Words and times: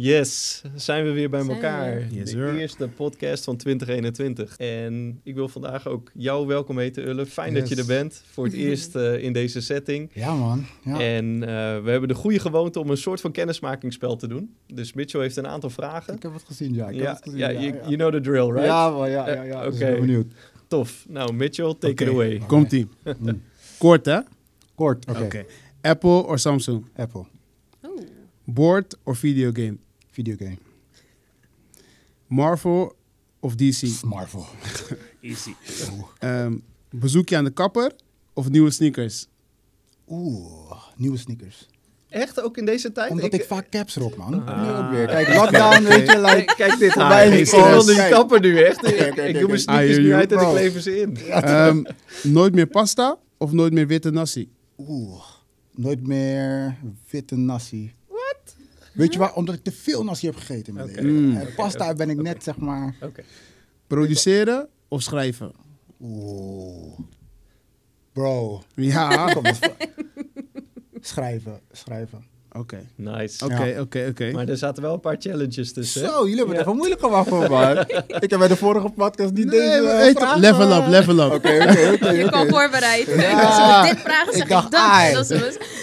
Yes, 0.00 0.62
zijn 0.74 1.04
we 1.04 1.10
weer 1.10 1.30
bij 1.30 1.42
Zijn 1.42 1.54
elkaar. 1.54 2.00
Yes, 2.10 2.24
de 2.24 2.26
sir. 2.30 2.56
eerste 2.58 2.88
podcast 2.88 3.44
van 3.44 3.56
2021. 3.56 4.56
En 4.56 5.20
ik 5.22 5.34
wil 5.34 5.48
vandaag 5.48 5.86
ook 5.88 6.10
jou 6.14 6.46
welkom 6.46 6.78
heten, 6.78 7.08
Ulle. 7.08 7.26
Fijn 7.26 7.54
dat 7.54 7.68
je 7.68 7.76
er 7.76 7.86
bent. 7.86 8.22
Voor 8.30 8.44
het 8.44 8.52
eerst 8.66 8.94
eh, 8.96 9.22
in 9.22 9.32
deze 9.32 9.60
setting. 9.60 10.10
Ja, 10.12 10.34
man. 10.34 10.66
Ja. 10.84 11.00
En 11.00 11.42
eh, 11.42 11.48
we 11.82 11.90
hebben 11.90 12.08
de 12.08 12.14
goede 12.14 12.38
gewoonte 12.38 12.80
om 12.80 12.90
een 12.90 12.96
soort 12.96 13.20
van 13.20 13.32
kennismakingsspel 13.32 14.16
te 14.16 14.28
doen. 14.28 14.54
Dus 14.66 14.92
Mitchell 14.92 15.20
heeft 15.20 15.36
een 15.36 15.46
aantal 15.46 15.70
vragen. 15.70 16.14
Ik 16.14 16.22
heb 16.22 16.32
het 16.32 16.44
gezien, 16.46 16.74
ja. 16.74 16.88
Ik 16.88 16.94
heb 16.94 17.04
ja, 17.04 17.12
het 17.12 17.22
gezien, 17.22 17.38
ja, 17.38 17.48
ja, 17.48 17.60
you, 17.60 17.74
ja. 17.74 17.80
you 17.82 17.96
know 17.96 18.12
the 18.12 18.20
drill, 18.20 18.46
right? 18.50 18.64
Ja, 18.64 18.90
man, 18.90 19.10
ja, 19.10 19.28
ja, 19.28 19.42
Eh, 19.42 19.48
ja. 19.48 19.56
oké. 19.58 19.70
Dus 19.70 19.80
ik 19.80 19.86
ben 19.86 20.00
benieuwd. 20.00 20.26
Tof. 20.66 21.04
Nou, 21.08 21.32
Mitchell, 21.32 21.74
take 21.78 21.92
Oké. 21.92 22.04
it 22.04 22.10
away. 22.10 22.42
Komt-ie. 22.46 22.88
Mm. 23.18 23.42
Kort, 23.78 24.04
hè? 24.06 24.18
Kort, 24.74 25.06
oké. 25.10 25.22
Oké. 25.22 25.44
Apple 25.80 26.26
of 26.26 26.38
Samsung? 26.38 26.84
Apple. 26.96 27.24
Oeh. 27.86 28.00
Board 28.44 28.96
of 29.02 29.18
videogame? 29.18 29.76
Videogame. 30.18 30.58
Marvel 32.26 32.92
of 33.40 33.54
DC? 33.54 34.02
Marvel. 34.04 34.46
Easy. 35.20 35.54
Ehm, 36.18 36.56
bezoekje 36.90 37.36
aan 37.36 37.44
de 37.44 37.50
kapper 37.50 37.92
of 38.32 38.48
nieuwe 38.48 38.70
sneakers? 38.70 39.26
Oeh, 40.08 40.72
nieuwe 40.96 41.16
sneakers. 41.16 41.66
Echt, 42.08 42.42
ook 42.42 42.56
in 42.56 42.64
deze 42.64 42.92
tijd? 42.92 43.10
Omdat 43.10 43.32
ik, 43.32 43.44
vaak 43.44 43.70
caps 43.70 43.96
rock, 43.96 44.16
man. 44.16 44.46
Ah. 44.46 44.62
Nu 44.62 44.68
ook 44.84 44.90
weer. 44.90 45.06
Kijk, 45.06 45.34
lockdown, 45.34 45.82
weet 45.82 46.10
je, 46.10 46.20
like... 46.20 46.44
Kijk, 46.44 46.56
kijk 46.56 46.78
dit 46.78 46.94
haar. 46.94 47.26
Voorbij 47.26 47.40
Ik 47.40 47.50
wil 47.50 47.84
die 47.84 47.94
Kijk. 47.94 48.10
kapper 48.12 48.40
nu 48.40 48.58
echt. 48.62 48.80
Kijk, 48.80 48.94
Ik, 48.94 49.14
kijk, 49.14 49.28
ik 49.28 49.38
doe 49.38 49.48
mijn 49.48 49.48
kijk. 49.48 49.60
sneakers 49.60 49.96
Ah, 49.96 50.02
nu 50.02 50.12
uit 50.14 50.32
en 50.32 50.38
ik 50.40 50.48
kleven 50.48 50.82
ze 50.82 51.00
in. 51.00 51.16
Ehm, 51.16 51.82
nooit 52.22 52.54
meer 52.54 52.66
pasta 52.66 53.18
of 53.36 53.52
nooit 53.52 53.72
meer 53.72 53.86
witte 53.86 54.10
nasi? 54.10 54.50
Oeh, 54.78 55.22
nooit 55.74 56.06
meer 56.06 56.76
witte 57.10 57.36
nasi. 57.36 57.92
Weet 58.98 59.12
je 59.12 59.18
waar? 59.18 59.34
Omdat 59.34 59.54
ik 59.54 59.62
te 59.64 59.72
veel 59.72 60.04
nasi 60.04 60.26
heb 60.26 60.36
gegeten 60.36 60.74
Oké. 60.74 60.84
leven. 60.86 61.06
Mm. 61.24 61.36
En 61.36 61.54
pasta 61.56 61.94
ben 61.94 62.10
ik 62.10 62.22
net, 62.22 62.42
zeg 62.42 62.56
maar... 62.56 62.94
Oké. 63.02 63.22
Produceren 63.86 64.68
of 64.88 65.02
schrijven? 65.02 65.52
Oeh. 66.00 66.98
Bro. 68.12 68.62
Ja. 68.74 69.32
Kom 69.32 69.44
eens. 69.46 69.58
schrijven, 71.00 71.60
schrijven. 71.72 72.24
Oké. 72.52 72.78
Nice. 72.94 73.44
Oké, 73.44 73.76
oké, 73.80 74.06
oké. 74.10 74.30
Maar 74.32 74.48
er 74.48 74.56
zaten 74.56 74.82
wel 74.82 74.94
een 74.94 75.00
paar 75.00 75.16
challenges 75.18 75.72
tussen. 75.72 76.02
hè? 76.02 76.08
Zo, 76.08 76.20
jullie 76.22 76.36
hebben 76.36 76.54
het 76.56 76.64
even 76.64 76.76
moeilijk 76.76 77.00
gemaakt 77.00 77.28
voor 77.28 77.50
me. 77.50 77.84
ik 78.20 78.30
heb 78.30 78.38
bij 78.38 78.48
de 78.48 78.56
vorige 78.56 78.88
podcast 78.88 79.32
niet 79.32 79.44
Nee, 79.46 79.60
deze 79.80 79.88
eh, 79.90 80.14
vragen- 80.16 80.40
level 80.40 80.72
up, 80.82 80.86
level 80.86 81.18
up. 81.26 81.32
Oké, 81.32 81.66
oké, 81.68 81.90
oké. 81.94 82.10
Je 82.10 82.24
kwam 82.28 82.40
oké. 82.42 82.50
voorbereid. 82.50 83.06
Ja. 83.06 83.40
Als 83.42 83.56
we 83.88 83.94
dit 83.94 84.02
vragen, 84.02 84.32
zeg 84.32 84.36
Ik 84.36 84.42
ik, 84.42 84.48
dacht, 84.48 84.70
dat. 84.70 84.80
ai. 84.80 85.12
Dat. 85.14 85.28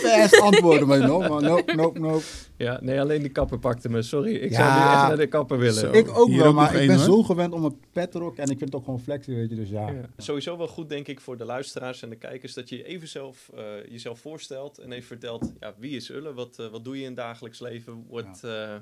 Best 0.04 0.40
antwoorden, 0.42 0.88
maar 0.88 1.00
no, 1.00 1.20
man. 1.20 1.44
Nope, 1.44 1.74
nope, 1.76 2.00
nope. 2.00 2.24
Ja, 2.58 2.80
nee, 2.82 3.00
alleen 3.02 3.22
die 3.22 3.32
kapper 3.32 3.60
pakte 3.60 3.90
me. 3.90 4.02
Sorry, 4.02 4.34
ik 4.36 4.52
Ja. 4.52 4.56
zou 4.58 4.70
nu 4.80 4.86
echt 4.94 5.08
naar 5.08 5.18
de 5.18 5.28
kapper 5.28 5.58
willen. 5.58 5.74
Zo. 5.80 5.92
Ik 5.92 6.18
ook 6.18 6.28
Hier 6.28 6.38
wel, 6.38 6.48
ook 6.48 6.54
maar 6.56 6.76
ik 6.76 6.88
ben 6.88 6.96
hoor. 6.96 7.06
zo 7.06 7.24
gewend 7.24 7.54
om 7.54 7.64
een 7.66 7.80
petrok 7.92 8.36
en 8.38 8.44
ik 8.44 8.58
vind 8.58 8.60
het 8.60 8.76
ook 8.76 8.84
gewoon 8.84 9.00
flexie, 9.00 9.36
weet 9.36 9.50
je, 9.50 9.56
dus 9.56 9.70
ja. 9.70 9.90
Ja. 9.90 10.02
Sowieso 10.18 10.58
wel 10.58 10.68
goed, 10.68 10.90
denk 10.90 11.08
ik, 11.08 11.20
voor 11.22 11.38
de 11.38 11.46
luisteraars 11.46 12.02
en 12.02 12.10
de 12.10 12.16
kijkers... 12.16 12.54
dat 12.54 12.70
je 12.70 12.84
even 12.84 13.08
zelf, 13.08 13.50
eh, 13.56 13.64
jezelf 13.90 14.20
voorstelt 14.20 14.78
en 14.78 14.92
even 14.92 15.08
vertelt... 15.08 15.54
Ja, 15.60 15.74
wie 15.78 15.96
is 15.96 16.10
Ulle? 16.10 16.34
Wat, 16.34 16.60
eh, 16.60 16.68
wat 16.68 16.84
doe 16.84 16.96
je 16.96 17.02
in 17.02 17.08
het 17.08 17.16
dagelijks 17.16 17.60
leven? 17.60 18.06
What, 18.10 18.44
eh, 18.44 18.76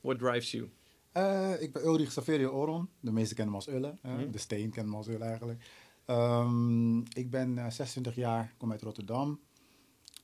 what 0.00 0.18
drives 0.18 0.50
you? 0.50 0.70
Eh, 1.12 1.50
ik 1.58 1.72
ben 1.72 1.84
Ulrich 1.84 2.12
Saverio 2.12 2.50
Oron. 2.50 2.88
De 3.00 3.12
meesten 3.12 3.36
kennen 3.36 3.54
me 3.54 3.60
als 3.64 3.74
Ulle. 3.74 3.94
hè. 4.02 4.14
Mhm. 4.14 4.30
De 4.30 4.38
Steen 4.38 4.70
kennen 4.70 4.90
me 4.92 4.98
als 4.98 5.08
Ulle 5.08 5.24
eigenlijk. 5.24 5.64
Ehm, 6.06 6.98
ik 6.98 7.30
ben 7.30 7.58
eh, 7.58 7.70
26 7.70 8.14
jaar, 8.14 8.54
kom 8.58 8.70
uit 8.70 8.82
Rotterdam. 8.82 9.40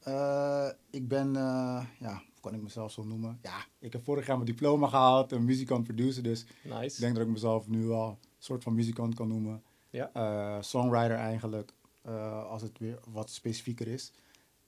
Eh, 0.03 0.69
ik 0.91 1.09
ben, 1.09 1.37
eh, 1.37 1.85
ja, 2.01 2.23
kan 2.47 2.55
ik 2.55 2.63
mezelf 2.63 2.93
zo 2.93 3.05
noemen? 3.05 3.39
Ja, 3.43 3.65
ik 3.79 3.93
heb 3.93 4.05
vorig 4.05 4.27
jaar 4.27 4.37
mijn 4.37 4.51
diploma 4.51 4.89
gehaald, 4.89 5.33
een 5.33 5.45
muzikant 5.45 5.85
producer. 5.85 6.23
Dus 6.23 6.47
Nice. 6.65 6.85
ik 6.85 6.99
denk 7.01 7.15
dat 7.15 7.25
ik 7.25 7.33
mezelf 7.33 7.69
nu 7.69 7.87
wel 7.87 8.09
een 8.09 8.17
soort 8.39 8.63
van 8.63 8.75
muzikant 8.75 9.15
kan 9.15 9.29
noemen. 9.29 9.63
Ja. 9.91 10.11
Eh, 10.13 10.63
songwriter 10.63 11.17
eigenlijk, 11.17 11.73
eh, 12.03 12.45
als 12.45 12.63
het 12.63 12.79
weer 12.79 12.99
wat 13.11 13.31
specifieker 13.31 13.89
is. 13.89 14.13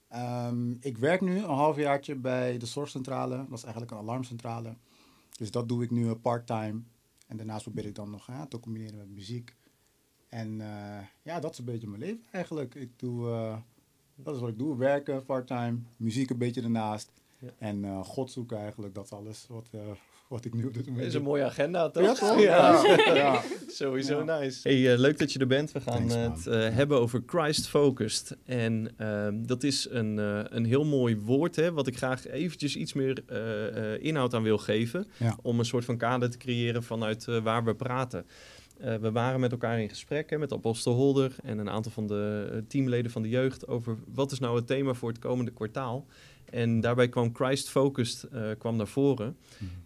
Ehm, 0.09 0.71
ik 0.81 0.99
werk 0.99 1.21
nu 1.21 1.37
een 1.37 1.45
halfjaartje 1.45 2.15
bij 2.15 2.59
de 2.59 2.67
zorgcentrale. 2.67 3.37
Dat 3.37 3.59
is 3.59 3.63
eigenlijk 3.63 3.93
een 3.93 3.99
alarmcentrale. 3.99 4.77
Dus 5.37 5.51
dat 5.51 5.69
doe 5.69 5.83
ik 5.83 5.91
nu 5.91 6.09
eh, 6.09 6.15
part-time. 6.23 6.83
En 7.27 7.37
daarnaast 7.37 7.63
probeer 7.63 7.87
ik 7.87 7.95
dan 7.95 8.11
nog 8.11 8.27
hè, 8.27 8.47
te 8.47 8.61
combineren 8.61 8.99
met 8.99 9.11
muziek. 9.11 9.57
En 10.29 10.57
ja, 11.23 11.41
dat 11.41 11.53
is 11.53 11.59
een 11.59 11.65
beetje 11.65 11.89
mijn 11.89 12.01
leven 12.01 12.25
eigenlijk. 12.31 12.75
Ik 12.75 12.99
doe, 12.99 13.27
dat 14.15 14.35
is 14.35 14.41
wat 14.41 14.51
ik 14.51 14.59
doe. 14.59 14.77
Werken, 14.77 15.25
part-time, 15.25 15.79
muziek 15.97 16.31
een 16.31 16.39
beetje 16.39 16.63
ernaast. 16.63 17.13
Ja. 17.41 17.49
En 17.59 17.85
eh, 17.85 18.01
God 18.05 18.31
zoeken 18.31 18.59
eigenlijk. 18.59 18.95
Dat 18.95 19.05
is 19.05 19.11
alles 19.13 19.47
wat, 19.49 19.69
eh, 19.73 19.81
wat 20.29 20.45
ik 20.45 20.55
nu 20.55 20.65
op 20.67 20.75
dit 20.75 20.87
moment 20.87 21.07
is 21.07 21.15
een 21.15 21.23
mooie 21.23 21.45
agenda, 21.45 21.91
toch? 21.91 22.03
Ja, 22.05 22.15
toch? 22.15 22.41
Ja. 22.41 22.83
Ja. 23.15 23.43
Sowieso 23.69 24.25
Ja. 24.25 24.39
nice. 24.41 24.69
Hey, 24.69 24.93
eh, 24.93 24.99
leuk 24.99 25.19
dat 25.19 25.33
je 25.33 25.39
er 25.39 25.47
bent. 25.47 25.73
We 25.73 25.81
gaan 25.81 26.09
Thanks, 26.09 26.45
het 26.45 26.55
eh, 26.55 26.75
hebben 26.75 27.01
over 27.01 27.23
Christ 27.27 27.69
Focused. 27.69 28.37
En 28.45 28.91
ehm, 28.97 29.43
dat 29.47 29.63
is 29.63 29.87
een, 29.91 30.19
eh, 30.19 30.41
een 30.49 30.65
heel 30.65 30.85
mooi 30.85 31.17
woord, 31.17 31.57
hè, 31.57 31.73
wat 31.73 31.87
ik 31.87 31.97
graag 31.97 32.27
eventjes 32.27 32.77
iets 32.77 32.93
meer 32.93 33.23
eh, 33.27 33.95
eh, 33.95 34.03
inhoud 34.03 34.35
aan 34.35 34.43
wil 34.43 34.59
geven. 34.59 35.07
Ja. 35.17 35.37
Om 35.43 35.59
een 35.59 35.65
soort 35.65 35.85
van 35.85 35.97
kader 35.97 36.31
te 36.31 36.39
creëren 36.39 36.83
vanuit 36.83 37.29
eh, 37.29 37.39
waar 37.43 37.65
we 37.65 37.75
praten. 37.75 38.27
Eh, 38.79 38.95
we 38.97 39.13
waren 39.13 39.41
met 39.41 39.53
elkaar 39.53 39.81
in 39.81 39.89
gesprek 39.89 40.31
hè, 40.31 40.39
met 40.39 40.53
Apostel 40.53 40.93
Holder 40.95 41.35
en 41.43 41.59
een 41.59 41.71
aantal 41.71 41.93
van 41.93 42.07
de 42.07 42.65
teamleden 42.69 43.11
van 43.11 43.23
de 43.23 43.29
jeugd 43.29 43.67
over 43.69 43.97
wat 44.15 44.33
is 44.33 44.39
nou 44.39 44.57
het 44.57 44.67
thema 44.67 44.95
voor 44.95 45.09
het 45.09 45.19
komende 45.19 45.51
kwartaal. 45.51 46.07
En 46.51 46.81
daarbij 46.81 47.09
kwam 47.09 47.35
Christ 47.35 47.69
Focused 47.69 48.23
eh, 48.23 48.51
kwam 48.59 48.77
naar 48.77 48.89
voren. 48.89 49.37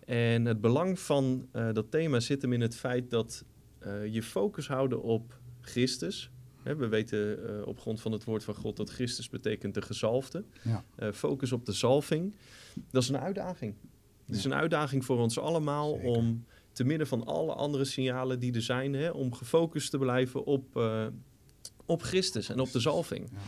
En 0.05 0.45
het 0.45 0.61
belang 0.61 0.99
van 0.99 1.49
eh, 1.53 1.73
dat 1.73 1.91
thema 1.91 2.21
zit 2.21 2.43
hem 2.43 2.53
in 2.53 2.61
het 2.61 2.77
feit 2.77 3.11
dat 3.11 3.45
eh, 3.79 4.07
je 4.07 4.23
focus 4.23 4.69
houden 4.69 5.03
op 5.03 5.39
Christus. 5.61 6.31
Hè, 6.63 6.77
we 6.77 6.89
weten 6.89 7.39
op 7.67 7.81
grond 7.81 8.01
van 8.01 8.13
het 8.13 8.25
woord 8.25 8.45
van 8.45 8.55
God 8.55 8.77
dat 8.77 8.91
Christus 8.91 9.29
betekent 9.29 9.75
de 9.75 9.83
gezalfde. 9.83 10.45
Ja. 10.63 11.13
Focus 11.13 11.53
op 11.53 11.67
de 11.67 11.73
zalving. 11.73 12.35
Dat 12.91 13.03
is 13.03 13.09
een 13.09 13.19
uitdaging. 13.19 13.75
Het 14.27 14.37
is 14.37 14.45
een 14.45 14.55
uitdaging 14.55 15.05
voor 15.05 15.19
ons 15.19 15.39
allemaal 15.39 15.95
Zeker. 15.95 16.09
om 16.09 16.45
te 16.73 16.85
midden 16.85 17.07
van 17.07 17.27
alle 17.27 17.53
andere 17.53 17.85
signalen 17.85 18.39
die 18.39 18.55
er 18.55 18.63
zijn, 18.63 18.93
hè, 18.93 19.11
om 19.11 19.35
gefocust 19.35 19.91
te 19.91 19.99
blijven 19.99 20.45
op, 20.45 20.81
op 21.87 22.03
Christus 22.03 22.49
en 22.49 22.61
op 22.61 22.73
de 22.73 22.81
zalving. 22.81 23.29
Ja. 23.33 23.39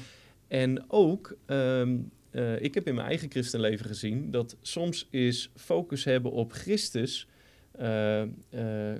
En 0.48 0.84
ook, 0.90 1.36
ehm, 1.46 1.96
eh, 2.34 2.60
ik 2.62 2.74
heb 2.74 2.86
in 2.86 2.94
mijn 2.94 3.06
eigen 3.06 3.30
christenleven 3.30 3.86
gezien 3.86 4.30
dat 4.30 4.56
soms 4.62 5.06
is 5.10 5.50
focus 5.56 6.04
hebben 6.04 6.32
op 6.32 6.52
Christus 6.52 7.28
eh, 7.72 8.22
eh, 8.22 8.28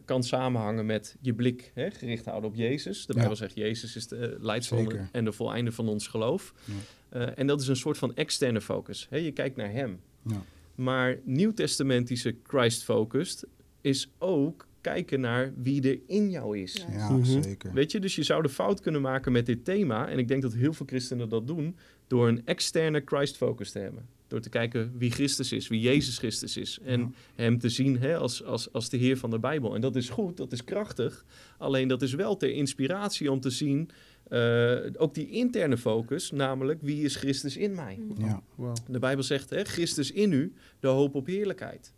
kan 0.05 0.23
samenhangen 0.23 0.87
met 0.87 1.17
je 1.21 1.35
blik 1.35 1.71
hè, 1.75 1.91
gericht 1.91 2.25
houden 2.25 2.51
op 2.51 2.57
Jezus. 2.57 3.07
De 3.07 3.13
Ja. 3.13 3.19
Bijbel 3.19 3.37
zegt 3.37 3.55
Jezus 3.55 3.97
is 3.97 4.09
de 4.09 4.37
leidsman 4.41 4.93
en 5.13 5.25
de 5.25 5.33
voleinde 5.33 5.73
van 5.73 5.89
ons 5.89 6.07
geloof. 6.07 6.55
Ja. 6.65 6.73
Eh, 7.09 7.39
en 7.39 7.47
dat 7.47 7.61
is 7.61 7.69
een 7.69 7.77
soort 7.77 7.99
van 7.99 8.15
externe 8.17 8.61
focus. 8.61 9.07
Hè? 9.11 9.17
Je 9.17 9.33
kijkt 9.33 9.57
naar 9.57 9.71
Hem. 9.73 10.01
Ja. 10.23 10.43
Maar 10.75 11.19
nieuwtestamentische 11.25 12.37
Christ-focused 12.43 13.47
is 13.81 14.11
ook 14.19 14.67
kijken 14.81 15.21
naar 15.21 15.53
wie 15.57 15.91
er 15.91 15.99
in 16.07 16.31
jou 16.31 16.59
is. 16.59 16.87
Ja. 16.91 16.97
Ja, 16.97 17.11
Mhm. 17.11 17.43
zeker. 17.43 17.73
Weet 17.73 17.93
je, 17.93 17.99
dus 18.01 18.15
je 18.15 18.23
zou 18.23 18.43
de 18.43 18.49
fout 18.49 18.81
kunnen 18.81 19.01
maken 19.01 19.33
met 19.33 19.47
dit 19.47 19.65
thema. 19.65 20.09
En 20.09 20.19
ik 20.19 20.29
denk 20.29 20.43
dat 20.43 20.55
heel 20.55 20.73
veel 20.73 20.87
christenen 20.87 21.29
dat 21.29 21.47
doen. 21.47 21.77
Door 22.15 22.29
een 22.29 22.43
externe 22.47 23.03
Christ-focus 23.05 23.71
te 23.71 23.79
hebben. 23.79 24.07
Door 24.29 24.41
te 24.41 24.49
kijken 24.49 24.93
wie 24.99 25.11
Christus 25.11 25.53
is, 25.53 25.69
wie 25.69 25.81
Jezus 25.81 26.19
Christus 26.19 26.57
is. 26.57 26.79
En 26.85 27.01
Ja. 27.01 27.11
hem 27.35 27.59
te 27.59 27.69
zien 27.69 27.99
hè, 27.99 28.17
als, 28.17 28.45
als, 28.45 28.73
als 28.73 28.89
de 28.89 28.97
Heer 28.97 29.17
van 29.19 29.31
de 29.31 29.39
Bijbel. 29.39 29.75
En 29.75 29.81
dat 29.81 29.97
is 29.97 30.09
goed, 30.09 30.37
dat 30.37 30.53
is 30.53 30.65
krachtig. 30.65 31.25
Alleen 31.59 31.89
dat 31.89 32.03
is 32.03 32.15
wel 32.15 32.37
ter 32.37 32.51
inspiratie 32.53 33.31
om 33.33 33.41
te 33.41 33.51
zien. 33.51 33.91
eh, 34.29 34.77
ook 34.97 35.15
die 35.15 35.29
interne 35.31 35.77
focus, 35.77 36.31
namelijk 36.31 36.79
wie 36.83 37.05
is 37.05 37.17
Christus 37.17 37.57
in 37.57 37.75
mij? 37.75 38.01
Ja. 38.19 38.43
Wow. 38.55 38.77
De 38.89 38.99
Bijbel 38.99 39.25
zegt, 39.25 39.51
hè, 39.51 39.65
Christus 39.65 40.11
in 40.13 40.33
u, 40.33 40.53
de 40.81 40.89
hoop 40.89 41.15
op 41.15 41.27
heerlijkheid. 41.27 41.93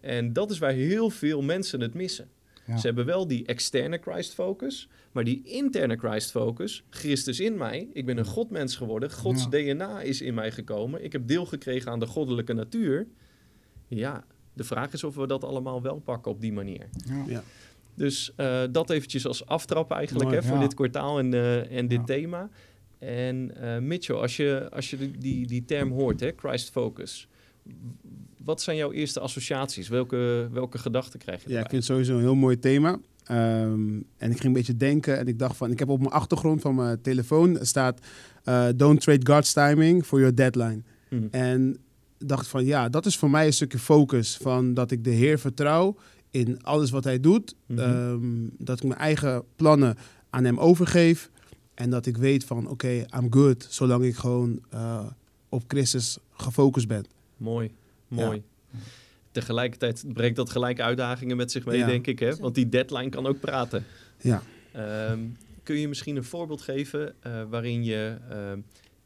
En 0.00 0.32
dat 0.32 0.50
is 0.50 0.58
waar 0.58 0.72
heel 0.72 1.10
veel 1.10 1.42
mensen 1.42 1.80
het 1.80 1.94
missen. 1.94 2.28
Ja. 2.66 2.76
Ze 2.76 2.86
hebben 2.86 3.04
wel 3.06 3.26
die 3.26 3.46
externe 3.46 3.98
Christ-focus, 4.02 4.88
maar 5.12 5.24
die 5.24 5.42
interne 5.44 5.96
Christ-focus, 5.96 6.84
Christus 6.90 7.40
in 7.40 7.56
mij, 7.56 7.88
ik 7.92 8.06
ben 8.06 8.18
een 8.18 8.24
godmens 8.24 8.76
geworden, 8.76 9.10
Gods 9.12 9.42
Ja. 9.42 9.48
DNA 9.48 10.00
is 10.00 10.20
in 10.20 10.34
mij 10.34 10.50
gekomen, 10.50 11.04
ik 11.04 11.12
heb 11.12 11.26
deel 11.26 11.46
gekregen 11.46 11.90
aan 11.90 12.00
de 12.00 12.06
goddelijke 12.06 12.52
natuur. 12.52 13.06
Ja, 13.88 14.24
de 14.52 14.64
vraag 14.64 14.92
is 14.92 15.04
of 15.04 15.14
we 15.14 15.26
dat 15.26 15.44
allemaal 15.44 15.82
wel 15.82 15.98
pakken 15.98 16.30
op 16.32 16.40
die 16.40 16.52
manier. 16.52 16.88
Ja. 17.06 17.24
Ja. 17.26 17.42
Dus 17.94 18.32
eh, 18.36 18.62
dat 18.70 18.90
eventjes 18.90 19.26
als 19.26 19.46
aftrap 19.46 19.90
eigenlijk 19.90 20.28
Mooi, 20.30 20.40
hè, 20.40 20.48
voor 20.48 20.58
dit 20.58 20.74
kwartaal 20.74 21.18
en, 21.18 21.34
eh, 21.34 21.76
en 21.78 21.88
dit 21.88 21.98
Ja. 21.98 22.04
thema. 22.04 22.50
En 22.98 23.56
eh, 23.56 23.78
Mitchell, 23.78 24.16
als 24.16 24.36
je, 24.36 24.68
als 24.70 24.90
je 24.90 24.96
die- 24.96 25.18
die, 25.18 25.46
die 25.46 25.64
term 25.64 25.90
hoort, 25.90 26.20
hè, 26.20 26.30
Christ 26.36 26.70
Focus, 26.70 27.28
wat 28.44 28.62
zijn 28.62 28.76
jouw 28.76 28.92
eerste 28.92 29.20
associaties? 29.20 29.88
Welke, 29.88 30.48
welke 30.52 30.78
gedachten 30.78 31.18
krijg 31.18 31.42
je 31.42 31.48
Ja, 31.48 31.54
ik 31.58 31.64
erbij? 31.64 31.70
vind 31.70 31.82
het 31.88 31.92
sowieso 31.92 32.14
een 32.14 32.20
heel 32.32 32.34
mooi 32.34 32.58
thema. 32.58 32.98
Ehm, 33.24 33.94
en 34.16 34.30
ik 34.30 34.36
ging 34.36 34.44
een 34.44 34.52
beetje 34.52 34.76
denken 34.76 35.18
en 35.18 35.26
ik 35.26 35.38
dacht 35.38 35.56
van, 35.56 35.70
ik 35.70 35.78
heb 35.78 35.88
op 35.88 35.98
mijn 35.98 36.10
achtergrond 36.12 36.60
van 36.60 36.74
mijn 36.74 37.00
telefoon 37.00 37.58
staat, 37.60 38.00
eh, 38.44 38.68
don't 38.76 39.00
trade 39.00 39.32
God's 39.32 39.52
timing 39.52 40.04
for 40.04 40.18
your 40.18 40.34
deadline. 40.34 40.82
Mhm. 41.08 41.26
En 41.30 41.76
dacht 42.18 42.46
van 42.48 42.64
ja, 42.64 42.88
dat 42.88 43.06
is 43.06 43.16
voor 43.16 43.30
mij 43.30 43.46
een 43.46 43.52
stukje 43.52 43.78
focus. 43.78 44.36
Van 44.36 44.74
dat 44.74 44.90
ik 44.90 45.04
de 45.04 45.10
Heer 45.10 45.38
vertrouw 45.38 45.96
in 46.30 46.62
alles 46.62 46.90
wat 46.90 47.04
hij 47.04 47.20
doet. 47.20 47.54
Mhm. 47.66 47.78
Ehm, 47.78 48.48
dat 48.58 48.76
ik 48.78 48.84
mijn 48.88 49.00
eigen 49.00 49.42
plannen 49.56 49.96
aan 50.30 50.44
hem 50.44 50.58
overgeef. 50.58 51.30
En 51.74 51.90
dat 51.90 52.06
ik 52.06 52.16
weet 52.16 52.44
van 52.44 52.66
oké, 52.68 52.88
I'm 52.88 53.26
good. 53.32 53.66
Zolang 53.70 54.04
ik 54.04 54.14
gewoon 54.16 54.60
eh, 54.70 55.06
op 55.48 55.62
Christus 55.66 56.18
gefocust 56.32 56.88
ben. 56.88 57.04
Mooi, 57.36 57.70
mooi. 58.12 58.42
Tegelijkertijd 59.30 60.04
brengt 60.12 60.36
dat 60.36 60.50
gelijk 60.50 60.80
uitdagingen 60.80 61.36
met 61.36 61.50
zich 61.50 61.64
mee, 61.64 61.78
Ja. 61.78 61.86
denk 61.86 62.06
ik. 62.06 62.18
Hè? 62.18 62.36
Want 62.36 62.54
die 62.54 62.68
deadline 62.68 63.08
kan 63.08 63.26
ook 63.26 63.40
praten. 63.40 63.84
Ja. 64.20 64.42
Ehm, 64.72 65.18
kun 65.62 65.76
je 65.78 65.88
misschien 65.88 66.16
een 66.16 66.24
voorbeeld 66.24 66.62
geven 66.62 67.14
eh, 67.20 67.42
waarin 67.50 67.84
je 67.84 68.16
ehm, 68.30 68.58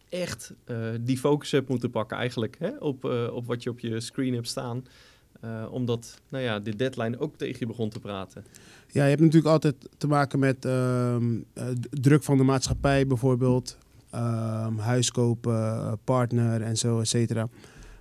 echt 0.08 0.52
eh, 0.64 0.76
die 1.00 1.18
focus 1.18 1.50
hebt 1.50 1.68
moeten 1.68 1.90
pakken 1.90 2.16
eigenlijk 2.16 2.56
hè? 2.58 2.70
Op, 2.78 3.04
eh, 3.04 3.26
op 3.32 3.46
wat 3.46 3.62
je 3.62 3.70
op 3.70 3.78
je 3.80 4.00
screen 4.00 4.34
hebt 4.34 4.48
staan? 4.48 4.84
Eh, 5.40 5.66
omdat 5.70 6.20
nou 6.28 6.44
ja, 6.44 6.58
de 6.60 6.76
deadline 6.76 7.18
ook 7.18 7.36
tegen 7.36 7.56
je 7.58 7.66
begon 7.66 7.88
te 7.90 8.00
praten. 8.00 8.44
Ja, 8.92 9.02
je 9.02 9.08
hebt 9.08 9.20
natuurlijk 9.20 9.52
altijd 9.52 9.74
te 9.98 10.06
maken 10.06 10.38
met 10.38 10.64
ehm, 10.64 11.34
eh, 11.52 11.66
druk 11.90 12.22
van 12.22 12.36
de 12.36 12.42
maatschappij 12.42 13.06
bijvoorbeeld. 13.06 13.78
Ehm, 14.10 14.76
huis 14.78 15.10
kopen, 15.10 15.54
eh, 15.54 15.92
partner 16.04 16.62
en 16.62 16.76
zo, 16.76 17.00
et 17.00 17.08
cetera. 17.08 17.48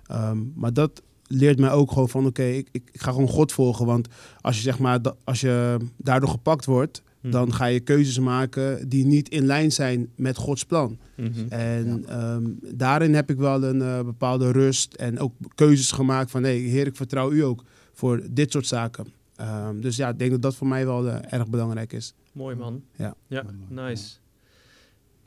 Ehm, 0.08 0.38
maar 0.54 0.72
dat 0.72 1.02
leert 1.26 1.58
mij 1.58 1.70
ook 1.70 1.92
gewoon 1.92 2.08
van, 2.08 2.26
oké, 2.26 2.42
ik, 2.42 2.68
ik, 2.72 2.82
ik 2.92 3.00
ga 3.00 3.10
gewoon 3.12 3.28
God 3.28 3.52
volgen. 3.52 3.86
Want 3.86 4.08
als 4.40 4.56
je, 4.56 4.62
zeg 4.62 4.78
maar, 4.78 5.02
da- 5.02 5.14
als 5.24 5.40
je 5.40 5.76
daardoor 5.96 6.28
gepakt 6.28 6.64
wordt, 6.64 7.02
Hm. 7.20 7.30
dan 7.30 7.52
ga 7.52 7.64
je 7.64 7.80
keuzes 7.80 8.18
maken 8.18 8.88
die 8.88 9.04
niet 9.06 9.28
in 9.28 9.44
lijn 9.46 9.72
zijn 9.72 10.08
met 10.16 10.36
Gods 10.36 10.64
plan. 10.64 10.98
Mhm. 11.16 11.30
En 11.48 12.04
ehm, 12.08 12.44
daarin 12.74 13.14
heb 13.14 13.30
ik 13.30 13.36
wel 13.36 13.62
een 13.64 13.82
eh, 13.82 14.02
bepaalde 14.04 14.50
rust 14.52 14.94
en 14.94 15.18
ook 15.18 15.32
keuzes 15.54 15.90
gemaakt 15.92 16.30
van, 16.30 16.42
nee, 16.42 16.60
Heer, 16.68 16.86
ik 16.86 16.96
vertrouw 16.96 17.32
u 17.32 17.40
ook 17.44 17.62
voor 17.92 18.22
dit 18.30 18.52
soort 18.52 18.66
zaken. 18.66 19.06
Ehm, 19.36 19.80
dus 19.80 19.96
ja, 19.96 20.08
ik 20.08 20.18
denk 20.18 20.30
dat 20.30 20.42
dat 20.42 20.54
voor 20.54 20.66
mij 20.66 20.86
wel 20.86 21.08
eh, 21.08 21.32
erg 21.32 21.48
belangrijk 21.48 21.92
is. 21.92 22.14
Mooi 22.32 22.56
man. 22.56 22.82
Ja. 22.96 23.14
Ja, 23.26 23.44
nice. 23.68 24.14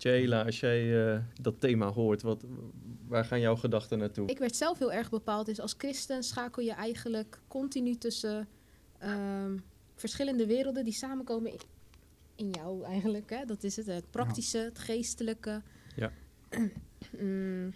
Jayla, 0.01 0.43
als 0.43 0.59
jij 0.59 1.13
eh, 1.13 1.21
dat 1.41 1.59
thema 1.59 1.87
hoort, 1.91 2.21
wat, 2.21 2.43
waar 3.07 3.25
gaan 3.25 3.39
jouw 3.39 3.55
gedachten 3.55 3.97
naartoe? 3.97 4.27
Ik 4.27 4.37
werd 4.39 4.55
zelf 4.55 4.79
heel 4.79 4.91
erg 4.91 5.09
bepaald. 5.09 5.45
Dus 5.45 5.59
als 5.59 5.75
christen 5.77 6.23
schakel 6.23 6.63
je 6.63 6.71
eigenlijk 6.71 7.39
continu 7.47 7.95
tussen 7.95 8.47
ehm, 8.97 9.57
verschillende 9.95 10.45
werelden 10.45 10.83
die 10.83 10.93
samenkomen 10.93 11.51
in, 11.51 11.59
in 12.35 12.49
jou 12.49 12.83
eigenlijk. 12.83 13.29
Hè? 13.29 13.45
Dat 13.45 13.63
is 13.63 13.75
het, 13.75 13.85
het 13.85 14.11
praktische, 14.11 14.57
het 14.57 14.79
geestelijke. 14.79 15.61
Ja. 15.95 16.11
Mm, 17.19 17.73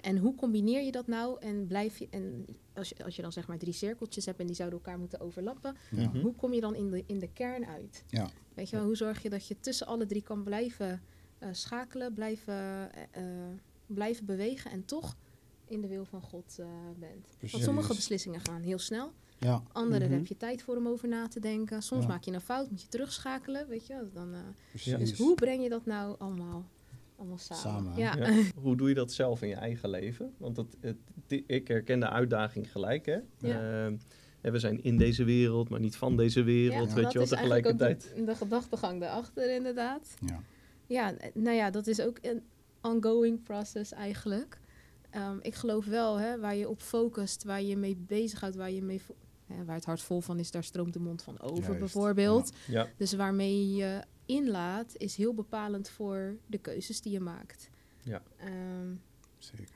en 0.00 0.18
hoe 0.18 0.34
combineer 0.34 0.82
je 0.82 0.92
dat 0.92 1.06
nou? 1.06 1.40
En 1.40 1.66
blijf 1.66 1.98
je, 1.98 2.06
en 2.10 2.46
als 2.74 2.88
je, 2.88 3.04
als 3.04 3.16
je 3.16 3.22
dan 3.22 3.32
zeg 3.32 3.46
maar 3.46 3.58
drie 3.58 3.72
cirkeltjes 3.72 4.26
hebt 4.26 4.40
en 4.40 4.46
die 4.46 4.54
zouden 4.54 4.78
elkaar 4.78 4.98
moeten 4.98 5.20
overlappen, 5.20 5.76
Ja. 5.90 6.08
Mhm. 6.08 6.20
hoe 6.20 6.34
kom 6.34 6.52
je 6.52 6.60
dan 6.60 6.74
in 6.74 6.90
de, 6.90 7.04
in 7.06 7.18
de 7.18 7.32
kern 7.32 7.66
uit? 7.66 8.04
Ja. 8.08 8.30
Weet 8.54 8.70
je 8.70 8.76
wel, 8.76 8.84
hoe 8.84 8.96
zorg 8.96 9.22
je 9.22 9.30
dat 9.30 9.46
je 9.46 9.60
tussen 9.60 9.86
alle 9.86 10.06
drie 10.06 10.22
kan 10.22 10.42
blijven 10.42 11.02
schakelen, 11.52 12.12
blijven, 12.14 12.54
eh, 12.94 13.02
eh, 13.10 13.56
blijven 13.86 14.26
bewegen 14.26 14.70
en 14.70 14.84
toch 14.84 15.16
in 15.64 15.80
de 15.80 15.88
wil 15.88 16.04
van 16.04 16.20
God 16.22 16.56
eh, 16.58 16.66
bent? 16.98 17.26
Want 17.50 17.62
sommige 17.62 17.94
beslissingen 17.94 18.40
gaan 18.40 18.62
heel 18.62 18.78
snel, 18.78 19.12
Ja, 19.38 19.62
andere 19.72 20.04
Mhm. 20.04 20.12
heb 20.14 20.26
je 20.26 20.36
tijd 20.36 20.62
voor 20.62 20.76
om 20.76 20.88
over 20.88 21.08
na 21.08 21.28
te 21.28 21.40
denken. 21.40 21.82
Soms 21.82 22.02
Ja. 22.02 22.08
maak 22.08 22.22
je 22.24 22.32
een 22.32 22.40
fout, 22.40 22.70
moet 22.70 22.82
je 22.82 22.88
terugschakelen, 22.88 23.68
weet 23.68 23.86
je 23.86 23.94
wel. 23.94 24.08
Dan, 24.12 24.34
eh, 24.34 24.98
dus 24.98 25.16
hoe 25.18 25.34
breng 25.34 25.62
je 25.62 25.68
dat 25.68 25.86
nou 25.86 26.16
allemaal, 26.18 26.64
allemaal 27.16 27.38
samen? 27.38 27.96
Ja. 27.96 28.16
Ja. 28.16 28.32
Hoe 28.62 28.76
doe 28.76 28.88
je 28.88 28.94
dat 28.94 29.12
zelf 29.12 29.42
in 29.42 29.48
je 29.48 29.54
eigen 29.54 29.90
leven? 29.90 30.34
Want 30.36 30.56
dat, 30.56 30.76
het, 30.80 30.96
ik 31.46 31.68
herken 31.68 32.00
de 32.00 32.08
uitdaging 32.08 32.72
gelijk. 32.72 33.06
Hè? 33.06 33.18
Ehm, 33.40 33.96
we 34.40 34.58
zijn 34.58 34.82
in 34.82 34.96
deze 34.96 35.24
wereld, 35.24 35.68
maar 35.68 35.80
niet 35.80 35.96
van 35.96 36.16
deze 36.16 36.42
wereld. 36.42 36.88
Ja, 36.88 36.94
weet 36.94 37.02
dat 37.04 37.12
je 37.12 37.18
wel, 37.18 37.26
is 37.26 37.32
eigenlijk 37.32 37.66
ook 37.66 37.72
tegelijkertijd. 37.72 38.16
de, 38.18 38.24
de 38.24 38.34
gedachtegang 38.36 39.00
daarachter 39.00 39.54
inderdaad. 39.54 40.14
Ja. 40.26 40.42
Ja, 40.86 41.14
nou 41.34 41.56
ja, 41.56 41.70
dat 41.70 41.86
is 41.86 42.00
ook 42.00 42.18
een 42.20 42.42
ongoing 42.82 43.42
process 43.42 43.92
eigenlijk. 43.92 44.60
Ehm, 45.10 45.38
ik 45.40 45.54
geloof 45.54 45.84
wel, 45.84 46.16
hè, 46.18 46.38
waar 46.38 46.54
je 46.54 46.68
op 46.68 46.80
focust, 46.80 47.44
waar 47.44 47.62
je 47.62 47.76
mee 47.76 47.96
bezighoudt, 47.96 48.56
waar 48.56 48.70
je 48.70 48.82
mee 48.82 49.00
hè, 49.46 49.64
waar 49.64 49.76
het 49.76 49.84
hart 49.84 50.02
vol 50.02 50.20
van 50.20 50.38
is, 50.38 50.50
daar 50.50 50.64
stroomt 50.64 50.92
de 50.92 51.00
mond 51.00 51.22
van 51.22 51.40
over 51.40 51.62
Juist, 51.62 51.78
bijvoorbeeld. 51.78 52.52
Ja, 52.66 52.88
Dus 52.96 53.12
waarmee 53.12 53.74
je 53.74 54.02
inlaat, 54.26 54.96
is 54.96 55.16
heel 55.16 55.34
bepalend 55.34 55.88
voor 55.88 56.36
de 56.46 56.58
keuzes 56.58 57.00
die 57.00 57.12
je 57.12 57.20
maakt. 57.20 57.70
Ja. 58.02 58.22
Ehm, 58.36 58.94
Zeker. 59.38 59.74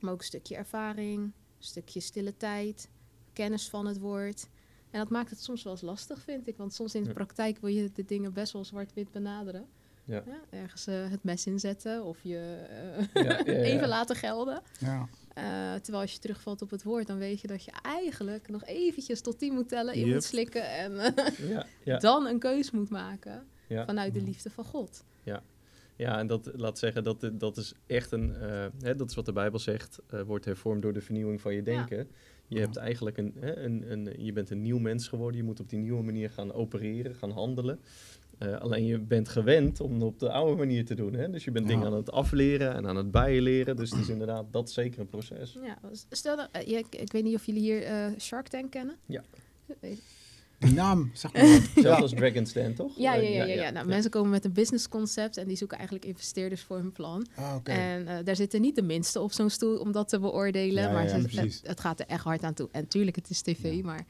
maar 0.00 0.12
ook 0.12 0.18
een 0.18 0.24
stukje 0.24 0.56
ervaring, 0.56 1.22
een 1.22 1.32
stukje 1.58 2.00
stille 2.00 2.36
tijd, 2.36 2.88
kennis 3.32 3.68
van 3.68 3.86
het 3.86 3.98
woord. 3.98 4.48
En 4.90 4.98
dat 4.98 5.10
maakt 5.10 5.30
het 5.30 5.42
soms 5.42 5.62
wel 5.62 5.72
eens 5.72 5.82
lastig, 5.82 6.22
vind 6.22 6.46
ik. 6.46 6.56
Want 6.56 6.74
soms 6.74 6.94
in 6.94 7.04
de 7.04 7.12
praktijk 7.12 7.58
wil 7.58 7.70
je 7.70 7.90
de 7.92 8.04
dingen 8.04 8.32
best 8.32 8.52
wel 8.52 8.64
zwart-wit 8.64 9.10
benaderen. 9.10 9.66
Ja. 10.10 10.24
ergens 10.50 10.86
eh, 10.86 10.94
het 11.10 11.24
mes 11.24 11.46
inzetten 11.46 12.04
of 12.04 12.18
je 12.22 12.66
eh, 13.14 13.22
Ja, 13.24 13.30
ja, 13.30 13.38
ja. 13.44 13.52
even 13.72 13.88
laten 13.88 14.16
gelden. 14.16 14.62
Ja. 14.78 15.08
Eh, 15.34 15.44
terwijl 15.74 16.02
als 16.02 16.12
je 16.12 16.18
terugvalt 16.18 16.62
op 16.62 16.70
het 16.70 16.82
woord, 16.82 17.06
dan 17.06 17.18
weet 17.18 17.40
je 17.40 17.46
dat 17.46 17.64
je 17.64 17.72
eigenlijk 17.82 18.48
nog 18.48 18.64
eventjes 18.64 19.20
tot 19.20 19.38
tien 19.38 19.52
moet 19.54 19.68
tellen, 19.68 19.94
in 19.94 20.04
Yep. 20.04 20.14
moet 20.14 20.24
slikken 20.24 20.68
en 20.70 20.92
ja, 21.54 21.66
ja, 21.84 21.98
dan 21.98 22.26
een 22.26 22.38
keus 22.38 22.70
moet 22.70 22.90
maken 22.90 23.46
ja. 23.66 23.84
vanuit 23.84 24.14
de 24.14 24.22
liefde 24.22 24.50
van 24.50 24.64
God. 24.64 25.04
Ja, 25.96 26.18
en 26.18 26.26
dat 26.26 26.50
laat 26.54 26.78
zeggen, 26.78 27.04
dat, 27.04 27.30
dat 27.32 27.56
is 27.56 27.74
echt 27.86 28.12
een, 28.12 28.34
eh, 28.34 28.66
hè, 28.80 28.94
dat 28.96 29.08
is 29.10 29.14
wat 29.14 29.24
de 29.26 29.32
Bijbel 29.32 29.58
zegt, 29.58 29.98
eh, 30.06 30.22
wordt 30.22 30.44
hervormd 30.44 30.82
door 30.82 30.92
de 30.92 31.00
vernieuwing 31.00 31.40
van 31.40 31.54
je 31.54 31.62
denken. 31.62 32.08
Je 32.46 32.56
Ja. 32.56 32.60
hebt 32.60 32.76
eigenlijk 32.76 33.16
een, 33.16 33.34
hè, 33.40 33.56
een, 33.56 33.90
een, 33.92 34.24
je 34.24 34.32
bent 34.32 34.50
een 34.50 34.62
nieuw 34.62 34.78
mens 34.78 35.08
geworden, 35.08 35.36
je 35.40 35.46
moet 35.46 35.60
op 35.60 35.68
die 35.68 35.78
nieuwe 35.78 36.02
manier 36.02 36.30
gaan 36.30 36.52
opereren, 36.52 37.14
gaan 37.14 37.30
handelen. 37.30 37.80
Eh, 38.40 38.56
alleen 38.60 38.84
je 38.86 38.98
bent 38.98 39.28
gewend 39.28 39.80
om 39.80 40.02
op 40.02 40.18
de 40.18 40.30
oude 40.30 40.56
manier 40.56 40.84
te 40.84 40.94
doen. 40.94 41.12
Hè? 41.14 41.30
Dus 41.30 41.44
je 41.44 41.50
bent 41.50 41.68
Ja. 41.68 41.74
dingen 41.74 41.86
aan 41.86 41.92
het 41.96 42.10
afleren 42.12 42.74
en 42.74 42.86
aan 42.86 42.96
het 42.96 43.10
bijleren. 43.10 43.76
Dus 43.76 43.90
het 43.90 44.00
is 44.00 44.08
inderdaad, 44.08 44.44
dat 44.52 44.70
zeker 44.70 45.00
een 45.00 45.08
proces. 45.08 45.56
Ja, 45.62 45.78
s- 45.92 46.06
stel 46.10 46.36
dat, 46.36 46.48
eh, 46.52 46.78
ik, 46.78 46.86
ik 46.90 47.12
weet 47.12 47.24
niet 47.24 47.34
of 47.34 47.46
jullie 47.46 47.60
hier 47.60 47.82
eh, 47.82 48.04
Shark 48.18 48.48
Tank 48.48 48.70
kennen. 48.70 48.96
Ja. 49.06 49.22
Die 50.58 50.72
naam, 50.72 51.10
zeg 51.14 51.32
maar. 51.32 51.42
Zelfs 51.46 51.72
ja. 51.74 51.94
als 51.96 52.10
Dragon's 52.10 52.52
Den, 52.52 52.74
toch? 52.74 52.98
Ja, 52.98 53.14
ja, 53.14 53.28
ja, 53.28 53.44
ja, 53.44 53.54
ja. 53.62 53.70
Nou, 53.70 53.86
Mensen 53.86 54.10
komen 54.10 54.30
met 54.30 54.44
een 54.44 54.52
business 54.52 54.88
concept 54.88 55.36
en 55.36 55.46
die 55.46 55.56
zoeken 55.56 55.76
eigenlijk 55.76 56.06
investeerders 56.08 56.62
voor 56.62 56.76
hun 56.76 56.92
plan. 56.92 57.26
Ah, 57.34 57.54
oké. 57.56 57.70
En 57.72 58.06
eh, 58.06 58.24
daar 58.24 58.36
zitten 58.36 58.60
niet 58.60 58.74
de 58.74 58.82
minste 58.82 59.20
op 59.20 59.32
zo'n 59.32 59.50
stoel 59.50 59.78
om 59.78 59.92
dat 59.92 60.08
te 60.08 60.18
beoordelen. 60.20 60.82
Ja, 60.82 60.90
maar 60.92 61.02
ja, 61.02 61.08
ze- 61.08 61.28
precies. 61.28 61.56
het, 61.58 61.66
het 61.66 61.80
gaat 61.80 62.00
er 62.00 62.06
echt 62.06 62.24
hard 62.24 62.42
aan 62.42 62.54
toe. 62.54 62.68
En 62.72 62.88
tuurlijk, 62.88 63.16
het 63.16 63.30
is 63.30 63.40
tv, 63.42 63.74
Ja. 63.74 63.82
maar... 63.84 64.06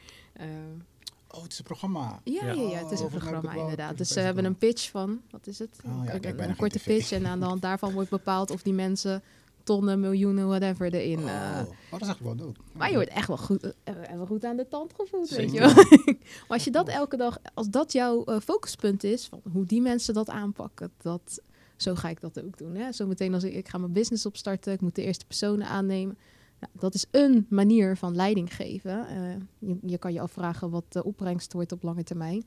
eh, 1.30 1.36
Oh, 1.36 1.42
het 1.42 1.52
is 1.52 1.58
een 1.58 1.64
programma. 1.64 2.20
ja, 2.24 2.46
ja. 2.46 2.52
Ja. 2.52 2.68
het 2.78 2.90
is 2.90 3.00
Oh, 3.00 3.06
een 3.06 3.12
ik 3.12 3.18
programma 3.18 3.52
inderdaad. 3.54 3.98
Dus 3.98 4.08
ze 4.08 4.14
het 4.14 4.24
hebben 4.24 4.44
een 4.44 4.56
pitch 4.58 4.90
van, 4.90 5.20
wat 5.30 5.46
is 5.46 5.58
het? 5.58 5.78
Oh, 5.86 6.04
ja, 6.04 6.14
een, 6.14 6.48
een 6.48 6.56
korte 6.56 6.78
pitch. 6.78 7.12
En 7.12 7.26
aan 7.26 7.40
de 7.40 7.46
hand 7.46 7.62
daarvan 7.62 7.92
wordt 7.92 8.10
bepaald 8.10 8.50
of 8.50 8.62
die 8.62 8.72
mensen 8.72 9.22
tonnen, 9.62 10.00
miljoenen, 10.00 10.46
whatever 10.48 10.94
erin... 10.94 11.18
eh, 11.18 11.24
Oh, 11.24 11.60
oh, 11.60 11.90
dat 11.90 12.00
is 12.00 12.08
echt 12.08 12.20
wel 12.20 12.34
dood. 12.36 12.56
maar 12.72 12.88
je 12.88 12.94
wordt 12.94 13.10
echt 13.10 13.26
wel 13.28 13.36
goed, 13.36 13.62
eh, 13.84 14.10
eh, 14.10 14.16
wel 14.16 14.26
goed 14.26 14.44
aan 14.44 14.56
de 14.56 14.68
tand 14.68 14.92
gevoed, 14.96 15.28
weet 15.30 15.52
je 15.52 15.58
wel. 15.58 15.74
maar 16.14 16.46
als 16.48 16.64
je 16.64 16.70
dat 16.70 16.88
elke 16.88 17.16
dag, 17.16 17.38
als 17.54 17.68
dat 17.68 17.92
jouw 17.92 18.24
eh, 18.24 18.40
focuspunt 18.40 19.04
is, 19.04 19.26
van 19.26 19.40
hoe 19.52 19.66
die 19.66 19.80
mensen 19.80 20.14
dat 20.14 20.28
aanpakken, 20.28 20.90
dat, 21.02 21.40
zo 21.76 21.94
ga 21.94 22.08
ik 22.08 22.20
dat 22.20 22.42
ook 22.44 22.58
doen. 22.58 22.74
Hè? 22.74 22.92
Zometeen 22.92 23.34
als 23.34 23.42
ik, 23.44 23.54
ik 23.54 23.68
ga 23.68 23.78
mijn 23.78 23.92
business 23.92 24.26
opstarten, 24.26 24.72
ik 24.72 24.80
moet 24.80 24.94
de 24.94 25.02
eerste 25.04 25.26
personen 25.26 25.66
aannemen. 25.66 26.18
Nou, 26.60 26.72
dat 26.78 26.94
is 26.94 27.04
een 27.10 27.46
manier 27.48 27.96
van 27.96 28.14
leiding 28.16 28.54
geven. 28.54 29.06
Eh, 29.08 29.16
je, 29.58 29.76
je 29.86 29.98
kan 29.98 30.12
je 30.12 30.20
afvragen 30.20 30.70
wat 30.70 30.84
de 30.88 31.04
opbrengst 31.04 31.52
wordt 31.52 31.72
op 31.72 31.82
lange 31.82 32.02
termijn. 32.02 32.44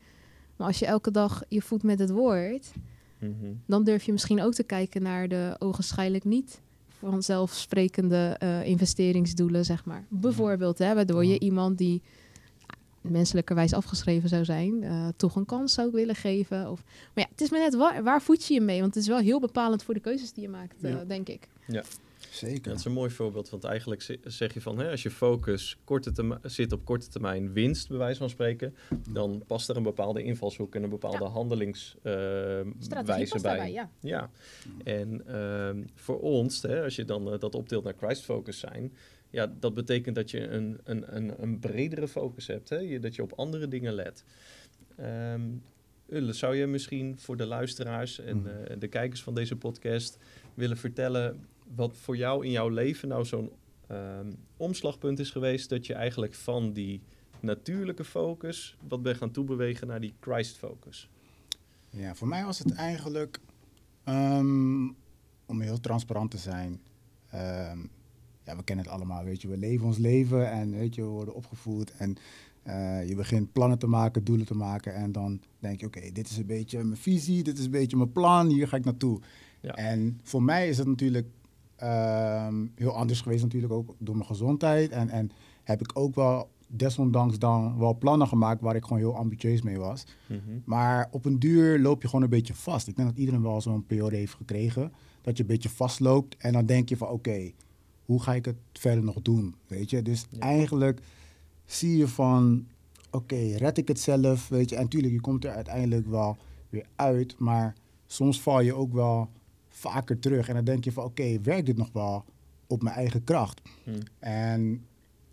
Maar 0.56 0.68
als 0.68 0.80
je 0.80 0.86
elke 0.86 1.12
dag 1.12 1.44
je 1.50 1.62
voedt 1.62 1.84
met 1.84 2.00
het 2.00 2.10
woord, 2.12 2.72
Mhm. 3.20 3.32
dan 3.66 3.84
durf 3.84 4.04
je 4.04 4.12
misschien 4.12 4.42
ook 4.42 4.54
te 4.54 4.64
kijken 4.64 5.02
naar 5.02 5.28
de 5.28 5.56
ogenschijnlijk 5.60 6.24
niet 6.24 6.62
vanzelfsprekende 6.88 8.36
eh, 8.40 8.66
investeringsdoelen, 8.66 9.66
zeg 9.66 9.86
maar. 9.86 10.06
Bijvoorbeeld, 10.10 10.78
hè, 10.78 10.94
waardoor 10.96 11.26
je 11.26 11.40
iemand 11.40 11.78
die 11.78 12.02
menselijkerwijs 13.02 13.74
afgeschreven 13.74 14.30
zou 14.30 14.46
zijn, 14.46 14.84
eh, 14.84 15.08
toch 15.16 15.36
een 15.36 15.46
kans 15.46 15.74
zou 15.74 15.92
willen 15.92 16.16
geven. 16.16 16.72
Of, 16.72 16.84
maar 17.14 17.24
ja, 17.24 17.30
het 17.32 17.42
is 17.42 17.50
maar 17.50 17.60
net 17.60 17.76
waar, 17.76 18.04
waar 18.04 18.22
voed 18.22 18.46
je 18.46 18.54
je 18.54 18.62
mee? 18.62 18.80
Want 18.82 18.94
het 18.94 19.04
is 19.04 19.10
wel 19.10 19.18
heel 19.20 19.40
bepalend 19.40 19.84
voor 19.84 19.94
de 19.94 20.00
keuzes 20.00 20.34
die 20.34 20.44
je 20.44 20.50
maakt, 20.50 20.76
Ja. 20.80 21.04
denk 21.08 21.30
ik. 21.30 21.48
Ja, 21.68 21.84
Zeker. 22.34 22.62
dat 22.64 22.80
is 22.80 22.86
een 22.86 22.92
mooi 22.92 23.10
voorbeeld, 23.10 23.50
want 23.50 23.64
eigenlijk 23.64 24.02
ze- 24.02 24.20
zeg 24.24 24.54
je 24.54 24.62
van 24.62 24.80
hè, 24.80 24.90
als 24.92 25.04
je 25.04 25.12
focus 25.12 25.78
korte 25.84 26.40
zit 26.44 26.72
op 26.72 26.86
korte 26.86 27.08
termijn 27.08 27.54
winst, 27.54 27.88
bij 27.90 27.98
wijze 27.98 28.20
van 28.20 28.30
spreken, 28.30 28.76
dan 29.10 29.44
past 29.48 29.70
er 29.70 29.78
een 29.78 29.84
bepaalde 29.84 30.24
invalshoek 30.24 30.76
en 30.76 30.84
een 30.84 30.90
bepaalde 30.90 31.24
Ja. 31.24 31.30
handelingswijze 31.30 32.72
past 33.30 33.32
bij. 33.32 33.42
daarbij, 33.42 33.72
ja. 33.72 33.90
Ja, 34.00 34.30
en 34.84 35.28
ehm, 35.28 35.84
voor 35.96 36.20
ons, 36.20 36.62
hè, 36.62 36.84
als 36.84 36.96
je 36.96 37.06
dan 37.06 37.32
eh, 37.34 37.40
dat 37.40 37.56
optilt 37.56 37.84
naar 37.84 37.96
Christ 37.98 38.24
focus 38.24 38.60
zijn, 38.60 38.94
ja, 39.30 39.54
dat 39.60 39.74
betekent 39.74 40.16
dat 40.16 40.32
je 40.32 40.48
een, 40.48 40.80
een, 40.84 41.16
een, 41.16 41.42
een 41.42 41.60
bredere 41.60 42.08
focus 42.08 42.48
hebt, 42.48 42.70
hè? 42.70 42.78
Je, 42.78 43.00
dat 43.00 43.16
je 43.16 43.22
op 43.22 43.34
andere 43.36 43.68
dingen 43.68 43.94
let. 43.94 44.24
Ehm 44.96 45.42
Ulle, 46.10 46.34
zou 46.34 46.56
je 46.56 46.68
misschien 46.68 47.20
voor 47.20 47.38
de 47.38 47.46
luisteraars 47.46 48.20
en 48.20 48.38
Mhm. 48.38 48.48
eh, 48.48 48.80
de 48.80 48.88
kijkers 48.88 49.24
van 49.24 49.34
deze 49.36 49.56
podcast 49.56 50.18
willen 50.54 50.78
vertellen 50.78 51.46
wat 51.76 51.98
voor 51.98 52.18
jou 52.18 52.46
in 52.46 52.52
jouw 52.52 52.70
leven 52.70 53.08
nou 53.08 53.26
zo'n 53.26 53.52
ehm, 53.88 54.32
omslagpunt 54.58 55.20
is 55.20 55.32
geweest 55.32 55.70
dat 55.70 55.86
je 55.86 55.94
eigenlijk 55.94 56.34
van 56.34 56.74
die 56.74 57.02
natuurlijke 57.40 58.04
focus 58.04 58.78
wat 58.88 59.02
bent 59.02 59.18
gaan 59.18 59.32
toebewegen 59.32 59.88
naar 59.88 60.02
die 60.02 60.14
Christ 60.20 60.58
focus? 60.58 61.10
Ja, 61.90 62.16
voor 62.16 62.28
mij 62.28 62.46
was 62.46 62.60
het 62.60 62.74
eigenlijk, 62.74 63.40
ehm, 64.04 64.86
om 65.46 65.62
heel 65.62 65.80
transparant 65.80 66.32
te 66.32 66.38
zijn, 66.38 66.82
ehm, 67.30 67.80
ja, 68.44 68.56
we 68.56 68.64
kennen 68.64 68.86
het 68.86 68.94
allemaal, 68.94 69.24
weet 69.24 69.42
je, 69.42 69.48
we 69.48 69.58
leven 69.58 69.86
ons 69.86 69.98
leven 69.98 70.52
en 70.52 70.72
weet 70.72 70.96
je, 70.96 71.02
we 71.02 71.08
worden 71.08 71.34
opgevoed 71.34 71.92
en 71.98 72.18
eh, 72.64 73.08
je 73.08 73.16
begint 73.16 73.52
plannen 73.52 73.80
te 73.80 73.88
maken, 73.88 74.24
doelen 74.24 74.46
te 74.46 74.56
maken 74.56 74.94
en 74.96 75.12
dan 75.12 75.42
denk 75.60 75.80
je, 75.80 75.86
oké, 75.86 76.12
dit 76.12 76.30
is 76.30 76.38
een 76.38 76.46
beetje 76.46 76.84
mijn 76.84 76.98
visie, 76.98 77.44
dit 77.44 77.58
is 77.58 77.66
een 77.66 77.72
beetje 77.72 77.98
mijn 77.98 78.12
plan, 78.12 78.48
hier 78.48 78.68
ga 78.68 78.78
ik 78.78 78.86
naartoe. 78.86 79.20
Ja. 79.62 79.72
En 79.72 80.20
voor 80.24 80.44
mij 80.44 80.70
is 80.70 80.78
het 80.78 80.88
natuurlijk 80.88 81.28
ehm, 81.76 82.66
heel 82.76 82.92
anders 82.96 83.22
geweest 83.22 83.44
natuurlijk 83.44 83.74
ook 83.74 83.96
door 83.98 84.16
mijn 84.16 84.28
gezondheid 84.28 84.92
en, 84.92 85.10
en 85.10 85.32
heb 85.64 85.82
ik 85.82 85.92
ook 85.94 86.16
wel 86.16 86.50
desondanks 86.68 87.40
dan 87.40 87.78
wel 87.78 87.98
plannen 87.98 88.28
gemaakt 88.28 88.62
waar 88.62 88.76
ik 88.76 88.84
gewoon 88.84 88.98
heel 88.98 89.16
ambitieus 89.16 89.62
mee 89.62 89.78
was. 89.78 90.04
Mhm. 90.28 90.40
Maar 90.66 91.08
op 91.12 91.26
een 91.26 91.40
duur 91.40 91.80
loop 91.80 92.02
je 92.02 92.08
gewoon 92.08 92.24
een 92.24 92.30
beetje 92.30 92.54
vast. 92.54 92.88
Ik 92.88 92.96
denk 92.96 93.08
dat 93.08 93.18
iedereen 93.18 93.42
wel 93.42 93.62
zo'n 93.62 93.86
periode 93.86 94.16
heeft 94.16 94.34
gekregen. 94.34 94.92
Dat 95.22 95.38
je 95.38 95.44
een 95.44 95.50
beetje 95.50 95.70
vastloopt 95.70 96.36
en 96.38 96.54
dan 96.54 96.66
denk 96.66 96.90
je 96.90 96.98
van 96.98 97.08
oké, 97.10 97.52
hoe 98.06 98.22
ga 98.22 98.34
ik 98.34 98.46
het 98.46 98.56
verder 98.74 99.04
nog 99.04 99.22
doen? 99.22 99.56
Weet 99.68 99.90
je? 99.90 100.02
Dus 100.02 100.26
Ja. 100.30 100.40
eigenlijk 100.40 101.02
zie 101.66 101.98
je 101.98 102.08
van 102.08 102.66
oké, 103.12 103.56
red 103.58 103.78
ik 103.78 103.88
het 103.88 104.00
zelf? 104.00 104.48
Weet 104.50 104.70
je? 104.70 104.76
En 104.76 104.88
tuurlijk, 104.88 105.14
je 105.14 105.22
komt 105.22 105.46
er 105.46 105.52
uiteindelijk 105.52 106.08
wel 106.08 106.38
weer 106.70 106.86
uit. 106.96 107.40
Maar 107.40 107.74
soms 108.08 108.42
val 108.42 108.60
je 108.62 108.74
ook 108.74 108.94
wel 108.94 109.30
vaker 109.76 110.20
terug. 110.20 110.48
En 110.48 110.56
dan 110.56 110.64
denk 110.64 110.84
je 110.84 110.92
van 110.92 111.04
oké, 111.04 111.42
werkt 111.42 111.66
dit 111.66 111.78
nog 111.78 111.90
wel 111.94 112.26
op 112.68 112.84
mijn 112.84 112.96
eigen 112.96 113.24
kracht? 113.24 113.62
Hm. 113.84 113.92
En 114.20 114.86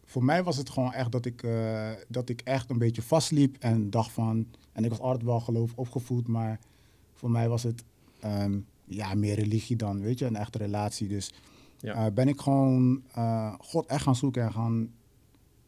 voor 0.04 0.24
mij 0.24 0.42
was 0.42 0.56
het 0.56 0.70
gewoon 0.70 0.92
echt 0.92 1.12
dat 1.12 1.24
ik, 1.26 1.42
eh, 1.42 1.90
dat 2.08 2.28
ik 2.28 2.40
echt 2.44 2.70
een 2.70 2.78
beetje 2.78 3.02
vastliep 3.02 3.56
en 3.58 3.90
dacht 3.90 4.10
van... 4.12 4.46
En 4.72 4.84
ik 4.84 4.90
was 4.90 5.00
altijd 5.00 5.22
wel 5.24 5.40
geloof 5.40 5.72
opgevoed, 5.74 6.26
maar 6.28 6.60
voor 7.14 7.30
mij 7.30 7.48
was 7.48 7.62
het 7.62 7.84
ehm, 8.20 8.58
ja, 8.84 9.14
meer 9.14 9.34
religie 9.34 9.76
dan, 9.76 10.00
weet 10.00 10.18
je, 10.18 10.24
een 10.26 10.36
echte 10.36 10.58
relatie. 10.58 11.08
Dus 11.08 11.32
Ja. 11.78 11.94
eh, 12.06 12.12
ben 12.12 12.28
ik 12.28 12.40
gewoon 12.40 13.02
eh, 13.14 13.54
God 13.58 13.86
echt 13.86 14.02
gaan 14.02 14.16
zoeken 14.16 14.42
en 14.42 14.52
gaan 14.52 14.90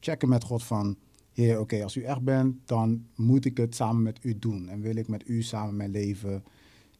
checken 0.00 0.28
met 0.28 0.44
God 0.44 0.62
van... 0.62 0.96
Heer, 1.32 1.60
oké, 1.60 1.82
als 1.82 1.96
u 1.96 2.02
echt 2.02 2.22
bent, 2.22 2.56
dan 2.64 3.06
moet 3.16 3.44
ik 3.44 3.56
het 3.56 3.74
samen 3.74 4.02
met 4.02 4.18
u 4.22 4.38
doen. 4.38 4.68
En 4.68 4.80
wil 4.80 4.96
ik 4.96 5.08
met 5.08 5.28
u 5.28 5.42
samen 5.42 5.76
mijn 5.76 5.90
leven 5.90 6.44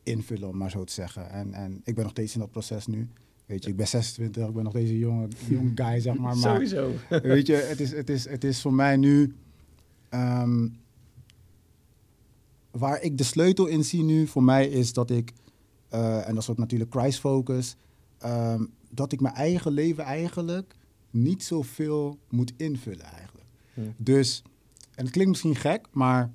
invullen, 0.03 0.49
om 0.49 0.57
maar 0.57 0.71
zo 0.71 0.85
te 0.85 0.93
zeggen. 0.93 1.31
En, 1.31 1.53
en 1.55 1.81
ik 1.85 1.95
ben 1.95 2.03
nog 2.03 2.13
steeds 2.13 2.35
in 2.35 2.41
dat 2.41 2.51
proces 2.51 2.87
nu. 2.87 3.09
Weet 3.47 3.65
je, 3.65 3.71
ik 3.71 3.77
ben 3.77 3.89
26, 3.89 4.47
ik 4.49 4.55
ben 4.55 4.65
nog 4.65 4.73
deze 4.73 4.99
jonge, 4.99 5.29
jonge 5.49 5.73
guy, 5.75 6.01
zeg 6.01 6.15
maar. 6.15 6.37
maar 6.37 6.53
Sowieso. 6.55 6.93
Weet 7.23 7.47
je, 7.47 7.55
het 7.55 7.81
is, 7.81 7.93
het 7.93 8.11
is, 8.11 8.29
het 8.29 8.45
is 8.45 8.61
voor 8.61 8.73
mij 8.75 8.97
nu. 8.97 9.35
ehm, 10.09 10.69
waar 12.71 13.03
ik 13.03 13.19
de 13.19 13.25
sleutel 13.25 13.67
in 13.67 13.85
zie 13.85 14.03
nu, 14.03 14.27
voor 14.27 14.43
mij 14.43 14.69
is 14.69 14.93
dat 14.93 15.11
ik, 15.11 15.33
eh, 15.89 16.29
en 16.29 16.35
dat 16.35 16.43
is 16.43 16.51
ook 16.51 16.59
natuurlijk 16.59 16.91
Christ 16.95 17.19
Focus, 17.21 17.77
ehm, 18.19 18.65
dat 18.91 19.13
ik 19.13 19.21
mijn 19.21 19.35
eigen 19.35 19.73
leven 19.73 20.05
eigenlijk 20.05 20.75
niet 21.11 21.45
zoveel 21.45 22.19
moet 22.29 22.53
invullen 22.57 23.05
eigenlijk. 23.05 23.47
Dus, 23.97 24.43
en 24.95 25.05
het 25.05 25.11
klinkt 25.13 25.31
misschien 25.31 25.57
gek, 25.57 25.87
maar 25.93 26.31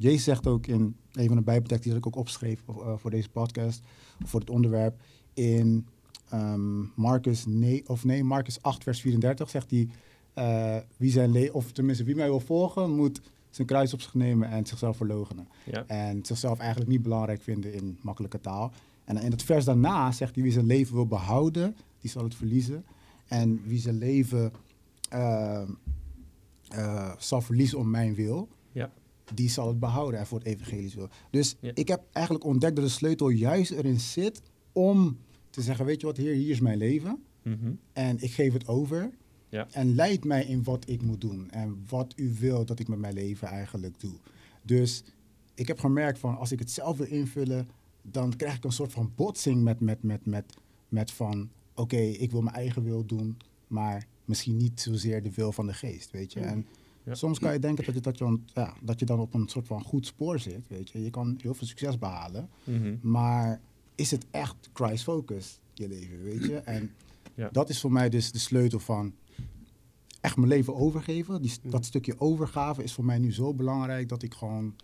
Jezus 0.00 0.24
zegt 0.24 0.46
ook 0.46 0.66
in 0.66 0.96
een 1.12 1.26
van 1.26 1.36
de 1.36 1.42
Bijbelteksten 1.42 1.90
die 1.90 1.98
ik 1.98 2.06
ook 2.06 2.16
opschreef 2.16 2.62
eh, 2.68 2.92
voor 2.96 3.10
deze 3.10 3.28
podcast, 3.28 3.82
voor 4.24 4.40
het 4.40 4.50
onderwerp, 4.50 5.00
in 5.34 5.86
ehm, 6.28 6.80
Marcus, 6.94 7.46
nee, 7.46 7.88
of 7.88 8.04
nee, 8.04 8.24
Marcus 8.24 8.62
8, 8.62 8.82
vers 8.82 9.00
34 9.00 9.50
zegt 9.50 9.70
hij, 9.70 9.88
eh, 10.34 10.76
wie 10.96 11.10
zijn 11.10 11.32
le 11.32 11.52
of 11.52 11.72
tenminste 11.72 12.04
wie 12.04 12.14
mij 12.14 12.28
wil 12.28 12.40
volgen, 12.40 12.96
moet 12.96 13.20
zijn 13.50 13.66
kruis 13.66 13.92
op 13.92 14.00
zich 14.00 14.14
nemen 14.14 14.48
en 14.48 14.66
zichzelf 14.66 14.96
verloochenen. 14.96 15.48
Ja. 15.64 15.84
En 15.86 16.24
zichzelf 16.24 16.58
eigenlijk 16.58 16.90
niet 16.90 17.02
belangrijk 17.02 17.42
vinden 17.42 17.72
in 17.72 17.98
makkelijke 18.02 18.40
taal. 18.40 18.72
En 19.04 19.16
in 19.16 19.30
het 19.30 19.42
vers 19.42 19.64
daarna 19.64 20.12
zegt 20.12 20.34
hij, 20.34 20.42
wie 20.42 20.52
zijn 20.52 20.66
leven 20.66 20.94
wil 20.94 21.06
behouden, 21.06 21.76
die 22.00 22.10
zal 22.10 22.24
het 22.24 22.34
verliezen. 22.34 22.84
En 23.28 23.62
wie 23.64 23.78
zijn 23.78 23.98
leven 23.98 24.52
eh, 25.08 25.62
zal 27.18 27.40
verliezen 27.40 27.78
om 27.78 27.90
mijn 27.90 28.14
wil. 28.14 28.48
Die 29.34 29.48
zal 29.50 29.68
het 29.68 29.78
behouden 29.78 30.20
en 30.20 30.26
voor 30.26 30.38
het 30.38 30.46
evangelisch 30.46 30.94
wil. 30.94 31.08
Dus 31.30 31.56
Ja. 31.60 31.70
ik 31.74 31.88
heb 31.88 32.02
eigenlijk 32.12 32.44
ontdekt 32.44 32.76
dat 32.76 32.84
de 32.84 32.90
sleutel 32.90 33.28
juist 33.28 33.70
erin 33.70 34.00
zit 34.00 34.42
om 34.72 35.18
te 35.50 35.62
zeggen, 35.62 35.84
weet 35.84 36.00
je 36.00 36.06
wat, 36.06 36.16
heer, 36.16 36.34
hier 36.34 36.50
is 36.50 36.60
mijn 36.60 36.78
leven. 36.78 37.22
Mhm. 37.42 37.72
En 37.92 38.22
ik 38.22 38.30
geef 38.32 38.52
het 38.52 38.68
over. 38.68 39.10
Ja. 39.48 39.68
En 39.70 39.94
leid 39.94 40.24
mij 40.24 40.44
in 40.44 40.62
wat 40.62 40.88
ik 40.88 41.02
moet 41.02 41.20
doen. 41.20 41.50
En 41.50 41.84
wat 41.88 42.12
u 42.16 42.34
wil 42.38 42.64
dat 42.64 42.78
ik 42.78 42.88
met 42.88 42.98
mijn 42.98 43.14
leven 43.14 43.48
eigenlijk 43.48 44.00
doe. 44.00 44.14
Dus 44.62 45.02
ik 45.54 45.66
heb 45.68 45.78
gemerkt 45.78 46.18
van 46.18 46.38
als 46.38 46.52
ik 46.52 46.58
het 46.58 46.70
zelf 46.70 46.96
wil 46.96 47.06
invullen, 47.06 47.68
dan 48.02 48.36
krijg 48.36 48.56
ik 48.56 48.64
een 48.64 48.72
soort 48.72 48.92
van 48.92 49.12
botsing 49.16 49.62
met, 49.62 49.80
met, 49.80 50.02
met, 50.02 50.26
met, 50.26 50.54
met 50.88 51.10
van 51.10 51.50
oké, 51.74 51.96
ik 51.96 52.30
wil 52.30 52.40
mijn 52.42 52.56
eigen 52.56 52.82
wil 52.82 53.04
doen, 53.06 53.36
maar 53.66 54.06
misschien 54.24 54.56
niet 54.56 54.80
zozeer 54.80 55.22
de 55.22 55.30
wil 55.34 55.52
van 55.52 55.66
de 55.66 55.74
geest, 55.74 56.10
weet 56.10 56.32
je. 56.32 56.40
En 56.40 56.66
Ja. 57.04 57.14
soms 57.14 57.38
kan 57.38 57.52
je 57.52 57.58
denken 57.58 57.84
dat 57.84 57.94
je, 57.94 58.00
dat, 58.00 58.18
je, 58.18 58.24
dan- 58.24 58.44
ja, 58.54 58.74
dat 58.82 58.98
je 58.98 59.04
dan 59.06 59.20
op 59.20 59.34
een 59.34 59.48
soort 59.48 59.66
van 59.66 59.82
goed 59.84 60.06
spoor 60.06 60.38
zit, 60.38 60.68
weet 60.68 60.90
je. 60.90 61.02
Je 61.02 61.10
kan 61.10 61.38
heel 61.42 61.54
veel 61.54 61.66
succes 61.66 61.98
behalen, 61.98 62.48
Mhm. 62.64 62.94
maar 63.00 63.60
is 63.94 64.10
het 64.10 64.26
echt 64.30 64.56
Christ 64.72 65.02
focus 65.04 65.60
je 65.74 65.88
leven, 65.88 66.22
weet 66.22 66.44
je? 66.44 66.56
En 66.56 66.90
Ja. 67.34 67.48
dat 67.52 67.68
is 67.68 67.80
voor 67.80 67.92
mij 67.92 68.08
dus 68.08 68.32
de 68.32 68.38
sleutel 68.38 68.78
van 68.78 69.14
echt 70.20 70.36
mijn 70.36 70.48
leven 70.48 70.74
overgeven. 70.74 71.42
Die, 71.42 71.52
Mhm. 71.62 71.70
dat 71.70 71.84
stukje 71.84 72.20
overgave 72.20 72.82
is 72.82 72.92
voor 72.92 73.04
mij 73.04 73.18
nu 73.18 73.32
zo 73.32 73.54
belangrijk 73.54 74.08
dat 74.08 74.22
ik 74.22 74.34
gewoon 74.34 74.74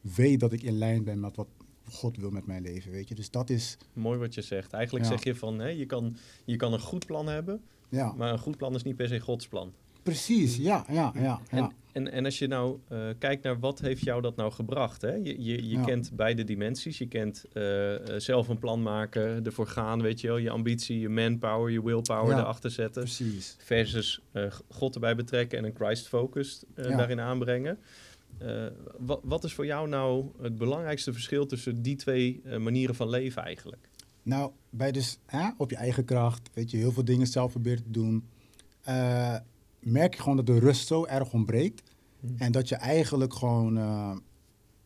weet 0.00 0.40
dat 0.40 0.52
ik 0.52 0.62
in 0.62 0.78
lijn 0.78 1.04
ben 1.04 1.20
met 1.20 1.36
wat 1.36 1.48
God 1.90 2.16
wil 2.16 2.30
met 2.30 2.46
mijn 2.46 2.62
leven, 2.62 2.90
weet 2.90 3.08
je. 3.08 3.14
Dus 3.14 3.30
dat 3.30 3.50
is, 3.50 3.76
Mooi 3.92 4.18
wat 4.18 4.34
je 4.34 4.42
zegt. 4.42 4.72
Eigenlijk 4.72 5.04
Ja. 5.04 5.10
zeg 5.10 5.24
je 5.24 5.34
van, 5.34 5.58
hè, 5.58 5.68
je, 5.68 5.86
kan, 5.86 6.16
je 6.44 6.56
kan 6.56 6.72
een 6.72 6.80
goed 6.80 7.06
plan 7.06 7.26
hebben, 7.26 7.62
ja, 7.88 8.12
maar 8.12 8.32
een 8.32 8.38
goed 8.38 8.56
plan 8.56 8.74
is 8.74 8.82
niet 8.82 8.96
per 8.96 9.08
se 9.08 9.20
Gods 9.20 9.48
plan. 9.48 9.72
Precies, 10.02 10.56
ja, 10.56 10.84
ja, 10.88 11.12
ja. 11.14 11.20
ja. 11.22 11.40
En, 11.50 11.72
en, 11.92 12.12
en 12.12 12.24
als 12.24 12.38
je 12.38 12.46
nou 12.46 12.78
eh, 12.88 12.98
kijkt 13.18 13.42
naar 13.42 13.58
wat 13.58 13.80
heeft 13.80 14.04
jou 14.04 14.22
dat 14.22 14.36
nou 14.36 14.52
gebracht, 14.52 15.02
hè? 15.02 15.12
Je, 15.14 15.42
je, 15.44 15.68
je 15.68 15.76
Ja. 15.76 15.84
kent 15.84 16.10
beide 16.12 16.44
dimensies. 16.44 16.98
Je 16.98 17.06
kent 17.08 17.44
eh, 17.52 17.94
eh, 17.94 18.20
zelf 18.20 18.48
een 18.48 18.58
plan 18.58 18.82
maken, 18.82 19.44
ervoor 19.44 19.66
gaan, 19.66 20.02
weet 20.02 20.20
je 20.20 20.26
wel. 20.26 20.36
Je 20.36 20.50
ambitie, 20.50 21.00
je 21.00 21.08
manpower, 21.08 21.70
je 21.70 21.82
willpower 21.84 22.34
Ja. 22.36 22.40
erachter 22.40 22.70
zetten. 22.70 23.02
Precies. 23.02 23.56
Versus 23.58 24.20
God 24.68 24.94
erbij 24.94 25.16
betrekken 25.16 25.58
en 25.58 25.64
een 25.64 25.74
Christ-focus 25.76 26.64
Ja. 26.76 26.96
daarin 26.96 27.20
aanbrengen. 27.20 27.78
Wat, 28.98 29.20
wat 29.22 29.44
is 29.44 29.52
voor 29.52 29.66
jou 29.66 29.88
nou 29.88 30.26
het 30.42 30.58
belangrijkste 30.58 31.12
verschil 31.12 31.46
tussen 31.46 31.82
die 31.82 31.96
twee 31.96 32.42
manieren 32.58 32.94
van 32.94 33.08
leven 33.08 33.42
eigenlijk? 33.42 33.88
Nou, 34.22 34.50
bij 34.70 34.92
dus 34.92 35.18
hè, 35.26 35.50
op 35.56 35.70
je 35.70 35.76
eigen 35.76 36.04
kracht, 36.04 36.50
weet 36.54 36.70
je, 36.70 36.76
heel 36.76 36.92
veel 36.92 37.04
dingen 37.04 37.26
zelf 37.26 37.50
proberen 37.50 37.82
te 37.82 37.90
doen, 37.90 38.28
merk 39.80 40.14
je 40.14 40.20
gewoon 40.22 40.36
dat 40.36 40.46
de 40.46 40.58
rust 40.58 40.86
zo 40.86 41.04
erg 41.06 41.32
ontbreekt. 41.32 41.82
Hmm. 42.20 42.34
En 42.38 42.52
dat 42.52 42.68
je 42.68 42.74
eigenlijk 42.74 43.34
gewoon, 43.34 43.76
eh, 43.78 44.16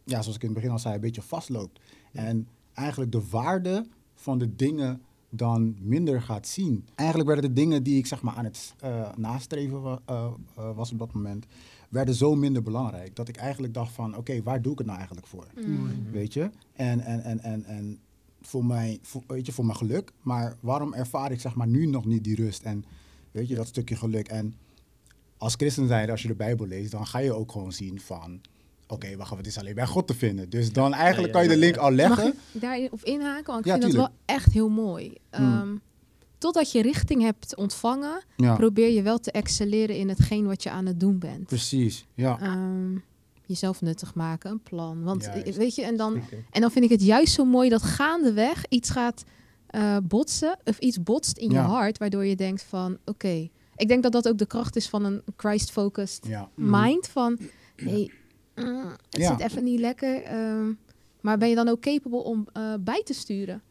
ja, 0.05 0.23
zoals 0.23 0.37
ik 0.37 0.43
in 0.43 0.49
het 0.49 0.57
begin 0.57 0.71
al 0.71 0.79
zei, 0.79 0.95
een 0.95 1.01
beetje 1.01 1.23
vastloopt. 1.23 1.81
En 2.13 2.49
eigenlijk 2.75 3.13
de 3.13 3.29
waarde 3.31 3.87
van 4.15 4.39
de 4.39 4.57
dingen 4.57 5.01
dan 5.31 5.77
minder 5.81 6.23
gaat 6.23 6.47
zien. 6.49 6.87
Eigenlijk 6.95 7.29
werden 7.29 7.55
de 7.55 7.61
dingen 7.61 7.83
die 7.83 7.99
ik 7.99 8.07
zeg 8.07 8.23
maar 8.23 8.35
aan 8.35 8.45
het 8.45 8.75
eh, 8.81 9.09
nastreven 9.17 9.83
wa- 9.83 10.01
eh, 10.05 10.33
was 10.75 10.93
op 10.93 10.99
dat 10.99 11.13
moment, 11.13 11.47
werden 11.89 12.15
zo 12.15 12.35
minder 12.35 12.63
belangrijk. 12.63 13.17
Dat 13.17 13.29
ik 13.29 13.37
eigenlijk 13.37 13.75
dacht 13.75 13.93
van, 13.93 14.17
oké, 14.17 14.43
waar 14.43 14.63
doe 14.63 14.73
ik 14.73 14.79
het 14.79 14.87
nou 14.87 14.99
eigenlijk 14.99 15.29
voor? 15.29 15.47
Mm. 15.67 15.89
Weet 16.13 16.33
je? 16.33 16.51
En, 16.73 17.01
en, 17.01 17.23
en, 17.23 17.41
en, 17.41 17.65
en 17.65 17.99
voor, 18.43 18.65
mij, 18.65 18.99
voor, 19.03 19.23
weet 19.27 19.47
je, 19.47 19.53
voor 19.53 19.65
mijn 19.65 19.77
geluk. 19.79 20.13
Maar 20.23 20.57
waarom 20.61 20.93
ervaar 20.95 21.33
ik 21.33 21.41
zeg 21.41 21.55
maar 21.55 21.67
nu 21.67 21.87
nog 21.87 22.05
niet 22.05 22.25
die 22.25 22.37
rust? 22.37 22.63
En 22.63 22.85
weet 23.31 23.49
je, 23.49 23.55
dat 23.55 23.67
stukje 23.67 23.97
geluk. 23.97 24.29
En 24.29 24.55
als 25.45 25.55
christen 25.55 25.87
zijn, 25.87 26.11
als 26.11 26.23
je 26.23 26.29
de 26.29 26.35
Bijbel 26.35 26.67
leest, 26.67 26.91
dan 26.91 27.07
ga 27.07 27.19
je 27.19 27.33
ook 27.33 27.53
gewoon 27.53 27.73
zien 27.73 28.01
van... 28.01 28.41
Oké, 28.87 29.17
wacht, 29.17 29.37
het 29.37 29.47
is 29.47 29.59
alleen 29.59 29.75
bij 29.75 29.87
God 29.87 30.07
te 30.07 30.15
vinden. 30.15 30.51
Dus 30.51 30.73
dan 30.73 30.95
eigenlijk 30.95 31.35
Ja, 31.35 31.41
ja, 31.41 31.47
kan 31.47 31.55
je 31.55 31.61
de 31.61 31.65
link 31.65 31.75
ja. 31.75 31.81
al 31.81 31.89
Mag 31.91 31.97
leggen. 31.99 32.27
ik 32.53 32.61
daarop 32.61 33.03
inhaken? 33.05 33.53
Want 33.53 33.59
ik 33.59 33.65
Ja, 33.73 33.79
vind 33.79 33.85
tuurlijk. 33.85 33.93
dat 34.11 34.13
wel 34.27 34.37
echt 34.37 34.53
heel 34.53 34.69
mooi. 34.69 35.13
Hmm. 35.31 35.53
Ehm, 35.53 35.75
totdat 36.39 36.73
je 36.73 36.83
richting 36.83 37.23
hebt 37.23 37.57
ontvangen, 37.57 38.23
Ja, 38.37 38.55
probeer 38.57 38.89
je 38.91 39.03
wel 39.03 39.19
te 39.19 39.31
excelleren 39.31 39.97
in 39.97 40.09
hetgeen 40.09 40.47
wat 40.47 40.63
je 40.63 40.71
aan 40.71 40.87
het 40.87 41.01
doen 41.01 41.19
bent. 41.19 41.47
precies. 41.47 42.07
Ja, 42.15 42.39
Ehm, 42.41 42.97
jezelf 43.47 43.81
nuttig 43.81 44.15
maken, 44.15 44.51
een 44.51 44.63
plan. 44.63 45.03
Want 45.03 45.25
Juist. 45.25 45.47
eh, 45.47 45.55
weet 45.55 45.75
je, 45.75 45.85
en 45.85 45.97
dan, 45.97 46.21
en 46.51 46.61
dan 46.61 46.71
vind 46.71 46.85
ik 46.85 46.91
het 46.91 47.03
juist 47.05 47.33
zo 47.35 47.45
mooi 47.45 47.69
dat 47.69 47.83
gaandeweg 47.83 48.65
iets 48.69 48.91
gaat 48.91 49.25
eh, 49.67 49.97
botsen, 50.03 50.59
of 50.65 50.79
iets 50.79 51.03
botst 51.03 51.37
in 51.39 51.51
Ja. 51.51 51.63
je 51.63 51.69
hart, 51.69 51.99
waardoor 51.99 52.25
je 52.25 52.37
denkt 52.37 52.63
van, 52.63 52.99
oké. 53.05 53.49
Ik 53.77 53.89
denk 53.89 54.03
dat 54.03 54.13
dat 54.13 54.29
ook 54.29 54.39
de 54.39 54.47
kracht 54.47 54.77
is 54.77 54.89
van 54.89 55.05
een 55.05 55.23
Christ-focused 55.37 56.27
ja. 56.27 56.49
mind. 56.55 57.09
Van, 57.09 57.39
hey, 57.77 58.11
mm, 58.55 58.87
het 59.11 59.21
Ja. 59.21 59.31
zit 59.37 59.41
even 59.51 59.65
niet 59.65 59.81
lekker. 59.81 60.23
ehm, 60.23 60.73
maar 61.21 61.39
ben 61.39 61.49
je 61.49 61.55
dan 61.55 61.69
ook 61.69 61.81
capable 61.81 62.19
om 62.23 62.47
eh, 62.53 62.75
bij 62.81 63.03
te 63.05 63.15
sturen? 63.15 63.63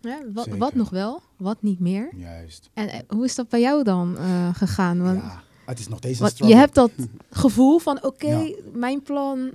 Ja, 0.00 0.22
wat, 0.32 0.46
wat 0.46 0.74
nog 0.74 0.90
wel, 0.90 1.22
wat 1.36 1.62
niet 1.62 1.80
meer. 1.80 2.08
Juist. 2.16 2.70
En 2.74 2.88
eh, 2.88 2.98
hoe 3.08 3.24
is 3.24 3.34
dat 3.34 3.48
bij 3.48 3.60
jou 3.60 3.82
dan 3.82 4.16
eh, 4.18 4.54
gegaan? 4.54 5.02
Want, 5.02 5.20
ja, 5.22 5.42
het 5.64 5.78
is 5.78 5.88
nog 5.88 5.98
steeds 5.98 6.18
een 6.20 6.24
want 6.24 6.38
je 6.38 6.54
hebt 6.54 6.74
dat 6.74 6.90
gevoel 7.30 7.78
van, 7.78 8.04
oké, 8.04 8.26
Ja. 8.26 8.54
mijn 8.72 9.02
plan... 9.02 9.50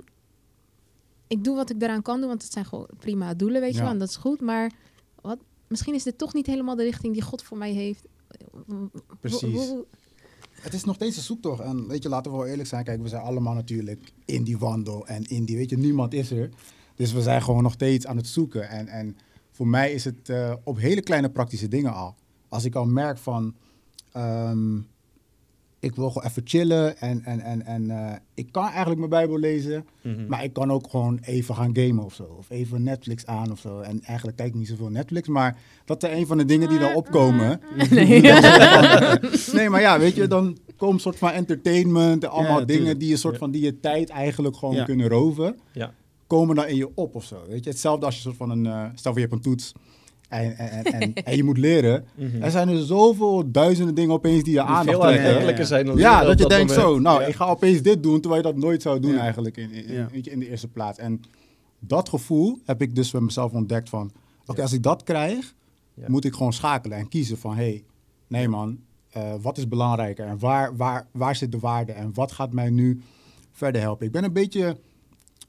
Ik 1.28 1.44
doe 1.44 1.56
wat 1.56 1.70
ik 1.70 1.82
eraan 1.82 2.02
kan 2.02 2.18
doen, 2.20 2.28
want 2.28 2.42
het 2.42 2.52
zijn 2.52 2.64
gewoon 2.64 2.86
prima 2.98 3.34
doelen, 3.34 3.60
weet 3.60 3.74
je 3.74 3.80
wel. 3.80 3.90
En 3.90 3.98
dat 3.98 4.08
is 4.08 4.16
goed, 4.16 4.40
maar 4.40 4.70
wat, 5.20 5.38
misschien 5.68 5.94
is 5.94 6.02
dit 6.02 6.18
toch 6.18 6.34
niet 6.34 6.46
helemaal 6.46 6.76
de 6.76 6.82
richting 6.82 7.12
die 7.12 7.22
God 7.22 7.42
voor 7.42 7.58
mij 7.58 7.72
heeft. 7.72 8.04
Precies. 9.20 9.74
Het 10.50 10.74
is 10.74 10.84
nog 10.84 10.94
steeds 10.94 11.16
een 11.16 11.22
zoektocht. 11.22 11.60
En 11.60 11.88
weet 11.88 12.02
je, 12.02 12.08
laten 12.08 12.30
we 12.30 12.36
wel 12.36 12.46
eerlijk 12.46 12.68
zijn. 12.68 12.84
Kijk, 12.84 13.02
we 13.02 13.08
zijn 13.08 13.22
allemaal 13.22 13.54
natuurlijk 13.54 14.12
in 14.24 14.44
die 14.44 14.58
wandel 14.58 15.06
en 15.06 15.24
in 15.24 15.44
die, 15.44 15.56
weet 15.56 15.70
je, 15.70 15.78
niemand 15.78 16.14
is 16.14 16.30
er. 16.30 16.50
Dus 16.94 17.12
we 17.12 17.22
zijn 17.22 17.42
gewoon 17.42 17.62
nog 17.62 17.72
steeds 17.72 18.06
aan 18.06 18.16
het 18.16 18.26
zoeken. 18.26 18.68
En, 18.68 18.88
en 18.88 19.16
voor 19.50 19.68
mij 19.68 19.92
is 19.92 20.04
het 20.04 20.28
eh, 20.28 20.54
op 20.64 20.78
hele 20.78 21.02
kleine 21.02 21.30
praktische 21.30 21.68
dingen 21.68 21.94
al. 21.94 22.14
Als 22.48 22.64
ik 22.64 22.74
al 22.74 22.86
merk 22.86 23.18
van, 23.18 23.54
ehm, 24.12 24.78
ik 25.80 25.94
wil 25.94 26.10
gewoon 26.10 26.28
even 26.28 26.42
chillen 26.44 26.98
en, 26.98 27.22
en, 27.24 27.40
en, 27.40 27.66
en 27.66 27.90
eh, 27.90 28.12
ik 28.34 28.52
kan 28.52 28.64
eigenlijk 28.66 28.98
mijn 28.98 29.10
Bijbel 29.10 29.38
lezen. 29.38 29.86
Mhm. 30.02 30.26
Maar 30.28 30.44
ik 30.44 30.52
kan 30.52 30.72
ook 30.72 30.90
gewoon 30.90 31.18
even 31.22 31.54
gaan 31.54 31.76
gamen 31.76 32.04
of 32.04 32.14
zo. 32.14 32.22
Of 32.38 32.50
even 32.50 32.82
Netflix 32.82 33.26
aan 33.26 33.50
of 33.50 33.58
zo. 33.58 33.80
En 33.80 34.02
eigenlijk 34.02 34.36
kijk 34.36 34.48
ik 34.48 34.54
niet 34.54 34.68
zoveel 34.68 34.88
Netflix. 34.90 35.28
Maar 35.28 35.58
dat 35.84 36.00
zijn 36.00 36.16
een 36.16 36.26
van 36.26 36.38
de 36.38 36.44
dingen 36.44 36.68
die 36.68 36.78
dan 36.78 36.94
opkomen. 36.94 37.60
Nee. 37.90 38.20
nee, 39.52 39.70
maar 39.70 39.80
ja, 39.80 39.98
weet 39.98 40.14
je, 40.16 40.26
dan 40.26 40.56
komt 40.76 40.92
een 40.92 41.00
soort 41.00 41.18
van 41.18 41.30
entertainment. 41.30 42.24
En 42.24 42.30
allemaal 42.30 42.58
Ja, 42.60 42.64
dingen 42.64 42.98
die 42.98 43.08
je, 43.08 43.16
soort 43.16 43.38
van, 43.38 43.50
die 43.50 43.62
je 43.62 43.80
tijd 43.80 44.08
eigenlijk 44.08 44.56
gewoon 44.56 44.74
Ja. 44.74 44.84
kunnen 44.84 45.08
roven. 45.08 45.56
Ja. 45.72 45.92
Komen 46.26 46.56
dan 46.56 46.66
in 46.66 46.76
je 46.76 46.90
op 46.94 47.14
of 47.14 47.24
zo. 47.24 47.36
Weet 47.48 47.64
je, 47.64 47.70
hetzelfde 47.70 48.06
als 48.06 48.14
je 48.14 48.20
soort 48.20 48.36
van 48.36 48.50
een... 48.50 48.66
eh, 48.66 48.84
stel 48.94 49.12
voor 49.12 49.20
je 49.20 49.26
hebt 49.28 49.32
een 49.32 49.50
toets. 49.52 49.72
En, 50.28 50.56
en, 50.58 50.84
en, 50.84 51.14
en, 51.24 51.36
je 51.36 51.44
moet 51.44 51.58
leren. 51.58 52.04
Mhm. 52.14 52.42
Er 52.42 52.50
zijn 52.50 52.68
er 52.68 52.84
zoveel 52.84 53.50
duizenden 53.50 53.94
dingen 53.94 54.14
opeens 54.14 54.42
die 54.42 54.52
je 54.54 54.58
Die 54.60 54.68
aandacht 54.68 54.88
veel 54.88 55.00
trekken. 55.00 55.22
aantrekkelijker 55.24 55.66
zijn 55.66 55.86
dan 55.86 55.96
Ja, 55.96 56.24
dat 56.24 56.38
je 56.38 56.46
denkt 56.48 56.68
moment. 56.68 56.86
zo, 56.88 56.98
nou, 56.98 57.20
Ja. 57.20 57.26
ik 57.26 57.34
ga 57.34 57.44
opeens 57.46 57.82
dit 57.82 58.02
doen, 58.02 58.20
terwijl 58.20 58.42
je 58.42 58.52
dat 58.52 58.56
nooit 58.62 58.82
zou 58.82 59.00
doen 59.00 59.12
Ja. 59.12 59.18
eigenlijk 59.20 59.56
in, 59.56 59.70
in, 60.12 60.38
de 60.38 60.48
eerste 60.50 60.68
plaats. 60.68 60.98
En 60.98 61.20
dat 61.78 62.08
gevoel 62.08 62.58
heb 62.64 62.82
ik 62.82 62.94
dus 62.94 63.10
bij 63.10 63.20
mezelf 63.20 63.52
ontdekt 63.52 63.88
van, 63.88 64.10
oké, 64.46 64.56
Ja. 64.56 64.62
als 64.62 64.72
ik 64.72 64.82
dat 64.82 65.02
krijg, 65.02 65.54
Ja. 65.94 66.04
moet 66.08 66.24
ik 66.24 66.34
gewoon 66.34 66.52
schakelen 66.52 66.98
en 66.98 67.08
kiezen 67.08 67.38
van, 67.38 67.50
hé, 67.56 67.62
hey, 67.62 67.84
nee 68.26 68.48
man, 68.48 68.78
eh, 69.10 69.34
wat 69.40 69.58
is 69.58 69.68
belangrijker 69.68 70.26
en 70.26 70.38
waar, 70.38 70.76
waar, 70.76 71.06
waar 71.12 71.36
zit 71.36 71.52
de 71.52 71.58
waarde 71.58 71.92
en 71.92 72.10
wat 72.14 72.32
gaat 72.32 72.52
mij 72.52 72.70
nu 72.70 73.00
verder 73.52 73.80
helpen? 73.80 74.06
Ik 74.06 74.12
ben 74.12 74.24
een 74.24 74.32
beetje 74.32 74.76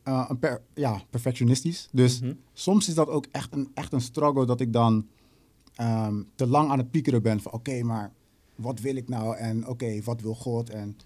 eh, 0.07 0.31
per, 0.39 0.61
ja, 0.73 1.01
perfectionistisch, 1.09 1.87
dus 1.91 2.19
Mhm. 2.21 2.33
soms 2.53 2.87
is 2.87 2.93
dat 2.93 3.07
ook 3.09 3.25
echt 3.31 3.53
een, 3.53 3.71
echt 3.73 3.93
een 3.93 4.01
struggle 4.01 4.45
dat 4.45 4.59
ik 4.61 4.73
dan 4.73 5.07
ehm, 5.75 6.21
te 6.35 6.47
lang 6.47 6.69
aan 6.69 6.77
het 6.77 6.91
piekeren 6.91 7.21
ben 7.21 7.41
van 7.41 7.51
oké, 7.51 7.83
maar 7.83 8.11
wat 8.55 8.79
wil 8.79 8.95
ik 8.95 9.07
nou 9.09 9.35
en 9.35 9.67
oké, 9.67 10.01
wat 10.03 10.21
wil 10.21 10.35
God? 10.35 10.69
En, 10.69 10.97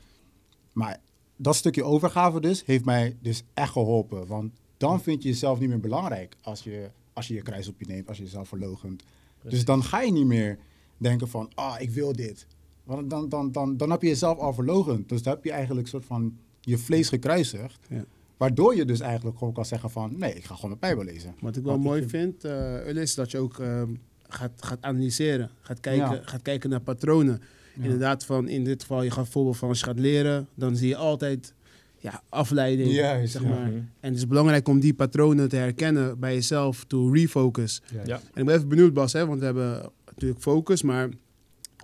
maar 0.74 1.00
dat 1.36 1.56
stukje 1.56 1.84
overgave 1.84 2.42
dus 2.42 2.66
heeft 2.66 2.86
mij 2.86 3.18
dus 3.22 3.44
echt 3.54 3.72
geholpen, 3.72 4.28
want 4.28 4.52
dan 4.78 5.02
vind 5.02 5.24
je 5.24 5.30
jezelf 5.30 5.60
niet 5.60 5.70
meer 5.70 5.80
belangrijk 5.80 6.36
als 6.42 6.64
je 6.64 6.90
als 7.14 7.28
je, 7.28 7.34
je 7.34 7.42
kruis 7.42 7.68
op 7.68 7.80
je 7.80 7.86
neemt, 7.88 8.08
als 8.08 8.18
je 8.18 8.24
jezelf 8.24 8.48
verloochent. 8.48 9.04
Dus 9.44 9.66
dan 9.66 9.84
ga 9.84 10.02
je 10.02 10.12
niet 10.12 10.26
meer 10.26 10.58
denken 10.98 11.28
van, 11.28 11.50
ah, 11.56 11.76
ik 11.82 11.90
wil 11.90 12.14
dit. 12.14 12.48
Want 12.84 13.10
dan, 13.10 13.30
dan, 13.30 13.52
dan, 13.52 13.78
dan 13.78 13.90
heb 13.92 14.02
je 14.02 14.08
jezelf 14.08 14.38
al 14.38 14.54
verlogend. 14.54 15.10
Dus 15.10 15.22
dan 15.22 15.34
heb 15.34 15.44
je 15.44 15.52
eigenlijk 15.52 15.82
een 15.82 15.92
soort 15.92 16.06
van 16.06 16.38
je 16.60 16.78
vlees 16.78 17.10
gekruisigd. 17.10 17.80
Ja. 17.90 18.06
Waardoor 18.42 18.76
je 18.76 18.86
dus 18.86 19.00
eigenlijk 19.00 19.38
gewoon 19.38 19.54
kan 19.54 19.66
zeggen 19.66 19.90
van, 19.90 20.14
nee, 20.18 20.34
ik 20.34 20.44
ga 20.46 20.56
gewoon 20.56 20.78
mijn 20.80 20.96
Bijbel 20.96 21.14
lezen. 21.14 21.36
Wat 21.40 21.56
ik 21.56 21.64
wel 21.64 21.72
Want 21.72 21.84
mooi 21.84 22.00
vind- 22.00 22.12
vind, 22.12 22.44
eh 22.44 22.88
Ulle, 22.88 23.02
is 23.02 23.16
dat 23.16 23.32
je 23.32 23.38
ook 23.38 23.60
ehm, 23.60 23.90
gaat, 24.28 24.52
gaat 24.60 24.78
analyseren. 24.82 25.50
Gaat 25.62 25.80
kijken, 25.80 26.12
Ja. 26.12 26.22
gaat 26.24 26.42
kijken 26.42 26.70
naar 26.70 26.80
patronen. 26.82 27.42
Ja. 27.76 27.84
Inderdaad, 27.84 28.26
van 28.26 28.48
in 28.48 28.64
dit 28.64 28.82
geval, 28.82 29.04
je 29.04 29.12
gaat 29.12 29.28
voorbeeld 29.30 29.58
van 29.58 29.70
als 29.70 29.80
je 29.80 29.86
gaat 29.86 30.00
leren, 30.00 30.48
dan 30.56 30.76
zie 30.76 30.88
je 30.88 30.96
altijd 30.96 31.54
ja, 31.98 32.22
afleiding. 32.30 32.92
Juist, 32.92 33.32
zeg 33.32 33.42
ja. 33.42 33.48
maar. 33.50 33.72
En 33.72 33.88
het 34.00 34.16
is 34.16 34.28
belangrijk 34.28 34.68
om 34.68 34.80
die 34.80 34.94
patronen 34.94 35.50
te 35.50 35.56
herkennen 35.56 36.20
bij 36.20 36.34
jezelf, 36.34 36.84
to 36.88 37.10
refocus. 37.12 37.82
Ja. 38.06 38.16
En 38.34 38.40
ik 38.42 38.46
ben 38.46 38.56
even 38.56 38.68
benieuwd, 38.68 38.94
Bas, 38.94 39.14
hè, 39.14 39.26
want 39.26 39.40
we 39.40 39.46
hebben 39.46 39.92
natuurlijk 40.06 40.42
focus, 40.42 40.82
maar 40.82 41.10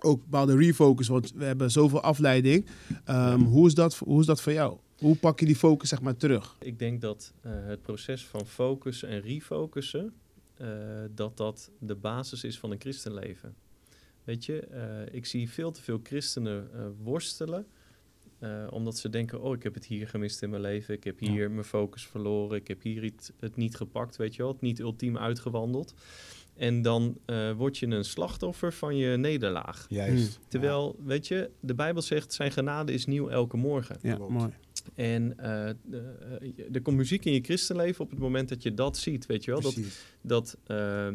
ook 0.01 0.21
bepaalde 0.23 0.55
refocus, 0.57 1.07
want 1.07 1.31
we 1.35 1.43
hebben 1.45 1.71
zoveel 1.71 2.01
afleiding. 2.01 2.65
Ehm, 3.05 3.39
hoe, 3.41 3.67
is 3.67 3.73
dat, 3.73 3.95
hoe 3.97 4.19
is 4.19 4.25
dat 4.25 4.41
voor 4.41 4.53
jou? 4.53 4.77
Hoe 4.97 5.15
pak 5.15 5.39
je 5.39 5.45
die 5.45 5.55
focus 5.55 5.89
zeg 5.89 6.01
maar 6.01 6.15
terug? 6.17 6.55
Ik 6.59 6.79
denk 6.79 7.01
dat 7.01 7.33
eh, 7.41 7.51
het 7.65 7.81
proces 7.81 8.25
van 8.25 8.45
focussen 8.45 9.09
en 9.09 9.21
refocussen, 9.21 10.13
eh, 10.57 10.67
dat 11.11 11.37
dat 11.37 11.71
de 11.79 11.95
basis 11.95 12.43
is 12.43 12.59
van 12.59 12.71
een 12.71 12.79
christenleven. 12.79 13.55
Weet 14.23 14.45
je, 14.45 14.59
eh, 14.59 15.15
ik 15.15 15.25
zie 15.25 15.49
veel 15.49 15.71
te 15.71 15.81
veel 15.81 15.99
christenen 16.03 16.69
eh, 16.73 16.85
worstelen, 17.03 17.67
eh, 18.39 18.67
omdat 18.69 18.97
ze 18.97 19.09
denken, 19.09 19.41
oh, 19.41 19.55
ik 19.55 19.63
heb 19.63 19.73
het 19.73 19.85
hier 19.85 20.07
gemist 20.07 20.41
in 20.41 20.49
mijn 20.49 20.61
leven, 20.61 20.93
ik 20.93 21.03
heb 21.03 21.19
Ja. 21.19 21.31
hier 21.31 21.51
mijn 21.51 21.65
focus 21.65 22.05
verloren, 22.07 22.57
ik 22.57 22.67
heb 22.67 22.81
hier 22.81 23.03
iets, 23.03 23.31
het 23.39 23.55
niet 23.55 23.75
gepakt, 23.75 24.15
weet 24.15 24.35
je 24.35 24.41
wel, 24.41 24.51
het 24.51 24.61
niet 24.61 24.79
ultiem 24.79 25.17
uitgewandeld. 25.17 25.93
En 26.55 26.81
dan 26.81 27.17
eh, 27.25 27.51
word 27.51 27.77
je 27.77 27.85
een 27.87 28.03
slachtoffer 28.05 28.73
van 28.73 28.95
je 28.97 29.17
nederlaag. 29.17 29.85
Juist. 29.89 30.39
Terwijl, 30.47 30.95
weet 31.03 31.27
je, 31.27 31.49
de 31.59 31.73
Bijbel 31.75 32.01
zegt, 32.01 32.33
zijn 32.33 32.51
genade 32.51 32.93
is 32.93 33.05
nieuw 33.05 33.29
elke 33.29 33.57
morgen. 33.57 33.97
Ja, 34.01 34.17
mooi. 34.17 34.49
En 34.93 35.37
eh, 35.37 35.69
eh, 35.69 35.75
er 36.71 36.81
komt 36.81 36.97
muziek 36.97 37.25
in 37.25 37.33
je 37.33 37.41
christenleven 37.41 38.03
op 38.03 38.09
het 38.09 38.19
moment 38.19 38.49
dat 38.49 38.63
je 38.63 38.73
dat 38.73 38.97
ziet, 38.97 39.25
weet 39.25 39.43
je 39.43 39.51
wel? 39.51 39.59
Precies. 39.59 39.99
dat 40.21 40.57
eh, 40.65 41.07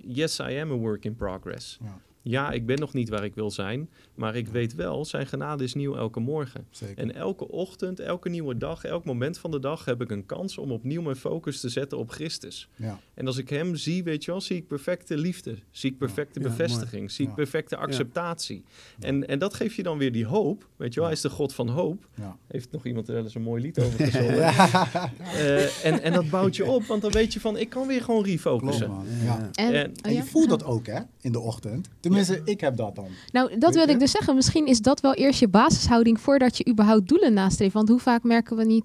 yes, 0.00 0.38
I 0.38 0.58
am 0.60 0.70
a 0.70 0.74
work 0.74 1.04
in 1.04 1.14
progress. 1.14 1.78
Ja. 1.82 2.00
Ja, 2.28 2.50
ik 2.50 2.66
ben 2.66 2.78
nog 2.78 2.92
niet 2.92 3.08
waar 3.08 3.24
ik 3.24 3.34
wil 3.34 3.50
zijn, 3.50 3.88
maar 4.14 4.36
ik 4.36 4.48
weet 4.48 4.74
wel, 4.74 5.04
zijn 5.04 5.26
genade 5.26 5.64
is 5.64 5.74
nieuw 5.74 5.96
elke 5.96 6.20
morgen. 6.20 6.66
Zeker. 6.70 6.98
En 6.98 7.14
elke 7.14 7.48
ochtend, 7.48 8.00
elke 8.00 8.28
nieuwe 8.28 8.56
dag, 8.56 8.84
elk 8.84 9.04
moment 9.04 9.38
van 9.38 9.50
de 9.50 9.58
dag 9.60 9.84
heb 9.84 10.00
ik 10.02 10.10
een 10.10 10.26
kans 10.26 10.58
om 10.58 10.70
opnieuw 10.72 11.02
mijn 11.02 11.16
focus 11.16 11.60
te 11.60 11.68
zetten 11.68 11.98
op 11.98 12.10
Christus. 12.10 12.68
ja. 12.76 12.98
En 13.14 13.26
als 13.26 13.36
ik 13.36 13.48
hem 13.48 13.76
zie, 13.76 14.04
weet 14.04 14.24
je 14.24 14.30
wel, 14.30 14.40
zie 14.40 14.56
ik 14.56 14.66
perfecte 14.66 15.18
liefde, 15.18 15.54
zie 15.70 15.90
ik 15.90 15.98
perfecte 15.98 16.40
Ja, 16.40 16.48
bevestiging, 16.48 17.10
zie 17.10 17.24
ik 17.24 17.30
Ja. 17.30 17.36
perfecte 17.36 17.76
acceptatie. 17.76 18.64
En, 19.00 19.28
en 19.28 19.38
dat 19.38 19.54
geeft 19.54 19.74
je 19.74 19.82
dan 19.82 19.98
weer 19.98 20.12
die 20.12 20.26
hoop, 20.26 20.68
weet 20.76 20.88
je 20.94 21.00
wel, 21.00 21.08
hij 21.08 21.16
is 21.18 21.22
de 21.22 21.30
God 21.30 21.54
van 21.54 21.68
hoop. 21.68 22.08
Ja. 22.14 22.36
Heeft 22.46 22.70
nog 22.70 22.86
iemand 22.86 23.08
er 23.08 23.14
wel 23.14 23.22
eens 23.24 23.34
een 23.34 23.42
mooi 23.42 23.62
lied 23.62 23.78
over 23.84 24.04
gezongen? 24.06 24.38
Eh, 24.38 25.84
en, 25.84 26.02
en 26.02 26.12
dat 26.12 26.30
bouwt 26.30 26.56
je 26.56 26.64
op, 26.64 26.84
want 26.84 27.02
dan 27.02 27.10
weet 27.10 27.32
je 27.32 27.40
van, 27.40 27.56
ik 27.58 27.68
kan 27.68 27.86
weer 27.86 28.02
gewoon 28.02 28.24
refocussen. 28.24 28.88
man. 28.90 29.06
Ja. 29.22 29.24
Ja. 29.24 29.50
En, 29.52 29.74
En- 29.74 29.90
oh 29.90 29.94
En 30.02 30.12
je 30.14 30.22
voelt 30.24 30.48
dat 30.48 30.64
ook, 30.64 30.86
hè, 30.86 31.00
in 31.20 31.32
de 31.32 31.40
ochtend. 31.40 31.88
Tenminste, 32.00 32.14
ik 32.44 32.60
heb 32.60 32.76
dat 32.76 32.94
dan. 32.94 33.06
Nou, 33.32 33.58
dat 33.58 33.74
wil 33.74 33.88
ik 33.88 33.98
dus 33.98 34.10
zeggen. 34.10 34.34
Misschien 34.34 34.66
is 34.66 34.80
dat 34.80 35.00
wel 35.00 35.14
eerst 35.14 35.40
je 35.40 35.48
basishouding 35.48 36.20
voordat 36.20 36.56
je 36.56 36.68
überhaupt 36.68 37.08
doelen 37.08 37.32
nastreeft. 37.32 37.72
Want 37.74 37.88
hoe 37.88 37.98
vaak 38.00 38.22
merken 38.22 38.56
we 38.56 38.64
niet 38.64 38.84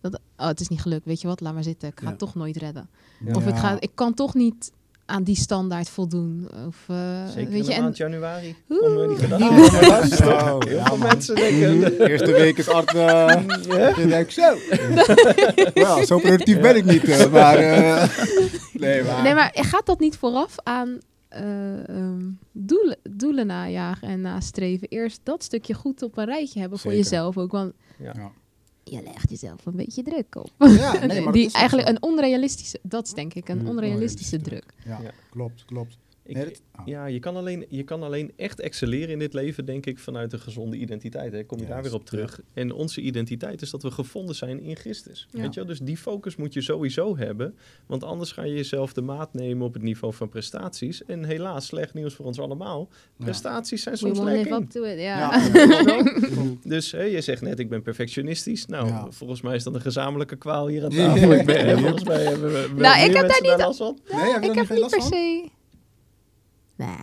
dat, 0.00 0.20
oh, 0.36 0.46
het 0.46 0.60
is 0.60 0.68
niet 0.68 0.80
gelukt, 0.80 1.04
weet 1.04 1.20
je 1.20 1.26
wat, 1.26 1.40
laat 1.40 1.54
maar 1.54 1.62
zitten. 1.62 1.88
Ik 1.88 1.94
ga 1.98 2.04
Ja. 2.04 2.10
het 2.10 2.18
toch 2.18 2.34
nooit 2.34 2.56
redden. 2.56 2.88
Ja. 3.26 3.32
Of 3.34 3.46
ik, 3.46 3.56
ga, 3.56 3.76
ik 3.80 3.90
kan 3.94 4.14
toch 4.14 4.34
niet 4.34 4.72
aan 5.06 5.22
die 5.22 5.36
standaard 5.36 5.88
voldoen. 5.88 6.48
Of, 6.68 6.76
eh, 6.86 7.26
Zeker 7.28 7.50
weet 7.50 7.58
in 7.58 7.62
je, 7.62 7.64
de 7.64 7.72
en 7.74 7.82
maand 7.82 7.96
januari. 7.96 8.56
Oeh. 8.70 9.02
Eh, 9.02 9.08
die 9.18 9.28
Ja. 9.28 9.68
te 9.68 9.78
beluisteren. 9.80 10.40
Zo, 10.40 10.58
Heel 10.58 10.76
ja, 10.76 10.84
veel 10.84 10.96
man. 10.96 11.06
mensen 11.08 11.34
denken... 11.34 11.80
De 11.80 12.08
eerste 12.10 12.32
week 12.32 12.58
is 12.58 12.66
hard. 12.66 12.94
eh 12.94 13.96
Je 13.96 14.06
denkt 14.08 14.32
zo. 14.32 14.54
Wel, 15.82 16.06
zo 16.06 16.18
productief 16.18 16.60
ben 16.60 16.76
ik 16.76 16.84
niet. 16.84 17.04
eh, 17.04 17.30
maar. 17.32 17.56
eh, 17.56 18.08
nee, 18.72 19.02
maar. 19.04 19.22
nee, 19.22 19.34
maar 19.34 19.50
gaat 19.54 19.86
dat 19.86 20.00
niet 20.00 20.16
vooraf 20.16 20.54
aan 20.62 20.98
eh, 21.32 21.88
ehm, 21.88 22.30
doelen, 22.52 22.96
doelen 23.10 23.46
najagen 23.46 24.08
en 24.08 24.20
nastreven? 24.20 24.88
Eerst 24.88 25.20
dat 25.22 25.42
stukje 25.42 25.74
goed 25.74 26.02
op 26.02 26.16
een 26.16 26.24
rijtje 26.24 26.60
hebben 26.60 26.78
voor 26.78 26.94
jezelf 26.94 27.38
ook. 27.38 27.52
Want 27.52 27.72
Ja. 27.98 28.12
Ja. 28.16 28.30
je 28.84 29.02
legt 29.02 29.30
jezelf 29.30 29.66
een 29.66 29.76
beetje 29.76 30.02
druk 30.02 30.34
op. 30.36 30.50
Ja, 30.58 30.92
nee, 31.06 31.06
maar 31.24 31.24
dat 31.24 31.32
die 31.32 31.52
eigenlijk 31.52 31.88
zo. 31.88 31.94
een 31.94 32.02
onrealistische, 32.02 32.78
dat 32.82 33.06
is 33.06 33.12
denk 33.12 33.34
ik 33.34 33.48
een 33.48 33.58
Mm, 33.58 33.68
onrealistische 33.68 34.36
onrealistische 34.36 34.72
druk. 34.76 34.96
Ja, 34.98 35.02
Ja. 35.02 35.10
klopt, 35.30 35.64
klopt. 35.64 35.98
Ik- 36.24 36.34
Nee, 36.36 36.44
dat- 36.44 36.62
ah. 36.72 36.86
Ja, 36.86 37.06
je 37.06 37.18
kan, 37.18 37.36
alleen, 37.36 37.66
je 37.68 37.82
kan 37.82 38.02
alleen 38.02 38.32
echt 38.36 38.60
excelleren 38.60 39.08
in 39.08 39.18
dit 39.18 39.32
leven, 39.34 39.64
denk 39.64 39.86
ik, 39.86 39.98
vanuit 39.98 40.32
een 40.32 40.38
gezonde 40.38 40.76
identiteit. 40.76 41.32
Hè. 41.32 41.44
Kom 41.44 41.58
je 41.58 41.66
daar 41.66 41.82
weer 41.82 41.94
op 41.94 42.04
terug. 42.04 42.40
En 42.54 42.72
onze 42.72 43.00
identiteit 43.00 43.62
is 43.62 43.70
dat 43.70 43.82
we 43.82 43.90
gevonden 43.90 44.34
zijn 44.34 44.60
in 44.60 44.76
Christus. 44.76 45.28
Ja. 45.30 45.40
Weet 45.40 45.54
je 45.54 45.60
wel? 45.60 45.68
Dus 45.68 45.78
die 45.78 45.96
focus 45.96 46.36
moet 46.36 46.52
je 46.52 46.60
sowieso 46.60 47.16
hebben. 47.16 47.56
Want 47.86 48.04
anders 48.04 48.32
ga 48.32 48.42
je 48.42 48.54
jezelf 48.54 48.92
de 48.92 49.00
maat 49.02 49.34
nemen 49.34 49.66
op 49.66 49.72
het 49.74 49.82
niveau 49.82 50.14
van 50.14 50.28
prestaties. 50.28 51.04
En 51.04 51.24
helaas, 51.24 51.66
slecht 51.66 51.94
nieuws 51.94 52.14
voor 52.14 52.26
ons 52.26 52.38
allemaal. 52.40 52.88
Ja. 53.16 53.24
Prestaties 53.24 53.82
zijn 53.82 53.96
soms 53.96 54.18
will 54.18 54.26
live 54.28 54.36
lekking. 54.36 54.62
up 54.64 54.70
to 54.70 54.82
it, 54.82 54.98
ja. 55.00 55.18
Ja. 55.18 56.02
Dus 56.74 56.92
hè, 56.92 57.02
je 57.02 57.20
zegt 57.20 57.42
net, 57.42 57.58
ik 57.58 57.68
ben 57.68 57.82
perfectionistisch. 57.82 58.66
Nou, 58.66 58.86
Ja. 58.86 59.06
volgens 59.10 59.40
mij 59.40 59.54
is 59.54 59.62
dat 59.64 59.74
een 59.74 59.80
gezamenlijke 59.80 60.36
kwaal 60.36 60.66
hier 60.68 60.84
aan 60.84 60.90
tafel. 60.90 61.32
Ik 61.32 61.46
ben, 61.46 61.78
volgens 61.78 62.04
mij 62.04 62.22
hebben 62.24 62.52
we 62.52 62.68
Nou, 62.82 63.04
ik 63.04 63.16
heb 63.16 63.28
daar 63.28 63.40
niet- 63.42 63.56
last 63.58 63.78
van. 63.78 63.98
Nee, 64.10 64.20
heb 64.32 64.42
je 64.42 64.48
ik 64.48 64.54
heb 64.54 64.68
niet 64.68 64.80
per 64.90 65.00
van? 65.00 65.08
se. 65.08 65.48
Nee, 66.86 66.96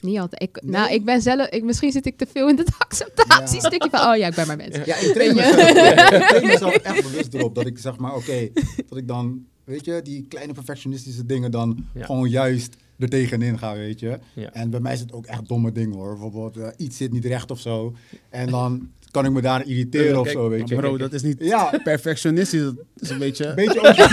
niet 0.00 0.18
altijd. 0.18 0.42
Ik, 0.42 0.62
Nee? 0.62 0.70
Nou, 0.70 0.92
ik 0.92 1.04
ben 1.04 1.22
zelf. 1.22 1.48
Ik, 1.48 1.64
misschien 1.64 1.92
zit 1.92 2.06
ik 2.06 2.16
te 2.16 2.26
veel 2.32 2.48
in 2.48 2.58
het 2.58 2.70
acceptatiestukje 2.88 3.90
van. 3.90 4.00
Oh 4.10 4.16
ja, 4.16 4.26
ik 4.26 4.34
ben 4.34 4.46
maar 4.46 4.56
mens. 4.56 4.76
Ja, 4.84 4.96
ik 4.96 5.12
train, 5.12 5.34
mezelf, 5.34 5.56
ik 5.68 6.26
train 6.28 6.46
mezelf 6.46 6.74
echt 6.74 7.02
bewust 7.02 7.34
erop. 7.34 7.54
Dat 7.54 7.66
ik 7.66 7.78
zeg 7.78 7.96
maar, 7.98 8.14
oké, 8.14 8.48
dat 8.88 8.98
ik 8.98 9.08
dan, 9.08 9.44
weet 9.64 9.84
je, 9.84 10.00
die 10.04 10.26
kleine 10.28 10.52
perfectionistische 10.52 11.26
dingen 11.26 11.50
dan 11.50 11.84
Ja. 11.94 12.04
gewoon 12.04 12.28
juist 12.28 12.76
er 12.98 13.08
tegenin 13.08 13.58
ga, 13.58 13.74
weet 13.74 14.00
je. 14.00 14.18
Ja. 14.34 14.52
En 14.52 14.70
bij 14.70 14.80
mij 14.80 14.92
is 14.92 15.00
het 15.00 15.12
ook 15.12 15.26
echt 15.26 15.48
domme 15.48 15.72
dingen 15.72 15.96
hoor. 15.96 16.10
Bijvoorbeeld, 16.18 16.56
eh, 16.56 16.68
iets 16.86 16.96
zit 16.96 17.12
niet 17.12 17.24
recht 17.24 17.50
of 17.50 17.60
zo. 17.60 17.94
En 18.30 18.50
dan 18.50 18.90
kan 19.16 19.24
ik 19.24 19.32
me 19.32 19.40
daar 19.40 19.66
irriteren 19.66 20.18
of 20.18 20.24
Kijk, 20.24 20.36
zo, 20.36 20.48
weet 20.48 20.68
je. 20.68 20.74
Bro, 20.74 20.96
dat 20.96 21.12
is 21.12 21.22
niet 21.22 21.36
Ja, 21.38 21.80
perfectionistisch. 21.82 22.60
Dat 22.62 22.74
is 22.96 23.10
een 23.10 23.18
beetje... 23.18 23.54
beetje 23.54 23.78
Oké, 23.78 23.90
oké, 23.90 24.04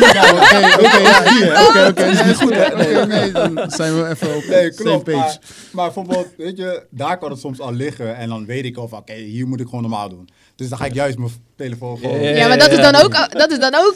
oké, 0.80 1.90
oké, 1.90 1.94
dat 1.94 2.08
is 2.08 2.24
niet 2.24 2.36
goed, 2.36 2.54
hè? 2.54 2.66
Oké, 2.66 3.02
oké, 3.02 3.54
dan 3.54 3.72
zijn 3.72 3.96
we 3.96 4.08
even 4.10 4.36
op 4.36 4.44
Nee, 4.50 4.74
klopt. 4.74 5.04
page. 5.04 5.18
Maar, 5.18 5.40
maar 5.72 5.86
bijvoorbeeld, 5.86 6.28
weet 6.38 6.58
je, 6.58 6.86
daar 6.90 7.18
kan 7.18 7.32
het 7.32 7.40
soms 7.40 7.60
al 7.60 7.74
liggen. 7.74 8.16
En 8.16 8.30
dan 8.30 8.46
weet 8.46 8.66
ik 8.66 8.78
al 8.78 8.88
van, 8.88 9.00
oké, 9.00 9.14
hier 9.14 9.48
moet 9.48 9.60
ik 9.60 9.66
gewoon 9.66 9.82
normaal 9.82 10.10
doen. 10.10 10.30
Dus 10.64 10.70
dan 10.70 10.80
ga 10.80 10.86
ik 10.86 10.94
juist 10.94 11.18
mijn 11.18 11.32
telefoon 11.56 11.98
gewoon... 11.98 12.22
Ja, 12.22 12.30
Ja, 12.30 12.48
maar 12.48 12.58
dat 12.58 12.72
is 12.72 12.78
dan 12.78 12.96
ook, 12.96 13.12
dat 13.32 13.52
is 13.52 13.60
dan 13.60 13.76
ook 13.76 13.96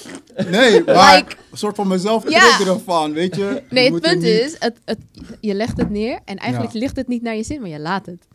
Nee, 0.50 0.84
maar 0.86 1.16
Like- 1.16 1.36
een 1.52 1.58
soort 1.58 1.76
van 1.76 1.88
mezelf 1.88 2.30
Ja. 2.30 2.78
van, 2.86 3.14
weet 3.14 3.36
je. 3.36 3.42
je 3.42 3.64
Nee, 3.70 3.92
het 3.94 4.02
punt 4.02 4.16
niet- 4.22 4.24
is, 4.32 4.56
het, 4.60 4.80
het, 4.86 4.98
je 5.42 5.54
legt 5.54 5.78
het 5.78 5.90
neer 5.90 6.20
en 6.26 6.36
eigenlijk 6.38 6.74
Ja. 6.74 6.80
ligt 6.80 6.96
het 6.96 7.08
niet 7.08 7.22
naar 7.22 7.36
je 7.36 7.44
zin, 7.44 7.62
maar 7.62 7.70
je 7.70 7.80
laat 7.80 8.06
het. 8.06 8.28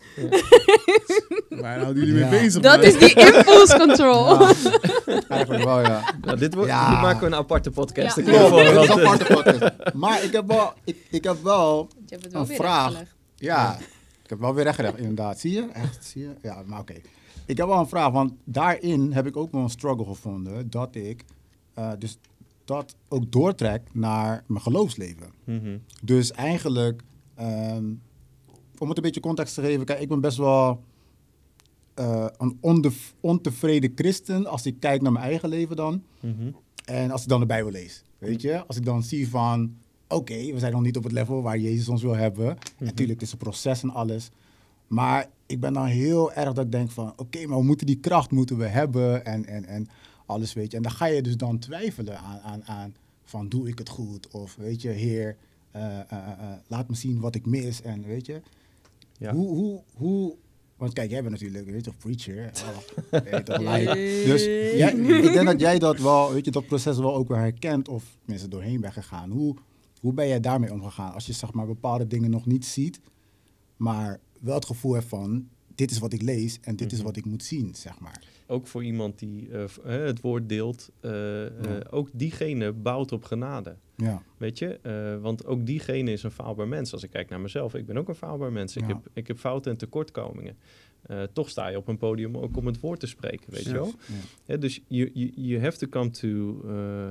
Waar 1.49 1.79
houden 1.81 2.05
jullie 2.07 2.21
mee 2.21 2.31
bezig? 2.41 2.63
Dat 2.63 2.77
man? 2.77 2.87
is 2.87 2.99
die 2.99 3.15
impulse 3.15 3.77
control. 3.79 4.41
Ja, 4.41 5.23
eigenlijk 5.29 5.65
wel, 5.65 5.81
ja. 5.81 6.03
Nou, 6.21 6.39
dit, 6.39 6.55
wordt, 6.55 6.69
dit 6.71 6.79
maken 6.79 7.21
we 7.21 7.27
een 7.27 7.35
aparte 7.35 7.71
podcast. 7.71 8.17
Ja. 8.17 8.23
Klopt, 8.23 8.57
dit 8.57 8.83
is 8.83 8.89
een 8.89 9.01
aparte 9.07 9.25
podcast. 9.35 9.73
Maar 9.95 10.25
ik 10.25 10.33
heb 10.33 10.47
wel, 10.47 10.73
ik, 10.85 10.97
ik 11.11 11.25
heb 11.25 11.37
wel, 11.43 11.89
Je 12.07 12.15
hebt 12.15 12.25
het 12.25 12.35
Een 12.35 12.47
vraag. 12.57 12.93
ja, 13.37 13.79
ik 14.25 14.31
heb 14.31 14.41
wel 14.41 14.55
weer 14.55 14.65
rechtgelegd, 14.65 14.99
inderdaad. 14.99 15.39
Zie 15.41 15.53
je? 15.53 15.67
Echt, 15.73 15.99
zie 16.05 16.23
je? 16.23 16.31
Ja, 16.43 16.63
maar 16.67 16.81
oké. 16.81 16.95
Ik 17.47 17.57
heb 17.57 17.67
wel 17.67 17.79
een 17.79 17.89
vraag, 17.89 18.11
want 18.11 18.33
daarin 18.45 19.13
heb 19.13 19.27
ik 19.27 19.37
ook 19.37 19.53
wel 19.53 19.63
een 19.63 19.71
struggle 19.71 20.05
gevonden. 20.05 20.71
Dat 20.71 20.95
ik 20.95 21.25
eh, 21.75 21.91
dus 21.99 22.19
dat 22.65 22.95
ook 23.09 23.33
doortrek 23.33 23.83
naar 23.93 24.45
mijn 24.47 24.61
geloofsleven. 24.61 25.33
mhm. 25.45 25.79
Dus 26.03 26.33
eigenlijk, 26.33 27.03
ehm, 27.35 27.85
om 28.79 28.89
het 28.89 28.97
een 28.97 29.03
beetje 29.03 29.21
context 29.21 29.55
te 29.55 29.61
geven, 29.61 29.87
kijk, 29.87 30.01
ik 30.01 30.09
ben 30.09 30.21
best 30.21 30.37
wel 30.37 30.83
eh, 31.95 32.27
een 32.39 32.59
ontevreden 33.21 33.93
christen 33.95 34.47
als 34.47 34.67
ik 34.67 34.81
kijk 34.81 35.03
naar 35.03 35.13
mijn 35.13 35.25
eigen 35.25 35.49
leven 35.49 35.77
dan. 35.77 36.03
Mhm. 36.21 36.51
En 36.85 37.11
als 37.11 37.23
ik 37.23 37.29
dan 37.29 37.41
de 37.41 37.47
Bijbel 37.47 37.71
lees, 37.71 38.05
weet 38.19 38.43
je, 38.43 38.67
als 38.67 38.77
ik 38.77 38.85
dan 38.85 39.03
zie 39.03 39.29
van, 39.29 39.77
oké, 40.09 40.53
we 40.53 40.59
zijn 40.59 40.73
nog 40.73 40.83
niet 40.83 40.97
op 40.97 41.03
het 41.03 41.13
level 41.13 41.43
waar 41.43 41.59
Jezus 41.59 41.89
ons 41.89 42.03
wil 42.03 42.17
hebben. 42.17 42.57
Natuurlijk, 42.79 43.21
het 43.21 43.29
is 43.29 43.33
een 43.33 43.39
proces 43.39 43.83
en 43.83 43.91
alles. 43.91 44.31
Maar 44.87 45.29
ik 45.53 45.61
ben 45.61 45.73
dan 45.73 45.87
heel 45.87 46.33
erg 46.33 46.53
dat 46.53 46.65
ik 46.65 46.73
denk 46.73 46.91
van, 46.91 47.13
oké, 47.17 47.47
maar 47.47 47.59
we 47.59 47.65
moeten 47.65 47.87
die 47.87 48.01
kracht 48.01 48.31
moeten 48.31 48.59
we 48.59 48.67
hebben 48.67 49.25
en, 49.25 49.47
en, 49.47 49.65
en 49.65 49.89
alles, 50.27 50.53
weet 50.53 50.71
je. 50.71 50.77
En 50.77 50.83
dan 50.83 50.93
ga 50.93 51.07
je 51.07 51.23
dus 51.23 51.37
dan 51.37 51.59
twijfelen 51.59 52.19
aan, 52.19 52.41
aan, 52.41 52.65
aan 52.65 52.95
van, 53.25 53.49
doe 53.49 53.69
ik 53.69 53.79
het 53.79 53.89
goed? 53.89 54.29
Of, 54.31 54.57
weet 54.57 54.83
je, 54.83 54.89
Heer, 54.89 55.37
eh, 55.71 55.99
eh, 55.99 56.07
eh, 56.11 56.59
laat 56.67 56.89
me 56.89 56.95
zien 56.95 57.21
wat 57.21 57.35
ik 57.35 57.47
mis 57.47 57.83
en, 57.83 58.07
weet 58.07 58.27
je. 58.27 58.41
Ja. 59.19 59.33
Hoe, 59.33 59.49
hoe, 59.49 59.83
hoe, 59.95 60.37
want 60.77 60.93
kijk, 60.93 61.11
jij 61.11 61.21
bent 61.21 61.33
natuurlijk, 61.33 61.65
weet 61.65 61.75
je, 61.75 61.83
toch, 61.83 61.99
preacher. 61.99 62.51
Oh, 62.55 63.21
weet 63.31 63.47
je, 63.47 63.59
like. 63.59 64.23
Dus 64.27 64.45
jij, 64.77 64.93
ik 65.23 65.33
denk 65.33 65.47
dat 65.47 65.61
jij 65.61 65.79
dat 65.79 65.99
wel, 65.99 66.33
weet 66.33 66.45
je, 66.45 66.51
dat 66.51 66.67
proces 66.67 66.99
wel 66.99 67.15
ook 67.15 67.29
wel 67.29 67.39
herkent 67.39 67.89
of 67.89 68.05
mensen 68.25 68.51
doorheen 68.51 68.81
bent 68.81 68.93
gegaan. 68.93 69.31
Hoe, 69.31 69.57
hoe 70.01 70.13
ben 70.13 70.29
jij 70.29 70.41
daarmee 70.41 70.73
omgegaan? 70.73 71.13
Als 71.13 71.27
je 71.27 71.33
zeg 71.33 71.53
maar 71.53 71.67
bepaalde 71.67 72.07
dingen 72.07 72.31
nog 72.31 72.47
niet 72.47 72.67
ziet, 72.67 73.01
maar 73.77 74.21
wel 74.43 74.55
het 74.55 74.67
gevoel 74.67 74.93
hebt 74.93 75.07
van, 75.09 75.49
dit 75.75 75.91
is 75.91 75.99
wat 75.99 76.13
ik 76.13 76.23
lees 76.23 76.59
en 76.61 76.77
dit 76.77 76.93
is 76.93 76.99
Mhm. 76.99 77.07
wat 77.07 77.17
ik 77.17 77.25
moet 77.25 77.45
zien, 77.45 77.75
zeg 77.75 77.99
maar. 78.01 78.23
Ook 78.47 78.67
voor 78.67 78.85
iemand 78.85 79.19
die 79.19 79.49
eh, 79.51 79.65
het 79.85 80.21
woord 80.21 80.49
deelt, 80.49 80.91
eh, 81.01 81.47
eh, 81.47 81.81
ook 81.91 82.09
diegene 82.13 82.73
bouwt 82.73 83.13
op 83.13 83.25
genade. 83.25 83.77
Ja, 83.97 84.23
Weet 84.43 84.59
je, 84.59 84.79
Eh, 84.83 85.17
want 85.21 85.47
ook 85.47 85.67
diegene 85.67 86.13
is 86.13 86.23
een 86.23 86.31
faalbaar 86.31 86.69
mens. 86.69 86.93
Als 86.93 87.03
ik 87.03 87.11
kijk 87.11 87.29
naar 87.29 87.41
mezelf, 87.41 87.75
ik 87.75 87.87
ben 87.87 87.97
ook 87.99 88.09
een 88.09 88.15
faalbaar 88.15 88.53
mens. 88.53 88.77
Ik, 88.77 88.83
Ja. 88.83 88.89
heb, 88.89 88.99
ik 89.13 89.27
heb 89.27 89.39
fouten 89.39 89.71
en 89.73 89.77
tekortkomingen. 89.79 90.57
Eh, 91.03 91.23
toch 91.33 91.49
sta 91.51 91.69
je 91.69 91.77
op 91.77 91.89
een 91.89 91.99
podium 91.99 92.37
ook 92.37 92.57
om 92.57 92.67
het 92.67 92.81
woord 92.81 93.01
te 93.01 93.07
spreken, 93.07 93.53
weet 93.53 93.65
je 93.65 93.73
wel? 93.73 93.93
Ja, 94.45 94.57
dus 94.57 94.81
you, 94.87 95.11
you, 95.15 95.33
you 95.35 95.61
have 95.63 95.79
to 95.79 95.87
come 95.89 96.11
to, 96.11 96.63
uh, 96.65 97.11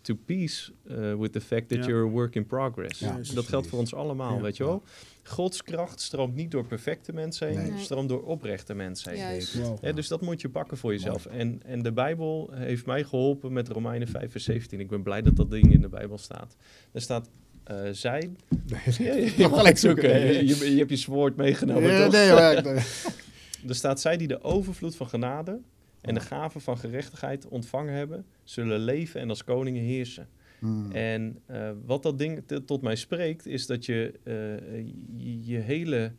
to 0.00 0.14
peace 0.24 0.72
uh, 0.90 1.14
with 1.14 1.32
the 1.32 1.40
fact 1.40 1.68
that 1.68 1.84
you're 1.84 2.06
a 2.06 2.10
work 2.10 2.34
in 2.34 2.46
progress. 2.46 2.98
Ja, 2.98 3.20
dat 3.34 3.46
geldt 3.46 3.66
voor 3.66 3.78
ons 3.78 3.94
allemaal, 3.94 4.36
Ja. 4.36 4.42
weet 4.42 4.56
je 4.56 4.64
wel? 4.64 4.82
Gods 5.22 5.62
kracht 5.62 6.00
stroomt 6.00 6.34
niet 6.34 6.50
door 6.50 6.66
perfecte 6.66 7.12
mensen 7.12 7.48
heen, 7.48 7.70
Nee. 7.72 7.82
Stroomt 7.82 8.08
door 8.08 8.22
oprechte 8.22 8.74
mensen 8.74 9.12
heen. 9.12 9.42
Wow. 9.62 9.94
Dus 9.96 10.08
dat 10.08 10.20
moet 10.20 10.40
je 10.40 10.48
pakken 10.48 10.76
voor 10.76 10.92
jezelf. 10.92 11.26
En, 11.26 11.60
en 11.64 11.82
de 11.82 11.92
Bijbel 11.92 12.50
heeft 12.52 12.86
mij 12.86 13.04
geholpen 13.04 13.52
met 13.52 13.68
Romeinen 13.68 14.08
5 14.08 14.30
vers 14.30 14.44
17. 14.44 14.80
Ik 14.80 14.88
ben 14.88 15.02
blij 15.02 15.22
dat 15.22 15.36
dat 15.36 15.50
ding 15.50 15.72
in 15.72 15.80
de 15.80 15.88
Bijbel 15.98 16.18
staat. 16.18 16.56
Er 16.92 17.00
staat, 17.00 17.28
eh 17.64 17.80
zij... 17.92 18.30
Ja, 18.66 18.78
je, 19.14 19.30
gelijk 19.30 19.78
zoeken. 19.86 20.18
Je, 20.18 20.46
je, 20.46 20.72
je 20.72 20.78
hebt 20.78 21.02
je 21.02 21.10
woord 21.10 21.36
meegenomen, 21.36 21.90
Ja, 21.90 22.02
toch? 22.02 22.12
nee, 22.12 22.32
maar, 22.32 22.62
nee. 22.62 22.74
Er 23.68 23.74
staat, 23.74 24.00
zij 24.00 24.16
die 24.16 24.28
de 24.28 24.42
overvloed 24.42 24.96
van 24.96 25.08
genade 25.08 25.60
en 26.00 26.14
de 26.14 26.20
gave 26.20 26.60
van 26.60 26.78
gerechtigheid 26.78 27.48
ontvangen 27.48 27.94
hebben, 27.94 28.24
zullen 28.44 28.80
leven 28.80 29.20
en 29.20 29.28
als 29.28 29.44
koningen 29.44 29.82
heersen. 29.82 30.28
Hmm. 30.58 30.92
En 30.92 31.38
eh, 31.46 31.70
wat 31.84 32.02
dat 32.02 32.18
ding 32.18 32.42
tot 32.66 32.82
mij 32.82 32.96
spreekt, 32.96 33.46
is 33.46 33.66
dat 33.66 33.86
je 33.86 34.12
eh, 34.22 34.78
je, 35.16 35.44
je 35.44 35.58
hele 35.58 36.12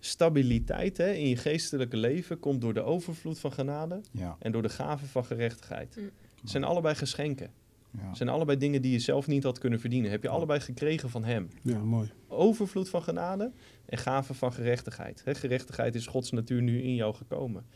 stabiliteit 0.00 0.96
hè, 0.96 1.10
in 1.12 1.28
je 1.28 1.36
geestelijke 1.36 1.96
leven 1.96 2.38
komt 2.38 2.60
door 2.60 2.74
de 2.74 2.82
overvloed 2.82 3.38
van 3.38 3.52
genade 3.52 4.00
Ja, 4.10 4.36
en 4.38 4.52
door 4.52 4.62
de 4.62 4.68
gave 4.68 5.06
van 5.06 5.24
gerechtigheid. 5.24 5.96
Mm. 5.96 6.10
Het 6.40 6.50
zijn 6.50 6.64
allebei 6.64 6.94
geschenken. 6.94 7.50
Ja. 7.98 8.08
Het 8.08 8.16
zijn 8.16 8.28
allebei 8.28 8.58
dingen 8.58 8.82
die 8.82 8.92
je 8.92 8.98
zelf 8.98 9.26
niet 9.26 9.42
had 9.42 9.58
kunnen 9.58 9.80
verdienen. 9.80 10.10
Heb 10.10 10.22
je 10.22 10.28
allebei 10.28 10.60
gekregen 10.60 11.10
van 11.10 11.24
hem. 11.24 11.48
Ja, 11.62 11.78
mooi. 11.78 12.10
Overvloed 12.28 12.88
van 12.88 13.02
genade 13.02 13.52
en 13.86 13.98
gave 13.98 14.34
van 14.34 14.52
gerechtigheid. 14.52 15.22
Gerechtigheid 15.26 15.94
is 15.94 16.06
Gods 16.06 16.30
natuur 16.30 16.62
nu 16.62 16.82
in 16.82 16.94
jou 16.94 17.14
gekomen. 17.14 17.66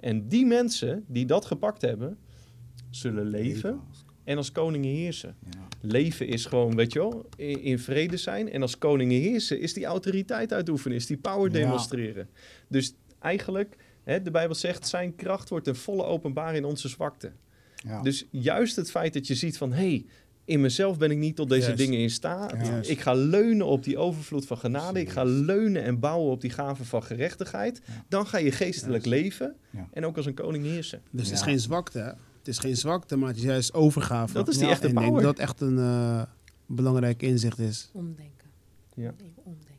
En 0.00 0.28
die 0.28 0.46
mensen 0.46 1.04
die 1.06 1.26
dat 1.26 1.44
gepakt 1.44 1.82
hebben, 1.82 2.18
zullen 2.90 3.26
leven 3.26 3.80
en 4.24 4.36
als 4.36 4.52
koningen 4.52 4.90
heersen. 4.90 5.36
Ja. 5.50 5.68
Leven 5.80 6.26
is 6.26 6.46
gewoon, 6.46 6.74
weet 6.74 6.92
je 6.92 6.98
wel, 6.98 7.28
in, 7.36 7.60
in 7.62 7.78
vrede 7.78 8.16
zijn. 8.16 8.50
En 8.50 8.62
als 8.62 8.78
koningen 8.78 9.20
heersen 9.20 9.60
is 9.60 9.72
die 9.72 9.84
autoriteit 9.84 10.52
uitoefenen, 10.52 10.96
is 10.96 11.06
die 11.06 11.16
power 11.16 11.52
demonstreren. 11.52 12.28
Dus 12.68 12.94
eigenlijk, 13.18 13.76
de 14.04 14.30
Bijbel 14.30 14.54
zegt, 14.54 14.88
zijn 14.88 15.14
kracht 15.14 15.48
wordt 15.48 15.64
ten 15.64 15.76
volle 15.76 16.04
openbaar 16.04 16.54
in 16.54 16.64
onze 16.64 16.88
zwakte. 16.88 17.32
Ja. 17.84 18.02
Dus 18.02 18.26
juist 18.30 18.76
het 18.76 18.90
feit 18.90 19.12
dat 19.12 19.26
je 19.26 19.34
ziet 19.34 19.56
van, 19.58 19.70
hé, 19.72 19.76
hey, 19.76 20.06
in 20.44 20.60
mezelf 20.60 20.98
ben 20.98 21.10
ik 21.10 21.18
niet 21.18 21.36
tot 21.36 21.48
deze 21.48 21.62
Juist. 21.66 21.78
dingen 21.78 21.98
in 21.98 22.10
staat. 22.10 22.50
Juist. 22.66 22.90
Ik 22.90 23.00
ga 23.00 23.12
leunen 23.12 23.66
op 23.66 23.84
die 23.84 23.98
overvloed 23.98 24.46
van 24.46 24.58
genade. 24.58 25.00
Ik 25.00 25.10
ga 25.10 25.22
leunen 25.24 25.82
en 25.82 25.98
bouwen 25.98 26.30
op 26.32 26.40
die 26.40 26.50
gave 26.50 26.84
van 26.84 27.02
gerechtigheid. 27.02 27.80
Ja. 27.86 28.04
Dan 28.08 28.26
ga 28.26 28.38
je 28.38 28.50
geestelijk 28.52 29.04
leven 29.06 29.54
Ja. 29.70 29.88
en 29.92 30.06
ook 30.06 30.16
als 30.16 30.26
een 30.26 30.34
koning 30.34 30.64
heersen. 30.64 31.02
Dus 31.10 31.26
het 31.26 31.36
is 31.36 31.42
geen 31.42 31.60
zwakte? 31.60 31.98
Het 32.38 32.48
is 32.48 32.58
geen 32.58 32.76
zwakte, 32.76 33.16
maar 33.16 33.28
het 33.28 33.36
is 33.36 33.42
juist 33.42 33.74
overgave. 33.74 34.32
Dat 34.34 34.48
is 34.48 34.56
die 34.56 34.64
Ja, 34.66 34.70
echte 34.70 34.84
en 34.86 34.90
ik 34.92 34.96
denk 34.98 35.08
power. 35.08 35.22
dat 35.24 35.38
echt 35.38 35.60
een 35.60 35.78
eh, 35.78 36.22
belangrijk 36.66 37.22
inzicht 37.22 37.58
is. 37.58 37.90
Omdenken. 37.92 38.48
Ja. 38.94 39.14
Even 39.20 39.42
omdenken. 39.44 39.73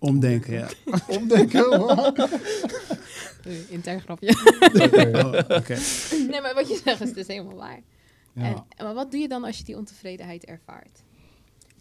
Omdenken, 0.00 0.52
ja. 0.52 0.68
Omdenken, 1.18 1.68
Intern 3.68 4.00
grapje. 4.00 4.34
Oh, 5.24 5.58
Oké. 5.58 5.78
nee, 6.28 6.40
maar 6.40 6.54
wat 6.54 6.68
je 6.68 6.80
zegt 6.84 7.00
is 7.00 7.12
dus 7.12 7.26
helemaal 7.26 7.56
waar. 7.56 7.80
Ja. 8.32 8.42
En, 8.44 8.64
maar 8.84 8.94
wat 8.94 9.10
doe 9.10 9.20
je 9.20 9.28
dan 9.28 9.44
als 9.44 9.58
je 9.58 9.64
die 9.64 9.76
ontevredenheid 9.76 10.44
ervaart? 10.44 11.02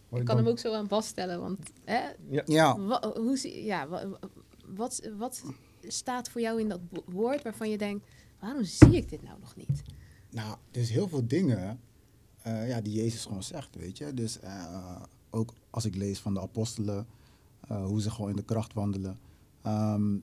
Wat 0.10 0.19
Ik 0.19 0.25
kan 0.25 0.38
hem 0.38 0.47
ook 0.47 0.60
zo 0.60 0.73
aan 0.73 0.88
vaststellen, 0.88 1.39
want 1.41 1.60
hè, 1.86 1.99
Ja, 2.45 2.79
wa- 2.79 3.13
hoe, 3.15 3.63
ja, 3.65 3.88
wa- 3.88 4.08
wa- 4.08 4.19
wat, 4.67 5.01
wat 5.17 5.43
staat 5.88 6.29
voor 6.29 6.41
jou 6.41 6.60
in 6.60 6.69
dat 6.69 6.79
woord 7.05 7.43
waarvan 7.43 7.69
je 7.69 7.77
denkt, 7.77 8.05
waarom 8.39 8.63
zie 8.63 8.95
ik 8.95 9.10
dit 9.10 9.23
nou 9.23 9.39
nog 9.39 9.55
niet? 9.55 9.82
Nou, 10.32 10.55
er 10.71 10.82
is 10.82 10.89
heel 10.89 11.08
veel 11.08 11.27
dingen 11.27 11.79
eh, 12.41 12.67
ja, 12.67 12.82
die 12.82 12.93
Jezus 12.93 13.25
gewoon 13.25 13.43
zegt, 13.43 13.75
weet 13.75 13.97
je. 13.97 14.13
Dus 14.13 14.39
eh, 14.39 15.01
ook 15.29 15.53
als 15.69 15.86
ik 15.86 15.95
lees 15.95 16.19
van 16.19 16.34
de 16.34 16.39
apostelen, 16.41 17.08
eh, 17.69 17.86
hoe 17.86 18.01
ze 18.01 18.12
gewoon 18.12 18.29
in 18.29 18.36
de 18.36 18.43
kracht 18.43 18.73
wandelen. 18.73 19.19
Ehm, 19.62 20.13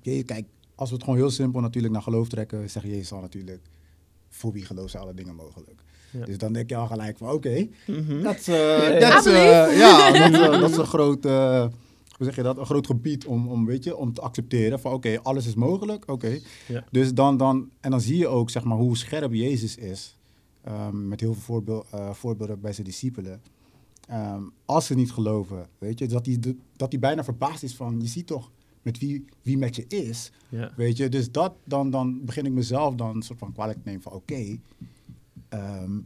je, 0.00 0.22
kijk, 0.22 0.46
als 0.74 0.88
we 0.88 0.94
het 0.94 1.04
gewoon 1.04 1.18
heel 1.18 1.30
simpel 1.30 1.60
natuurlijk 1.60 1.92
naar 1.92 2.02
geloof 2.02 2.28
trekken, 2.28 2.70
zegt 2.70 2.86
Jezus 2.86 3.12
al 3.12 3.20
natuurlijk, 3.20 3.60
voor 4.28 4.52
wie 4.52 4.64
geloof 4.64 4.90
zijn 4.90 5.02
alle 5.02 5.14
dingen 5.14 5.34
mogelijk. 5.34 5.82
Ja. 6.10 6.24
Dus 6.24 6.38
dan 6.38 6.52
denk 6.52 6.68
je 6.68 6.76
al 6.76 6.86
gelijk 6.86 7.18
van, 7.18 7.30
oké, 7.30 7.68
dat 8.22 8.38
is, 8.38 8.46
ja. 8.46 8.98
dat 8.98 9.26
is, 9.26 9.32
I 9.32 9.78
ja, 9.82 10.10
dat 10.12 10.32
is, 10.32 10.60
dat 10.60 10.70
is 10.70 10.76
een 10.76 10.86
groot, 10.86 11.24
eh, 11.24 11.60
hoe 12.16 12.26
zeg 12.26 12.36
je 12.36 12.42
dat, 12.42 12.58
een 12.58 12.66
groot 12.66 12.86
gebied 12.86 13.26
om, 13.26 13.48
om, 13.48 13.66
weet 13.66 13.84
je, 13.84 13.96
om 13.96 14.12
te 14.12 14.20
accepteren 14.20 14.80
van, 14.80 14.92
oké, 14.92 15.20
alles 15.22 15.46
is 15.46 15.54
mogelijk, 15.54 16.10
oké. 16.10 16.38
Ja. 16.68 16.84
Dus 16.90 17.14
dan, 17.14 17.36
dan, 17.36 17.70
en 17.80 17.90
dan 17.90 18.00
zie 18.00 18.16
je 18.16 18.28
ook, 18.28 18.50
zeg 18.50 18.64
maar, 18.64 18.76
hoe 18.76 18.96
scherp 18.96 19.32
Jezus 19.32 19.76
is, 19.76 20.16
ehm, 20.62 21.08
met 21.08 21.20
heel 21.20 21.32
veel 21.32 21.42
voorbeeld, 21.42 21.86
eh, 21.90 22.10
voorbeelden 22.12 22.60
bij 22.60 22.72
zijn 22.72 22.86
discipelen. 22.86 23.40
Ehm, 24.06 24.42
als 24.64 24.86
ze 24.86 24.94
niet 24.94 25.12
geloven, 25.12 25.68
weet 25.78 25.98
je, 25.98 26.06
dat 26.06 26.26
hij, 26.26 26.38
de- 26.38 26.56
dat 26.76 26.90
hij 26.92 27.00
bijna 27.00 27.24
verbaasd 27.24 27.62
is 27.62 27.74
van, 27.76 28.00
je 28.00 28.06
ziet 28.06 28.26
toch 28.26 28.50
met 28.82 28.98
wie, 28.98 29.24
wie 29.42 29.58
met 29.58 29.76
je 29.76 29.86
is. 29.86 30.32
Weet 30.76 30.96
je, 30.96 31.08
dus 31.08 31.30
dat, 31.32 31.54
dan, 31.64 31.90
dan 31.90 32.24
begin 32.24 32.46
ik 32.46 32.52
mezelf 32.52 32.94
dan 32.94 33.16
een 33.16 33.22
soort 33.22 33.38
van 33.38 33.52
kwalijk 33.52 33.76
te 33.78 33.84
nemen 33.84 34.02
van 34.02 34.12
oké, 34.12 34.58
ehm, 35.48 35.98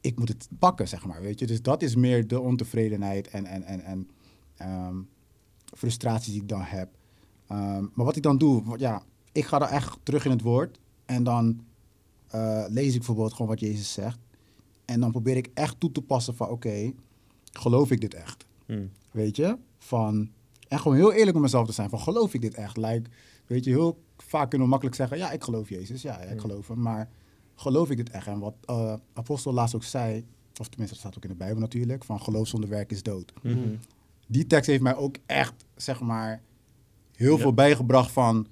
ik 0.00 0.18
moet 0.18 0.28
het 0.28 0.48
pakken, 0.58 0.88
zeg 0.88 1.06
maar, 1.06 1.20
weet 1.22 1.38
je. 1.38 1.46
Dus 1.46 1.62
dat 1.62 1.82
is 1.82 1.94
meer 1.96 2.26
de 2.26 2.40
ontevredenheid 2.40 3.28
en, 3.28 3.44
en, 3.46 3.62
en, 3.62 3.80
en 3.80 4.08
ehm, 4.56 4.96
frustraties 5.64 6.32
die 6.32 6.42
ik 6.42 6.48
dan 6.48 6.60
heb. 6.62 6.88
Maar 7.94 8.04
wat 8.06 8.16
ik 8.16 8.22
dan 8.22 8.38
doe, 8.38 8.62
wat- 8.64 8.80
ja, 8.80 9.02
ik 9.32 9.44
ga 9.44 9.58
dan 9.58 9.68
echt 9.68 9.98
terug 10.02 10.24
in 10.24 10.30
het 10.30 10.42
woord 10.42 10.78
en 11.04 11.22
dan 11.22 11.60
eh, 12.28 12.64
lees 12.68 12.90
ik 12.92 12.96
bijvoorbeeld 12.98 13.32
gewoon 13.32 13.48
wat 13.48 13.60
Jezus 13.60 13.92
zegt. 13.92 14.18
En 14.84 15.00
dan 15.00 15.10
probeer 15.10 15.36
ik 15.36 15.50
echt 15.54 15.80
toe 15.80 15.92
te 15.92 16.00
passen 16.02 16.34
van, 16.34 16.48
oké, 16.48 16.92
geloof 17.58 17.90
ik 17.90 18.00
dit 18.00 18.14
echt? 18.14 18.44
Hmm. 18.66 18.90
Weet 19.10 19.36
je? 19.36 19.56
Van, 19.78 20.30
en 20.68 20.78
gewoon 20.78 20.96
heel 20.96 21.12
eerlijk 21.12 21.32
met 21.32 21.42
mezelf 21.42 21.66
te 21.66 21.72
zijn. 21.72 21.88
Van, 21.90 22.00
geloof 22.00 22.34
ik 22.34 22.40
dit 22.40 22.54
echt? 22.54 22.76
Like, 22.76 23.10
weet 23.46 23.64
je, 23.64 23.70
heel 23.70 23.98
vaak 24.16 24.48
kunnen 24.48 24.62
we 24.66 24.70
makkelijk 24.72 24.96
zeggen, 24.96 25.18
ja, 25.18 25.30
ik 25.30 25.42
geloof 25.44 25.68
Jezus. 25.68 26.02
Ja, 26.02 26.20
ik 26.20 26.28
Hmm. 26.30 26.40
geloof 26.40 26.68
hem. 26.68 26.80
Maar 26.80 27.08
geloof 27.54 27.90
ik 27.90 27.96
dit 27.96 28.10
echt? 28.10 28.26
En 28.26 28.38
wat 28.38 28.54
eh, 28.64 28.94
apostel 29.12 29.52
laatst 29.52 29.74
ook 29.74 29.84
zei, 29.84 30.24
of 30.60 30.68
tenminste, 30.68 30.94
dat 30.94 31.04
staat 31.04 31.16
ook 31.16 31.22
in 31.22 31.28
de 31.30 31.44
Bijbel 31.44 31.60
natuurlijk, 31.60 32.04
van 32.04 32.20
geloof 32.20 32.48
zonder 32.48 32.68
werk 32.70 32.90
is 32.90 33.02
dood. 33.02 33.32
Mhm. 33.42 33.58
Die 34.26 34.46
tekst 34.46 34.70
heeft 34.70 34.82
mij 34.82 34.96
ook 34.96 35.16
echt, 35.26 35.64
zeg 35.76 36.00
maar, 36.00 36.42
heel 37.12 37.34
Ja. 37.36 37.40
veel 37.42 37.54
bijgebracht 37.54 38.10
van, 38.10 38.46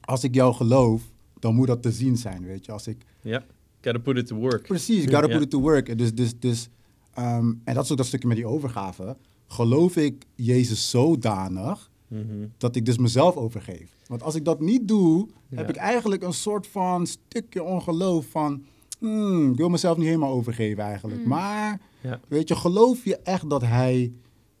als 0.00 0.24
ik 0.24 0.34
jou 0.34 0.54
geloof, 0.54 1.02
dan 1.38 1.54
moet 1.54 1.66
dat 1.66 1.82
te 1.82 1.92
zien 1.92 2.16
zijn, 2.16 2.44
weet 2.44 2.64
je. 2.64 2.72
Als 2.72 2.86
ik 2.86 3.04
Ja, 3.20 3.44
gotta 3.82 3.98
put 4.00 4.16
it 4.16 4.26
to 4.26 4.36
work. 4.36 4.62
Precies, 4.62 5.02
gotta 5.02 5.26
put 5.26 5.40
it 5.42 5.50
to 5.50 5.60
work. 5.60 5.98
Dus, 5.98 6.14
dus, 6.14 6.38
dus, 6.38 6.68
ehm, 7.14 7.52
en 7.64 7.74
dat 7.74 7.84
is 7.84 7.90
ook 7.90 7.96
dat 7.96 8.06
stukje 8.06 8.28
met 8.28 8.36
die 8.36 8.46
overgave. 8.46 9.16
Geloof 9.46 9.96
ik 9.96 10.26
Jezus 10.34 10.90
zodanig 10.90 11.92
Mhm. 12.08 12.46
dat 12.58 12.76
ik 12.76 12.84
dus 12.86 12.98
mezelf 12.98 13.36
overgeef. 13.36 13.90
Want 14.06 14.22
als 14.22 14.34
ik 14.34 14.44
dat 14.44 14.60
niet 14.60 14.88
doe, 14.88 15.28
Ja. 15.48 15.56
heb 15.56 15.68
ik 15.68 15.76
eigenlijk 15.76 16.22
een 16.22 16.32
soort 16.32 16.66
van 16.66 17.06
stukje 17.06 17.62
ongeloof 17.62 18.26
van... 18.26 18.64
hmm, 18.98 19.50
ik 19.50 19.56
wil 19.56 19.68
mezelf 19.68 19.96
niet 19.96 20.06
helemaal 20.06 20.32
overgeven 20.32 20.84
eigenlijk. 20.84 21.20
Mm. 21.20 21.28
Maar, 21.28 21.80
Ja. 22.00 22.20
weet 22.28 22.48
je, 22.48 22.56
geloof 22.56 23.04
je 23.04 23.16
echt 23.16 23.50
dat 23.50 23.62
hij 23.62 24.12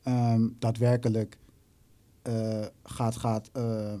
ehm, 0.02 0.48
daadwerkelijk 0.58 1.36
eh, 2.22 2.64
gaat, 2.82 3.16
gaat, 3.16 3.50
eh, 3.52 3.94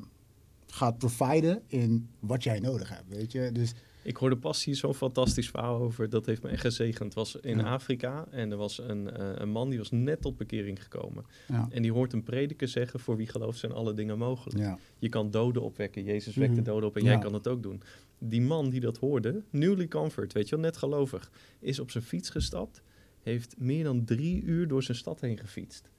gaat 0.66 0.98
providen 0.98 1.62
in 1.66 2.08
wat 2.20 2.42
jij 2.42 2.60
nodig 2.60 2.88
hebt, 2.88 3.08
weet 3.08 3.32
je? 3.32 3.50
Dus 3.52 3.74
Ik 4.04 4.16
hoorde 4.16 4.36
pas 4.36 4.64
hier 4.64 4.76
zo'n 4.76 4.94
fantastisch 4.94 5.50
verhaal 5.50 5.80
over. 5.80 6.08
Dat 6.08 6.26
heeft 6.26 6.42
me 6.42 6.48
echt 6.48 6.60
gezegend. 6.60 6.98
Het 7.04 7.14
was 7.14 7.36
in 7.36 7.58
Ja. 7.58 7.64
Afrika 7.64 8.26
en 8.30 8.50
er 8.50 8.56
was 8.56 8.78
een, 8.78 9.10
eh, 9.10 9.30
een 9.34 9.48
man 9.50 9.68
die 9.68 9.78
was 9.78 9.90
net 9.90 10.20
tot 10.20 10.36
bekering 10.36 10.82
gekomen. 10.82 11.24
ja, 11.48 11.66
En 11.70 11.82
die 11.82 11.92
hoort 11.92 12.12
een 12.12 12.22
prediker 12.22 12.68
zeggen, 12.68 13.00
voor 13.00 13.16
wie 13.16 13.26
gelooft 13.26 13.58
zijn 13.58 13.72
alle 13.72 13.94
dingen 13.94 14.18
mogelijk. 14.18 14.58
ja, 14.58 14.78
Je 14.98 15.08
kan 15.08 15.30
doden 15.30 15.62
opwekken. 15.62 16.02
Jezus 16.04 16.34
wekt 16.36 16.54
de 16.54 16.60
Mhm. 16.60 16.70
doden 16.70 16.88
op 16.88 16.96
en 16.96 17.04
Ja. 17.04 17.10
jij 17.10 17.18
kan 17.18 17.32
het 17.34 17.48
ook 17.48 17.62
doen. 17.62 17.82
Die 18.18 18.40
man 18.42 18.70
die 18.70 18.80
dat 18.80 18.96
hoorde, 18.98 19.42
newly 19.50 19.88
convert, 19.88 20.32
weet 20.32 20.48
je 20.48 20.54
wel, 20.56 20.64
net 20.64 20.76
gelovig, 20.76 21.30
is 21.58 21.78
op 21.80 21.90
zijn 21.90 22.04
fiets 22.04 22.30
gestapt. 22.30 22.82
Heeft 23.22 23.54
meer 23.58 23.84
dan 23.84 24.04
drie 24.04 24.42
uur 24.42 24.68
door 24.68 24.82
zijn 24.82 24.96
stad 24.96 25.20
heen 25.20 25.38
gefietst. 25.38 25.90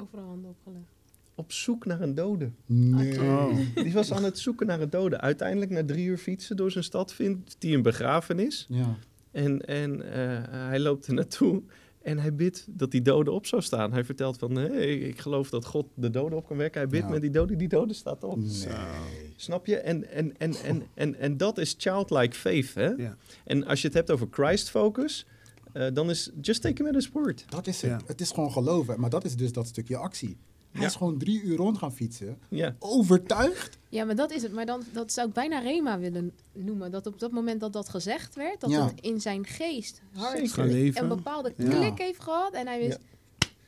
Overal 0.00 0.24
handen 0.24 0.50
opgelegd. 0.50 0.94
Op 1.38 1.52
zoek 1.52 1.84
naar 1.86 2.00
een 2.00 2.14
dode. 2.14 2.50
nee. 2.66 3.20
Oh. 3.20 3.56
Die 3.74 3.92
was 3.92 4.12
aan 4.12 4.24
het 4.24 4.38
zoeken 4.38 4.66
naar 4.66 4.80
een 4.80 4.90
dode. 4.90 5.20
Uiteindelijk, 5.20 5.70
na 5.70 5.84
drie 5.84 6.06
uur 6.06 6.18
fietsen 6.18 6.56
door 6.56 6.70
zijn 6.70 6.84
stad, 6.84 7.12
vindt 7.14 7.56
hij 7.58 7.72
een 7.74 7.82
begrafenis. 7.82 8.66
Ja. 8.68 8.96
En, 9.30 9.60
en 9.66 10.12
eh, 10.12 10.42
hij 10.68 10.80
loopt 10.80 11.06
er 11.06 11.14
naartoe 11.14 11.62
en 12.02 12.18
hij 12.18 12.34
bidt 12.34 12.66
dat 12.70 12.90
die 12.90 13.02
dode 13.02 13.30
op 13.30 13.46
zou 13.46 13.62
staan. 13.62 13.92
Hij 13.92 14.04
vertelt 14.04 14.38
van, 14.38 14.54
hey, 14.56 14.98
ik 14.98 15.20
geloof 15.20 15.50
dat 15.50 15.64
God 15.64 15.86
de 15.94 16.10
dode 16.10 16.36
op 16.36 16.46
kan 16.46 16.56
wekken. 16.56 16.80
Hij 16.80 16.90
bidt 16.90 17.04
Ja. 17.04 17.10
met 17.10 17.20
die 17.20 17.30
dode, 17.30 17.56
die 17.56 17.68
dode 17.68 17.94
staat 17.94 18.24
op. 18.24 18.36
Nee. 18.38 18.52
Snap 19.36 19.66
je? 19.66 19.76
En, 19.76 20.10
en, 20.10 20.36
en, 20.38 20.54
en, 20.64 20.82
en, 20.94 21.14
en 21.18 21.36
dat 21.36 21.58
is 21.58 21.74
childlike 21.78 22.36
faith, 22.36 22.74
hè? 22.74 22.88
Ja. 22.88 23.16
En 23.44 23.66
als 23.66 23.80
je 23.80 23.86
het 23.86 23.96
hebt 23.96 24.10
over 24.10 24.26
Christ 24.30 24.70
focus, 24.70 25.26
eh, 25.72 25.86
dan 25.92 26.10
is 26.10 26.30
just 26.40 26.62
take 26.62 26.82
him 26.82 26.86
at 26.86 26.94
his 26.94 27.10
word. 27.10 27.44
Dat 27.48 27.66
is 27.66 27.82
het. 27.82 27.90
Ja. 27.90 28.00
Het 28.06 28.20
is 28.20 28.30
gewoon 28.30 28.52
geloven. 28.52 29.00
Maar 29.00 29.10
dat 29.10 29.24
is 29.24 29.36
dus 29.36 29.52
dat 29.52 29.66
stukje 29.66 29.96
actie. 29.96 30.36
Hij 30.76 30.84
Ja. 30.84 30.90
is 30.90 30.96
gewoon 30.96 31.18
drie 31.18 31.42
uur 31.42 31.56
rond 31.56 31.78
gaan 31.78 31.92
fietsen. 31.92 32.38
Ja, 32.48 32.76
Overtuigd. 32.78 33.78
Ja, 33.88 34.04
maar 34.04 34.14
dat 34.16 34.30
is 34.32 34.42
het. 34.42 34.52
Maar 34.52 34.66
dan, 34.66 34.82
dat 34.92 35.12
zou 35.12 35.28
ik 35.28 35.34
bijna 35.34 35.58
Rema 35.58 35.98
willen 35.98 36.32
noemen. 36.52 36.90
Dat 36.90 37.06
op 37.06 37.18
dat 37.18 37.30
moment 37.30 37.60
dat 37.60 37.72
dat 37.72 37.88
gezegd 37.88 38.34
werd, 38.34 38.60
dat 38.60 38.70
Ja. 38.70 38.84
het 38.86 39.00
in 39.00 39.20
zijn 39.20 39.46
geest 39.46 40.00
hard 40.14 40.56
een 40.56 41.08
bepaalde 41.08 41.52
Ja. 41.56 41.68
klik 41.68 41.98
heeft 41.98 42.20
gehad. 42.22 42.52
En 42.52 42.66
hij 42.66 42.78
wist, 42.78 42.98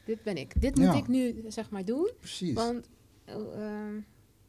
dit 0.05 0.23
ben 0.23 0.37
ik. 0.37 0.61
Dit 0.61 0.79
Ja. 0.79 0.87
moet 0.87 0.97
ik 1.03 1.09
nu, 1.09 1.45
zeg 1.49 1.71
maar, 1.71 1.85
doen. 1.85 2.11
Precies. 2.19 2.53
Want, 2.55 2.89
oh, 3.29 3.35
ehm, 3.35 3.95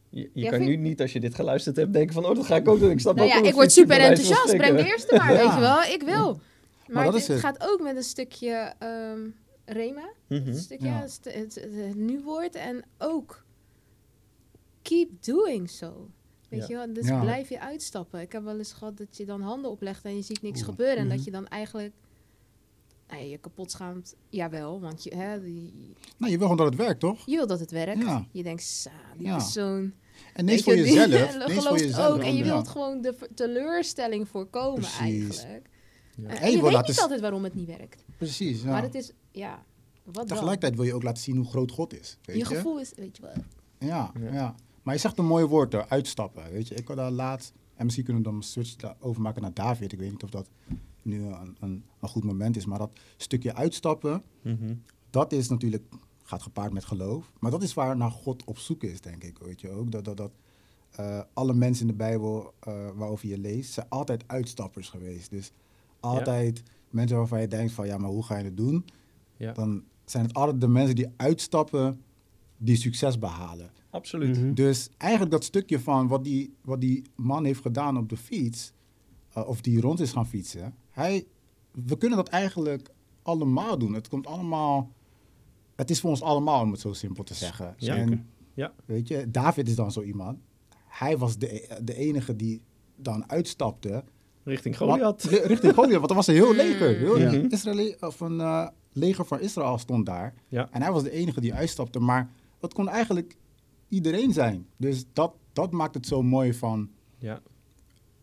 je, 0.09 0.19
je 0.21 0.29
Ja, 0.33 0.49
kan 0.49 0.59
vind- 0.59 0.69
nu 0.69 0.75
niet, 0.75 1.01
als 1.01 1.13
je 1.13 1.19
dit 1.19 1.35
geluisterd 1.35 1.75
hebt, 1.75 1.93
denken 1.93 2.13
van, 2.13 2.25
oh, 2.25 2.35
dat 2.35 2.45
ga 2.45 2.55
ik 2.55 2.67
ook 2.67 2.79
doen. 2.79 2.91
Ik 2.91 2.99
stap 2.99 3.15
nou 3.15 3.27
ook 3.27 3.33
ja, 3.43 3.49
ik 3.49 3.53
word 3.53 3.71
super 3.71 3.99
enthousiast. 3.99 4.57
Breng 4.57 4.77
de 4.77 4.85
eerste 4.85 5.15
maar, 5.15 5.33
Ja. 5.33 5.37
weet 5.43 5.53
je 5.53 5.59
wel. 5.59 5.81
Ik 5.83 6.01
wil. 6.03 6.39
Maar, 6.87 7.03
dat 7.03 7.13
het, 7.13 7.21
is 7.21 7.27
het 7.27 7.37
het. 7.41 7.45
gaat 7.45 7.71
ook 7.71 7.81
met 7.81 7.95
een 7.95 8.03
stukje 8.03 8.73
ehm, 8.79 9.19
Rema. 9.73 10.10
Mhm. 10.27 10.47
Een 10.47 10.55
stukje 10.58 10.88
Ja. 10.88 10.99
het, 11.01 11.19
het, 11.23 11.34
het, 11.55 11.55
het 11.75 11.95
nu-woord. 11.95 12.55
En 12.55 12.84
ook 12.97 13.45
keep 14.82 15.23
doing 15.23 15.69
so. 15.69 16.10
Weet 16.49 16.60
Ja. 16.60 16.67
je 16.67 16.73
wel, 16.73 16.93
dus 16.93 17.08
Ja. 17.08 17.21
blijf 17.21 17.49
je 17.49 17.60
uitstappen. 17.60 18.19
Ik 18.21 18.32
heb 18.32 18.43
wel 18.43 18.58
eens 18.58 18.73
gehad 18.73 18.97
dat 18.97 19.17
je 19.17 19.25
dan 19.25 19.41
handen 19.41 19.71
oplegt 19.71 20.05
en 20.05 20.15
je 20.15 20.21
ziet 20.21 20.41
niks 20.41 20.60
Oeh. 20.60 20.69
gebeuren. 20.69 20.97
En 20.97 21.05
Mhm. 21.08 21.15
dat 21.15 21.25
je 21.25 21.32
dan 21.32 21.47
eigenlijk 21.47 21.93
nou 23.08 23.21
ja, 23.21 23.27
je 23.29 23.38
kapot 23.38 23.71
schaamt. 23.71 24.15
Jawel, 24.29 24.79
want 24.82 25.03
je, 25.03 25.15
hè, 25.15 25.41
die- 25.43 25.93
Nou, 26.17 26.32
je 26.32 26.38
wil 26.38 26.47
gewoon 26.47 26.58
dat 26.58 26.65
het 26.65 26.75
werkt, 26.86 26.99
toch? 26.99 27.25
je 27.25 27.36
wil 27.36 27.47
dat 27.47 27.60
het 27.60 27.71
werkt. 27.71 28.01
Ja. 28.01 28.25
Je 28.32 28.43
denkt, 28.43 28.63
sa, 28.63 28.91
die 29.17 29.27
Ja. 29.27 29.36
persoon... 29.38 29.93
En 30.34 30.45
niet 30.45 30.63
voor 30.63 30.75
jezelf. 30.75 31.08
Niet 31.47 31.63
voor 31.63 31.77
jezelf. 31.79 32.13
ook. 32.15 32.21
En 32.21 32.36
je 32.36 32.43
Ja. 32.43 32.51
wilt 32.53 32.67
gewoon 32.67 33.01
de 33.01 33.15
teleurstelling 33.36 34.27
voorkomen 34.27 34.79
Precies. 34.79 34.97
eigenlijk. 34.99 35.69
Ja. 36.17 36.23
En 36.29 36.38
en 36.38 36.51
je 36.51 36.58
je 36.58 36.63
weet 36.63 36.88
niet 36.88 36.99
altijd 36.99 37.21
waarom 37.21 37.43
het 37.43 37.53
niet 37.53 37.67
werkt. 37.67 38.03
Precies, 38.17 38.62
ja. 38.62 38.67
Maar 38.69 38.82
het 38.82 38.95
is, 38.95 39.12
ja, 39.31 39.63
wat 40.03 40.13
dan? 40.15 40.25
Tegelijkertijd 40.27 40.75
wil 40.75 40.83
je 40.85 40.93
ook 40.93 41.03
laten 41.03 41.23
zien 41.23 41.35
hoe 41.37 41.45
groot 41.47 41.71
God 41.71 41.99
is. 41.99 42.17
Weet 42.25 42.35
je, 42.35 42.41
Je 42.41 42.55
gevoel 42.55 42.79
is, 42.79 42.93
weet 42.95 43.17
je 43.17 43.21
wel... 43.21 43.33
Ja, 43.89 44.11
Ja. 44.19 44.31
ja. 44.33 44.55
Maar 44.83 44.93
je 44.93 44.99
zegt 44.99 45.17
een 45.17 45.25
mooi 45.25 45.45
woord 45.45 45.73
er, 45.73 45.85
uitstappen. 45.89 46.51
Weet 46.51 46.67
je, 46.67 46.75
ik 46.75 46.87
had 46.87 46.97
daar 46.97 47.11
laatst, 47.11 47.53
en 47.75 47.83
misschien 47.83 48.05
kunnen 48.05 48.23
we 48.23 48.29
dan 48.29 48.37
een 48.37 48.43
switch 48.45 48.75
overmaken 48.99 49.41
naar 49.41 49.53
David. 49.53 49.91
Ik 49.91 49.99
weet 49.99 50.11
niet 50.11 50.23
of 50.23 50.29
dat 50.29 50.49
nu 51.01 51.25
een, 51.25 51.57
een, 51.59 51.83
een 51.99 52.09
goed 52.09 52.23
moment 52.23 52.55
is, 52.55 52.65
maar 52.65 52.79
dat 52.79 52.91
stukje 53.17 53.55
uitstappen, 53.55 54.23
Mhm. 54.41 54.73
dat 55.09 55.31
is 55.31 55.49
natuurlijk, 55.49 55.83
gaat 56.23 56.41
gepaard 56.41 56.73
met 56.73 56.85
geloof. 56.85 57.31
Maar 57.39 57.51
dat 57.51 57.63
is 57.63 57.73
waar 57.73 57.97
naar 57.97 58.11
God 58.11 58.43
op 58.43 58.57
zoek 58.57 58.83
is, 58.83 59.01
denk 59.01 59.23
ik. 59.23 59.37
Weet 59.37 59.61
je 59.61 59.69
ook, 59.69 59.91
dat, 59.91 60.05
dat, 60.05 60.17
dat 60.17 60.31
eh, 60.91 61.21
alle 61.33 61.53
mensen 61.53 61.81
in 61.85 61.91
de 61.91 61.97
Bijbel 61.97 62.53
eh, 62.59 62.73
waarover 62.95 63.27
je 63.29 63.37
leest, 63.37 63.73
zijn 63.73 63.85
altijd 63.89 64.23
uitstappers 64.27 64.89
geweest. 64.89 65.29
Dus 65.29 65.51
altijd 65.99 66.63
mensen 66.89 67.17
waarvan 67.17 67.41
je 67.41 67.47
denkt 67.47 67.71
van, 67.73 67.87
ja, 67.87 67.97
maar 67.97 68.09
hoe 68.09 68.23
ga 68.23 68.37
je 68.37 68.43
het 68.43 68.57
doen? 68.57 68.85
Ja, 69.39 69.52
Dan 69.54 69.84
zijn 70.06 70.25
het 70.25 70.34
altijd 70.34 70.62
de 70.62 70.67
mensen 70.67 70.95
die 70.95 71.08
uitstappen, 71.17 72.02
die 72.58 72.75
succes 72.75 73.19
behalen. 73.19 73.71
absoluut. 73.89 74.38
Mhm. 74.39 74.54
Dus 74.54 74.89
eigenlijk 74.97 75.32
dat 75.32 75.43
stukje 75.43 75.80
van 75.80 76.08
wat 76.08 76.23
die, 76.23 76.54
wat 76.62 76.82
die 76.82 77.02
man 77.15 77.45
heeft 77.45 77.62
gedaan 77.62 77.97
op 77.97 78.10
de 78.10 78.17
fiets, 78.17 78.71
eh, 79.34 79.47
of 79.47 79.62
die 79.62 79.82
rond 79.82 79.99
is 79.99 80.12
gaan 80.12 80.28
fietsen, 80.28 80.75
hij, 80.89 81.25
we 81.71 81.97
kunnen 81.97 82.17
dat 82.17 82.28
eigenlijk 82.28 82.89
allemaal 83.21 83.78
doen. 83.78 83.93
Het 83.93 84.08
komt 84.08 84.28
allemaal, 84.28 84.91
het 85.75 85.89
is 85.89 85.99
voor 85.99 86.10
ons 86.10 86.21
allemaal, 86.21 86.62
om 86.62 86.71
het 86.71 86.80
zo 86.80 86.93
simpel 86.93 87.23
te 87.23 87.34
zeggen. 87.34 87.73
Ja. 87.78 87.95
En, 87.95 88.28
Ja. 88.54 88.73
Weet 88.86 89.08
je, 89.08 89.32
David 89.32 89.67
is 89.67 89.75
dan 89.75 89.91
zo 89.91 90.02
iemand. 90.02 90.38
Hij 90.88 91.17
was 91.17 91.38
de, 91.38 91.78
de 91.84 91.95
enige 91.95 92.36
die 92.36 92.62
dan 92.95 93.30
uitstapte. 93.30 94.04
Richting 94.43 94.78
Goliath. 94.78 95.23
li- 95.23 95.38
richting 95.38 95.73
Goliath, 95.73 95.97
want 95.97 96.10
er 96.10 96.15
was 96.15 96.28
een 96.28 96.34
heel 96.34 96.54
leger. 96.56 96.97
Heel 97.06 97.19
Ja. 97.19 97.32
Israëli, 97.49 97.95
of 97.99 98.19
een 98.19 98.39
eh, 98.39 98.67
leger 98.93 99.25
van 99.25 99.39
Israël 99.39 99.78
stond 99.78 100.06
daar. 100.06 100.34
Ja. 100.47 100.69
En 100.71 100.82
hij 100.82 100.91
was 100.91 101.04
de 101.04 101.12
enige 101.12 101.41
die 101.41 101.54
uitstapte. 101.54 101.99
Maar 101.99 102.30
het 102.62 102.73
kon 102.73 102.89
eigenlijk 102.89 103.36
iedereen 103.88 104.34
zijn. 104.34 104.67
Dus 104.78 105.06
dat, 105.13 105.34
dat 105.54 105.71
maakt 105.71 105.93
het 105.93 106.08
zo 106.08 106.21
mooi 106.21 106.54
van... 106.54 106.89
Ja. 107.17 107.41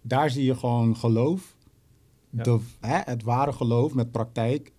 Daar 0.03 0.31
zie 0.31 0.45
je 0.45 0.55
gewoon 0.55 0.97
geloof. 0.97 1.57
Ja. 2.31 2.43
De, 2.43 2.59
hè, 2.81 2.99
het 2.99 3.23
ware 3.23 3.53
geloof 3.53 3.95
met 3.95 4.11
praktijk 4.11 4.73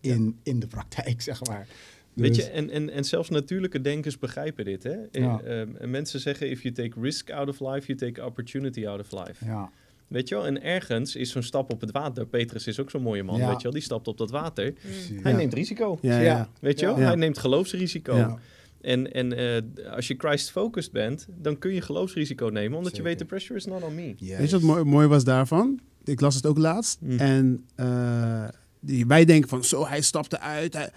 in, 0.00 0.38
in 0.42 0.60
de 0.60 0.66
praktijk, 0.66 1.20
zeg 1.30 1.44
maar. 1.44 1.68
Weet 2.12 2.34
Dus- 2.34 2.44
je, 2.44 2.50
en, 2.50 2.70
en, 2.70 2.90
en 2.90 3.04
zelfs 3.04 3.28
natuurlijke 3.28 3.80
denkers 3.80 4.18
begrijpen 4.18 4.64
dit. 4.64 4.82
Hè? 4.82 4.96
Ja. 5.10 5.40
Eh, 5.40 5.60
en 5.60 5.90
mensen 5.90 6.20
zeggen, 6.20 6.50
if 6.50 6.62
you 6.62 6.74
take 6.74 7.00
risk 7.00 7.30
out 7.30 7.48
of 7.48 7.60
life, 7.60 7.86
you 7.86 7.98
take 7.98 8.24
opportunity 8.24 8.86
out 8.86 9.00
of 9.00 9.26
life. 9.26 9.44
Ja, 9.44 9.70
Weet 10.12 10.28
je 10.28 10.34
wel, 10.34 10.46
en 10.46 10.62
ergens 10.62 11.16
is 11.16 11.30
zo'n 11.30 11.42
stap 11.42 11.72
op 11.72 11.80
het 11.80 11.90
water. 11.90 12.26
Petrus 12.26 12.66
is 12.66 12.80
ook 12.80 12.90
zo'n 12.90 13.02
mooie 13.02 13.22
man, 13.22 13.38
Ja. 13.38 13.46
weet 13.46 13.56
je 13.56 13.62
wel. 13.62 13.72
Die 13.72 13.82
stapt 13.82 14.08
op 14.08 14.18
dat 14.18 14.30
water. 14.30 14.72
precies. 14.72 15.22
Hij 15.22 15.30
Ja. 15.32 15.36
neemt 15.38 15.54
risico. 15.54 15.98
Ja, 16.02 16.14
ja. 16.18 16.22
Ja. 16.22 16.48
Weet 16.60 16.80
je 16.80 16.86
wel, 16.86 16.98
Ja. 16.98 17.06
hij 17.06 17.14
neemt 17.14 17.38
geloofsrisico. 17.38 18.16
Ja. 18.16 18.38
En, 18.80 19.12
en 19.12 19.32
eh, 19.36 19.92
als 19.94 20.08
je 20.08 20.14
Christ-focused 20.18 20.92
bent, 20.92 21.26
dan 21.38 21.58
kun 21.58 21.74
je 21.74 21.80
geloofsrisico 21.80 22.46
nemen. 22.46 22.78
Omdat 22.78 22.96
je 22.96 23.02
weet, 23.02 23.18
de 23.18 23.24
pressure 23.24 23.58
is 23.58 23.64
not 23.66 23.82
on 23.82 23.94
me. 23.94 24.14
Yes. 24.16 24.38
Weet 24.38 24.50
je 24.50 24.56
wat 24.56 24.62
mooi, 24.64 24.84
mooi 24.84 25.06
was 25.06 25.24
daarvan? 25.24 25.80
Ik 26.04 26.20
las 26.20 26.34
het 26.34 26.46
ook 26.46 26.58
laatst. 26.58 26.98
Mm. 27.00 27.18
En 27.18 27.64
eh, 27.74 28.48
die, 28.80 29.06
wij 29.06 29.24
denken 29.24 29.48
van, 29.48 29.64
zo, 29.64 29.86
hij 29.86 30.00
stapte 30.00 30.38
uit. 30.40 30.74
hij- 30.74 30.90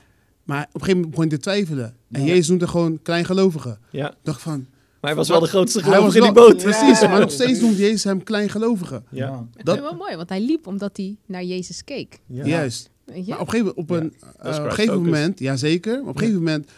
maar 0.43 0.61
op 0.61 0.73
een 0.73 0.79
gegeven 0.79 0.93
moment 0.93 1.09
begon 1.15 1.27
hij 1.27 1.37
te 1.37 1.43
twijfelen. 1.43 1.95
En. 2.11 2.23
Jezus 2.23 2.47
noemde 2.47 2.67
gewoon 2.67 3.01
kleingelovigen. 3.01 3.79
Ja, 3.91 4.09
Ik 4.11 4.17
dacht 4.23 4.41
van, 4.41 4.67
hij 5.05 5.15
was 5.15 5.27
wel 5.27 5.39
de 5.39 5.47
grootste 5.47 5.79
Hij 5.81 5.89
gelovige 5.93 6.17
in 6.17 6.23
die 6.23 6.31
boot. 6.33 6.57
Precies, 6.57 6.99
Ja. 6.99 7.07
maar 7.09 7.19
nog 7.19 7.31
steeds 7.31 7.59
noemt 7.59 7.77
Jezus 7.77 8.03
hem 8.03 8.23
kleingelovige. 8.23 9.03
Ja. 9.09 9.37
Vind 9.53 9.65
Dat- 9.65 9.75
het 9.75 9.83
wel 9.83 9.95
mooi, 9.95 10.15
want 10.15 10.29
hij 10.29 10.41
liep 10.41 10.67
omdat 10.67 10.97
hij 10.97 11.15
naar 11.25 11.43
Jezus 11.43 11.83
keek. 11.83 12.19
Ja. 12.25 12.45
Juist. 12.45 12.89
Maar 13.05 13.17
op 13.17 13.27
een 13.39 13.49
gegeven, 13.49 13.77
op 13.77 13.89
een, 13.89 14.13
is 14.13 14.57
eh, 14.57 14.63
op 14.63 14.69
gegeven 14.69 14.93
focus. 14.93 14.95
moment, 15.11 15.39
ja 15.39 15.55
zeker, 15.55 16.01
op 16.01 16.07
een 16.07 16.17
gegeven 16.17 16.37
moment 16.39 16.69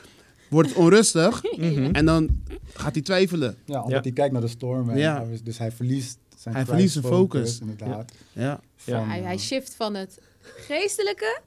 wordt 0.49 0.69
het 0.69 0.77
onrustig 0.77 1.41
Mhm. 1.57 1.89
en 1.95 2.05
dan 2.05 2.29
gaat 2.73 2.93
hij 2.93 3.01
twijfelen. 3.03 3.55
Ja, 3.65 3.75
omdat 3.77 3.91
Ja. 3.91 4.01
hij 4.01 4.11
kijkt 4.11 4.31
naar 4.33 4.41
de 4.41 4.47
storm. 4.47 4.89
En 4.89 5.39
Dus 5.43 5.57
hij 5.57 5.71
verliest 5.71 6.17
zijn 6.37 6.55
Hij 6.55 6.65
verliest 6.65 6.93
zijn 6.93 7.03
focus. 7.05 7.59
Inderdaad. 7.59 8.11
Ja. 8.33 8.41
Ja. 8.43 8.59
Van, 8.75 9.07
hij, 9.09 9.21
hij 9.21 9.33
eh, 9.33 9.39
shift 9.39 9.75
van 9.75 9.93
het 9.95 10.19
geestelijke, 10.67 11.39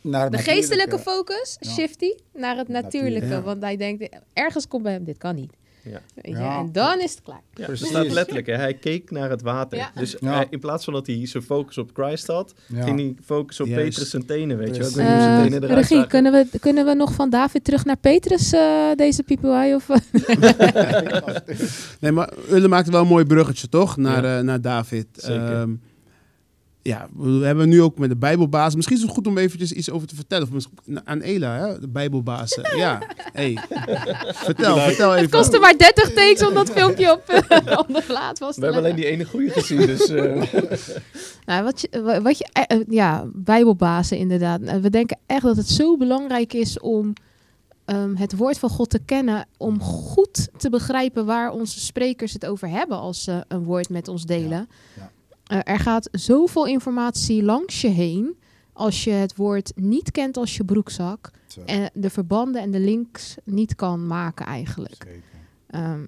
naar 0.00 0.22
het 0.22 0.32
de 0.32 0.38
geestelijke 0.38 0.98
focus, 0.98 1.56
Ja. 1.60 1.70
shift 1.70 2.00
hij 2.00 2.18
naar 2.34 2.56
het 2.56 2.68
natuurlijke. 2.68 3.28
Ja. 3.28 3.42
Want 3.42 3.62
hij 3.62 3.76
denkt, 3.76 4.08
ergens 4.32 4.68
komt 4.68 4.82
bij 4.82 4.92
hem, 4.92 5.04
dit 5.04 5.18
kan 5.18 5.34
niet. 5.34 5.52
Ja. 5.84 6.00
Weet 6.14 6.34
je? 6.34 6.40
Ja. 6.42 6.58
En 6.58 6.72
dan 6.72 7.00
is 7.00 7.10
het 7.10 7.22
klaar. 7.22 7.40
Ja, 7.54 7.60
er 7.60 7.66
Precies. 7.66 7.88
staat 7.88 8.12
letterlijk, 8.12 8.46
hè, 8.46 8.54
hij 8.54 8.74
keek 8.74 9.10
naar 9.10 9.30
het 9.30 9.42
water. 9.42 9.78
Ja. 9.78 9.90
Dus 9.94 10.16
Ja. 10.20 10.34
hij- 10.34 10.46
in 10.50 10.58
plaats 10.60 10.84
van 10.84 10.92
dat 10.92 11.06
hij 11.06 11.26
zijn 11.26 11.42
focus 11.42 11.78
op 11.78 11.90
Christ 11.94 12.26
had, 12.26 12.54
Ja. 12.66 12.82
ging 12.82 12.98
hij 12.98 13.14
focus 13.24 13.60
op. 13.60 13.68
Petrus 13.68 14.14
en 14.14 14.26
tenen, 14.26 14.58
weet 14.58 14.74
je 14.76 14.82
wel. 14.82 14.90
Zijn 14.90 15.06
Eh, 15.06 15.42
tenen 15.42 15.62
eruit 15.62 15.78
regie, 15.78 15.94
zagen. 15.96 16.08
kunnen 16.08 16.32
we, 16.32 16.58
kunnen 16.60 16.84
we 16.84 16.94
nog 16.94 17.12
van 17.12 17.30
David 17.30 17.64
terug 17.64 17.84
naar 17.84 17.96
Petrus, 17.96 18.52
eh, 18.52 18.90
deze 18.96 19.22
pipoei? 19.22 19.74
Of, 19.74 19.88
Nee, 22.00 22.12
maar 22.12 22.32
Ulle 22.50 22.68
maakte 22.68 22.90
wel 22.90 23.00
een 23.00 23.06
mooi 23.06 23.24
bruggetje, 23.24 23.68
toch? 23.68 23.96
Naar, 23.96 24.22
Ja. 24.24 24.38
eh, 24.38 24.44
naar 24.44 24.60
David. 24.60 25.06
Zeker. 25.12 25.52
Ehm, 25.52 25.70
ja, 26.84 27.08
we 27.16 27.44
hebben 27.44 27.68
nu 27.68 27.82
ook 27.82 27.98
met 27.98 28.08
de 28.08 28.16
Bijbelbaas. 28.16 28.74
Misschien 28.74 28.96
is 28.96 29.02
het 29.02 29.10
goed 29.10 29.26
om 29.26 29.38
eventjes 29.38 29.72
iets 29.72 29.90
over 29.90 30.08
te 30.08 30.14
vertellen. 30.14 30.48
Aan 31.04 31.20
Ela, 31.20 31.56
hè? 31.56 31.78
de 31.80 31.88
Bijbelbaas. 31.88 32.58
ja, 32.76 33.02
hey. 33.32 33.58
vertel, 34.34 34.76
vertel 34.78 35.10
even. 35.12 35.22
het 35.24 35.30
kostte 35.30 35.58
maar 35.58 35.78
30 35.78 36.12
takes 36.12 36.46
om 36.46 36.54
dat 36.54 36.70
filmpje 36.70 37.12
op, 37.12 37.28
eh, 37.28 37.78
op 37.78 37.86
de 37.88 38.02
plaat 38.06 38.38
vast 38.38 38.54
te 38.54 38.60
We 38.60 38.66
hebben 38.66 38.84
alleen 38.84 38.96
die 38.96 39.06
ene 39.06 39.24
goede 39.24 39.50
gezien, 39.50 39.86
dus... 39.86 40.06
eh, 40.14 40.42
Nou, 41.44 41.64
wat 41.64 41.80
je, 41.80 42.02
wa- 42.02 42.22
wat 42.22 42.38
je, 42.38 42.48
eh, 42.52 42.80
ja, 42.88 43.24
bijbelbazen 43.32 44.18
inderdaad. 44.18 44.60
We 44.80 44.90
denken 44.90 45.18
echt 45.26 45.42
dat 45.42 45.56
het 45.56 45.68
zo 45.68 45.96
belangrijk 45.96 46.52
is 46.52 46.80
om 46.80 47.12
ehm, 47.84 48.14
het 48.14 48.36
woord 48.36 48.58
van 48.58 48.68
God 48.70 48.90
te 48.90 49.00
kennen, 49.04 49.46
om 49.56 49.80
goed 49.80 50.48
te 50.56 50.70
begrijpen 50.70 51.26
waar 51.26 51.50
onze 51.50 51.80
sprekers 51.80 52.32
het 52.32 52.46
over 52.46 52.68
hebben 52.68 52.98
als 52.98 53.24
ze 53.24 53.44
een 53.48 53.62
woord 53.64 53.88
met 53.88 54.08
ons 54.08 54.24
delen. 54.24 54.68
Ja, 54.96 55.10
Eh, 55.44 55.58
er 55.64 55.78
gaat 55.78 56.08
zoveel 56.12 56.66
informatie 56.66 57.42
langs 57.42 57.80
je 57.80 57.88
heen 57.88 58.36
als 58.72 59.04
je 59.04 59.10
het 59.10 59.36
woord 59.36 59.72
niet 59.76 60.10
kent 60.10 60.36
als 60.36 60.56
je 60.56 60.64
broekzak 60.64 61.30
Zo, 61.46 61.60
en 61.66 61.90
de 61.94 62.10
verbanden 62.10 62.62
en 62.62 62.70
de 62.70 62.80
links 62.80 63.34
niet 63.44 63.74
kan 63.74 64.06
maken 64.06 64.46
eigenlijk. 64.46 65.04
zeker. 65.04 65.22
Ehm, 65.66 66.02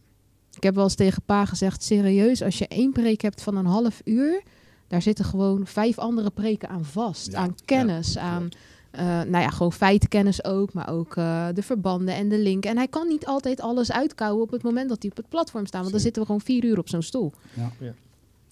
ik 0.56 0.62
heb 0.62 0.74
wel 0.74 0.84
eens 0.84 0.94
tegen 0.94 1.22
pa 1.22 1.44
gezegd, 1.44 1.82
serieus, 1.82 2.42
als 2.42 2.58
je 2.58 2.68
één 2.68 2.92
preek 2.92 3.20
hebt 3.20 3.42
van 3.42 3.56
een 3.56 3.66
half 3.66 4.00
uur, 4.04 4.42
daar 4.88 5.02
zitten 5.02 5.24
gewoon 5.24 5.66
vijf 5.66 5.98
andere 5.98 6.30
preken 6.30 6.68
aan 6.68 6.84
vast. 6.84 7.32
Ja, 7.32 7.38
aan 7.38 7.54
kennis, 7.64 8.18
aan 8.18 8.48
eh, 8.96 9.04
nou 9.06 9.38
ja, 9.38 9.50
gewoon 9.50 9.72
feitenkennis 9.72 10.44
ook, 10.44 10.72
maar 10.72 10.90
ook 10.90 11.16
eh, 11.16 11.46
de 11.54 11.62
verbanden 11.62 12.14
en 12.14 12.28
de 12.28 12.38
link. 12.38 12.64
En 12.64 12.76
hij 12.76 12.88
kan 12.88 13.08
niet 13.08 13.26
altijd 13.26 13.60
alles 13.60 13.92
uitkouwen 13.92 14.42
op 14.42 14.50
het 14.50 14.62
moment 14.62 14.88
dat 14.88 15.02
hij 15.02 15.10
op 15.10 15.16
het 15.16 15.28
platform 15.28 15.66
staat, 15.66 15.80
want 15.80 15.92
dan 15.92 16.00
zitten 16.00 16.22
we 16.22 16.26
gewoon 16.26 16.42
vier 16.42 16.64
uur 16.64 16.78
op 16.78 16.88
zo'n 16.88 17.02
stoel. 17.02 17.32
Ja. 17.54 17.94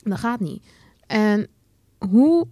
Ja. 0.05 0.11
Dat 0.11 0.19
gaat 0.19 0.41
niet. 0.41 0.63
En 1.07 1.47
hoe... 2.09 2.47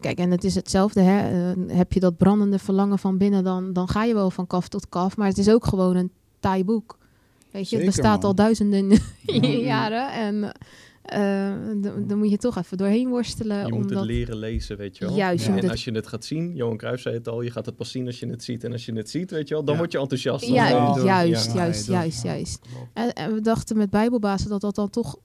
Kijk, 0.00 0.18
en 0.18 0.30
het 0.30 0.44
is 0.44 0.54
hetzelfde, 0.54 1.00
hè? 1.00 1.50
eh, 1.52 1.76
heb 1.76 1.92
je 1.92 2.00
dat 2.00 2.16
brandende 2.16 2.58
verlangen 2.58 2.98
van 2.98 3.18
binnen, 3.18 3.44
dan, 3.44 3.72
dan 3.72 3.88
ga 3.88 4.04
je 4.04 4.14
wel 4.14 4.30
van 4.30 4.46
kaf 4.46 4.68
tot 4.68 4.88
kaf. 4.88 5.16
Maar 5.16 5.28
het 5.28 5.38
is 5.38 5.48
ook 5.50 5.66
gewoon 5.66 5.96
een 5.96 6.10
taai 6.40 6.64
boek. 6.64 6.98
Weet 7.50 7.70
je, 7.70 7.76
het 7.76 7.84
bestaat 7.86 8.16
man. 8.20 8.24
al 8.24 8.34
duizenden 8.34 8.90
Ja. 9.22 9.48
jaren. 9.72 10.12
En 10.12 10.52
eh, 11.02 11.52
dan 12.08 12.18
moet 12.18 12.30
je 12.30 12.36
toch 12.36 12.56
even 12.58 12.76
doorheen 12.76 13.08
worstelen. 13.08 13.66
je 13.66 13.72
moet 13.72 13.90
het 13.90 14.00
leren 14.04 14.36
lezen, 14.36 14.76
weet 14.76 14.98
je 14.98 15.04
wel. 15.06 15.14
Juist, 15.16 15.44
je 15.44 15.50
en 15.50 15.56
het- 15.56 15.70
als 15.70 15.84
je 15.84 15.90
het 15.92 16.06
gaat 16.06 16.24
zien, 16.24 16.54
Johan 16.54 16.76
Cruijff 16.76 17.02
zei 17.02 17.14
het 17.14 17.28
al, 17.28 17.42
je 17.42 17.50
gaat 17.50 17.66
het 17.66 17.76
pas 17.76 17.90
zien 17.90 18.06
als 18.06 18.18
je 18.20 18.26
het 18.26 18.44
ziet. 18.44 18.64
En 18.64 18.72
als 18.72 18.86
je 18.86 18.92
het 18.92 19.10
ziet, 19.10 19.30
weet 19.30 19.48
je 19.48 19.54
wel, 19.54 19.64
dan 19.64 19.74
Ja. 19.74 19.80
word 19.80 19.92
je 19.92 19.98
enthousiast. 19.98 20.44
Ja, 20.44 20.68
Ja, 20.68 20.94
juist, 20.94 21.04
Ja. 21.04 21.04
juist, 21.24 21.86
ja, 21.86 21.92
juist, 21.92 22.22
Ja, 22.22 22.32
juist. 22.34 22.58
en 23.14 23.34
we 23.34 23.40
dachten 23.40 23.76
met 23.76 23.90
Bijbelbazen 23.90 24.48
dat 24.48 24.60
dat 24.60 24.74
dan 24.74 24.90
toch 24.90 25.16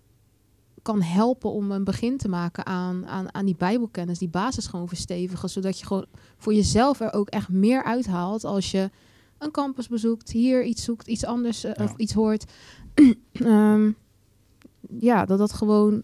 kan 0.81 1.01
helpen 1.01 1.51
om 1.51 1.71
een 1.71 1.83
begin 1.83 2.17
te 2.17 2.27
maken 2.29 2.65
aan, 2.65 3.07
aan, 3.07 3.33
aan 3.33 3.45
die 3.45 3.55
Bijbelkennis, 3.57 4.17
die 4.19 4.29
basis 4.29 4.67
gewoon 4.67 4.87
verstevigen, 4.87 5.49
zodat 5.49 5.79
je 5.79 5.85
gewoon 5.85 6.05
voor 6.37 6.53
jezelf 6.53 6.99
er 6.99 7.13
ook 7.13 7.29
echt 7.29 7.49
meer 7.49 7.83
uithaalt 7.83 8.43
als 8.43 8.71
je 8.71 8.89
een 9.37 9.51
campus 9.51 9.87
bezoekt, 9.87 10.31
hier 10.31 10.63
iets 10.63 10.83
zoekt, 10.83 11.07
iets 11.07 11.25
anders 11.25 11.63
eh, 11.63 11.71
Ja. 11.75 11.83
of 11.83 11.93
iets 11.97 12.13
hoort. 12.13 12.45
Ehm, 13.31 13.91
ja, 14.99 15.25
dat 15.25 15.37
dat 15.37 15.53
gewoon 15.53 16.03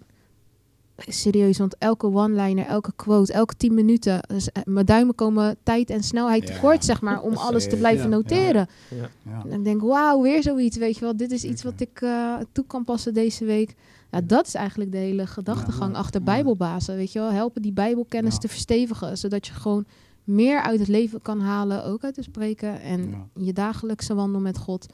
serieus, 0.97 1.57
want 1.57 1.75
elke 1.77 2.07
one-liner, 2.07 2.65
elke 2.65 2.91
quote, 2.95 3.33
elke 3.33 3.53
tien 3.57 3.73
minuten, 3.73 4.19
dus, 4.27 4.51
eh, 4.51 4.63
mijn 4.65 4.85
duimen 4.85 5.15
komen 5.15 5.55
tijd 5.63 5.89
en 5.89 6.03
snelheid 6.03 6.47
Ja. 6.47 6.53
tekort, 6.53 6.85
zeg 6.85 7.01
maar, 7.01 7.21
om 7.21 7.33
alles 7.47 7.69
te 7.69 7.75
blijven 7.77 8.09
Ja. 8.09 8.15
noteren. 8.15 8.67
Ja. 8.89 9.09
Ja. 9.25 9.43
En 9.49 9.57
ik 9.57 9.63
denk, 9.63 9.81
wauw, 9.81 10.21
weer 10.21 10.43
zoiets, 10.43 10.77
weet 10.77 10.95
je 10.95 11.01
wel. 11.01 11.17
Dit 11.17 11.31
is 11.31 11.43
iets 11.43 11.63
wat 11.63 11.79
ik 11.81 12.01
eh, 12.01 12.35
toe 12.51 12.65
kan 12.67 12.83
passen 12.83 13.13
deze 13.13 13.45
week. 13.45 13.75
Ja, 14.11 14.21
dat 14.23 14.47
is 14.47 14.53
eigenlijk 14.53 14.91
de 14.91 14.97
hele 14.97 15.27
gedachtegang 15.27 15.91
Ja, 15.91 15.97
achter. 15.97 16.23
Bijbelbazen, 16.23 16.95
weet 16.95 17.11
je 17.11 17.19
wel. 17.19 17.31
Helpen 17.31 17.61
die 17.61 17.73
Bijbelkennis 17.73 18.33
Ja. 18.33 18.39
te 18.39 18.47
verstevigen, 18.47 19.17
zodat 19.17 19.47
je 19.47 19.53
gewoon 19.53 19.85
meer 20.23 20.61
uit 20.61 20.79
het 20.79 20.87
leven 20.87 21.21
kan 21.21 21.39
halen, 21.39 21.85
ook 21.85 22.03
uit 22.03 22.15
het 22.15 22.25
spreken 22.25 22.81
en 22.81 23.09
Ja. 23.09 23.43
je 23.43 23.53
dagelijkse 23.53 24.13
wandel 24.15 24.41
met 24.41 24.57
God. 24.57 24.85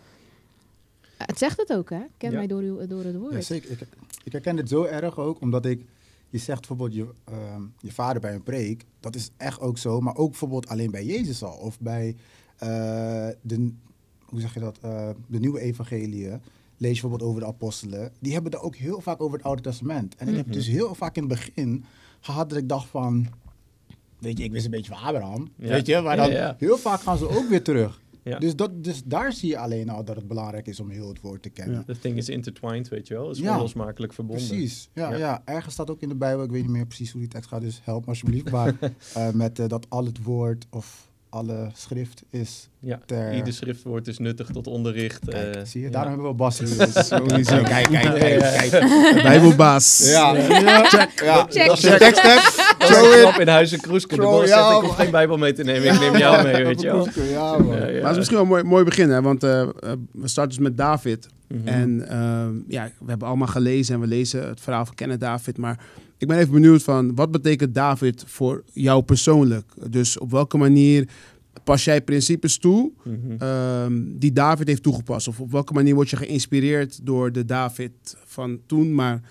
Het 1.26 1.38
zegt 1.38 1.58
het 1.58 1.74
ook, 1.74 1.90
hè? 1.90 2.00
Ken 2.18 2.32
Ja. 2.32 2.38
mij 2.38 2.48
door, 2.48 2.62
uw- 2.62 2.88
door 2.88 3.04
het 3.04 3.16
woord. 3.16 3.34
Ja, 3.34 3.42
zeker. 3.42 3.72
Ik, 3.72 3.80
ik 4.24 4.32
herken 4.32 4.56
dit 4.56 4.70
zo 4.70 4.84
erg 4.84 5.18
ook, 5.20 5.42
omdat 5.42 5.66
ik... 5.66 5.86
Je 6.30 6.38
zegt 6.38 6.60
bijvoorbeeld 6.60 6.94
je, 6.94 7.08
ehm, 7.24 7.62
je 7.80 7.92
vader 7.92 8.22
bij 8.22 8.34
een 8.34 8.44
preek. 8.44 8.86
Dat 9.00 9.16
is 9.16 9.32
echt 9.38 9.60
ook 9.60 9.78
zo. 9.78 10.00
Maar 10.02 10.16
ook 10.16 10.30
bijvoorbeeld 10.30 10.68
alleen 10.68 10.92
bij 10.92 11.06
Jezus 11.06 11.44
al. 11.44 11.54
Of 11.58 11.80
bij 11.80 12.16
eh, 12.58 13.28
de... 13.42 13.72
Hoe 14.26 14.40
zeg 14.40 14.54
je 14.54 14.60
dat? 14.60 14.78
eh, 14.82 15.10
de 15.28 15.40
nieuwe 15.40 15.60
evangeliën. 15.60 16.42
Lees 16.78 16.96
je 16.96 17.02
bijvoorbeeld 17.02 17.22
over 17.30 17.42
de 17.42 17.48
apostelen. 17.48 18.12
Die 18.20 18.34
hebben 18.34 18.52
daar 18.52 18.62
ook 18.62 18.76
heel 18.76 19.02
vaak 19.02 19.22
over 19.22 19.38
het 19.38 19.46
Oude 19.46 19.62
Testament. 19.62 20.16
En 20.16 20.28
ik 20.28 20.36
heb 20.36 20.46
Mhm. 20.46 20.56
dus 20.56 20.68
heel 20.68 20.96
vaak 20.96 21.16
in 21.16 21.24
het 21.24 21.32
begin 21.32 21.86
gehad 22.20 22.50
dat 22.50 22.58
ik 22.58 22.70
dacht 22.70 22.88
van... 22.88 23.28
Weet 24.20 24.38
je, 24.38 24.44
ik 24.44 24.52
wist 24.52 24.66
een 24.66 24.72
beetje 24.72 24.92
van 24.94 25.02
Abraham. 25.04 25.50
Ja. 25.56 25.68
Weet 25.68 25.86
je, 25.86 26.02
maar 26.02 26.16
Ja, 26.16 26.24
dan 26.24 26.32
ja. 26.32 26.56
heel 26.58 26.78
vaak 26.78 27.02
gaan 27.02 27.18
ze 27.18 27.30
ook 27.30 27.50
weer 27.50 27.64
terug. 27.64 28.02
Ja. 28.24 28.40
Dus, 28.40 28.56
dat, 28.56 28.84
dus 28.84 29.02
daar 29.06 29.34
zie 29.34 29.50
je 29.50 29.58
alleen 29.58 29.90
al 29.90 30.04
dat 30.04 30.16
het 30.16 30.28
belangrijk 30.28 30.68
is 30.68 30.80
om 30.80 30.90
heel 30.90 31.08
het 31.08 31.22
woord 31.22 31.42
te 31.42 31.50
kennen. 31.50 31.84
Ja. 31.88 31.94
The 31.94 32.00
thing 32.00 32.18
is 32.18 32.30
intertwined, 32.30 32.88
weet 32.90 33.08
je 33.08 33.14
wel. 33.14 33.30
is 33.32 33.38
Ja. 33.40 33.54
onlosmakelijk 33.56 34.14
verbonden. 34.14 34.48
Precies, 34.48 34.90
ja, 34.94 35.10
Ja. 35.12 35.18
ja. 35.18 35.42
Ergens 35.46 35.74
staat 35.74 35.90
ook 35.90 36.02
in 36.02 36.10
de 36.10 36.16
Bijbel, 36.16 36.44
ik 36.44 36.52
weet 36.52 36.62
niet 36.62 36.72
meer 36.72 36.86
precies 36.86 37.12
hoe 37.12 37.22
die 37.22 37.30
tekst 37.30 37.50
gaat, 37.50 37.62
dus 37.62 37.82
help 37.84 38.02
me 38.02 38.08
alsjeblieft. 38.08 38.52
Maar 38.52 38.74
eh, 39.14 39.30
met 39.30 39.60
eh, 39.60 39.68
dat 39.68 39.86
al 39.90 40.06
het 40.06 40.24
woord 40.24 40.66
of 40.70 41.10
alle 41.30 41.70
schrift 41.74 42.24
is. 42.30 42.70
Ja, 42.80 43.00
Ter- 43.06 43.36
ieder 43.36 43.54
schriftwoord 43.54 44.08
is 44.08 44.18
nuttig 44.18 44.48
tot 44.48 44.68
onderricht. 44.68 45.26
Kijk, 45.30 45.56
eh, 45.56 45.62
zie 45.66 45.80
je, 45.82 45.86
ja. 45.86 45.92
daarom 45.92 46.12
hebben 46.14 46.30
we 46.32 46.36
Bas 46.38 46.60
hier. 46.60 46.70
sowieso. 47.04 47.62
Kijk, 47.64 47.88
kijk, 47.88 47.90
kijk, 47.90 48.42
Ja, 48.42 48.52
ja. 48.54 48.70
kijk. 48.70 49.24
Bijbelbaas. 49.24 50.10
Ja, 50.12 50.34
check. 50.84 51.22
Ja, 51.24 51.46
Check. 51.50 51.70
als 51.70 51.82
je 51.82 51.98
throw 52.86 53.34
een 53.36 53.42
in 53.42 53.48
huis 53.48 53.72
en 53.72 53.80
Kroeske. 53.82 54.16
De 54.16 54.22
boss 54.22 54.48
zegt, 54.50 54.70
ik 54.72 54.82
hoef 54.82 54.96
geen 54.96 55.12
bijbel 55.12 55.38
mee 55.38 55.54
te 55.54 55.64
nemen, 55.64 55.94
ik 55.94 56.00
neem 56.00 56.18
jou 56.18 56.44
mee, 56.44 56.64
weet 56.66 56.82
je 56.82 56.88
wel. 56.88 57.08
Ja, 57.30 57.58
man. 57.58 57.76
Ja, 57.76 57.88
ja. 57.88 57.92
Maar 58.02 58.02
het 58.02 58.12
is 58.12 58.16
misschien 58.18 58.38
wel 58.38 58.46
een 58.46 58.52
mooi, 58.52 58.64
mooi 58.64 58.84
begin, 58.84 59.10
hè? 59.10 59.22
want 59.22 59.44
eh, 59.44 59.62
eh, 59.62 59.70
we 60.12 60.28
starten 60.28 60.56
dus 60.58 60.64
met 60.68 60.78
David. 60.78 61.28
Mhm. 61.48 61.68
En 61.68 62.08
ehm, 62.10 62.54
ja, 62.68 62.92
we 63.00 63.10
hebben 63.10 63.28
allemaal 63.28 63.48
gelezen 63.48 63.96
en 63.96 64.02
we 64.02 64.08
lezen 64.08 64.48
het 64.48 64.62
verhaal 64.62 64.86
van 64.86 64.96
Kennen 64.96 65.20
David. 65.20 65.58
Maar 65.58 65.80
ik 66.18 66.28
ben 66.28 66.38
even 66.38 66.52
benieuwd 66.54 66.84
van, 66.84 67.16
wat 67.16 67.32
betekent 67.32 67.76
David 67.76 68.24
voor 68.28 68.64
jou 68.74 69.02
persoonlijk? 69.04 69.66
Dus 69.90 70.18
op 70.20 70.32
welke 70.32 70.58
manier 70.58 71.08
pas 71.64 71.84
jij 71.84 72.02
principes 72.02 72.58
toe 72.58 72.92
Mhm. 73.04 73.18
ehm, 73.38 73.94
die 74.06 74.34
David 74.34 74.68
heeft 74.68 74.84
toegepast? 74.84 75.28
Of 75.28 75.40
op 75.40 75.52
welke 75.52 75.74
manier 75.74 75.96
word 75.96 76.10
je 76.10 76.16
geïnspireerd 76.18 77.00
door 77.06 77.32
de 77.32 77.46
David 77.46 77.92
van 78.26 78.60
toen, 78.66 78.94
maar 78.96 79.22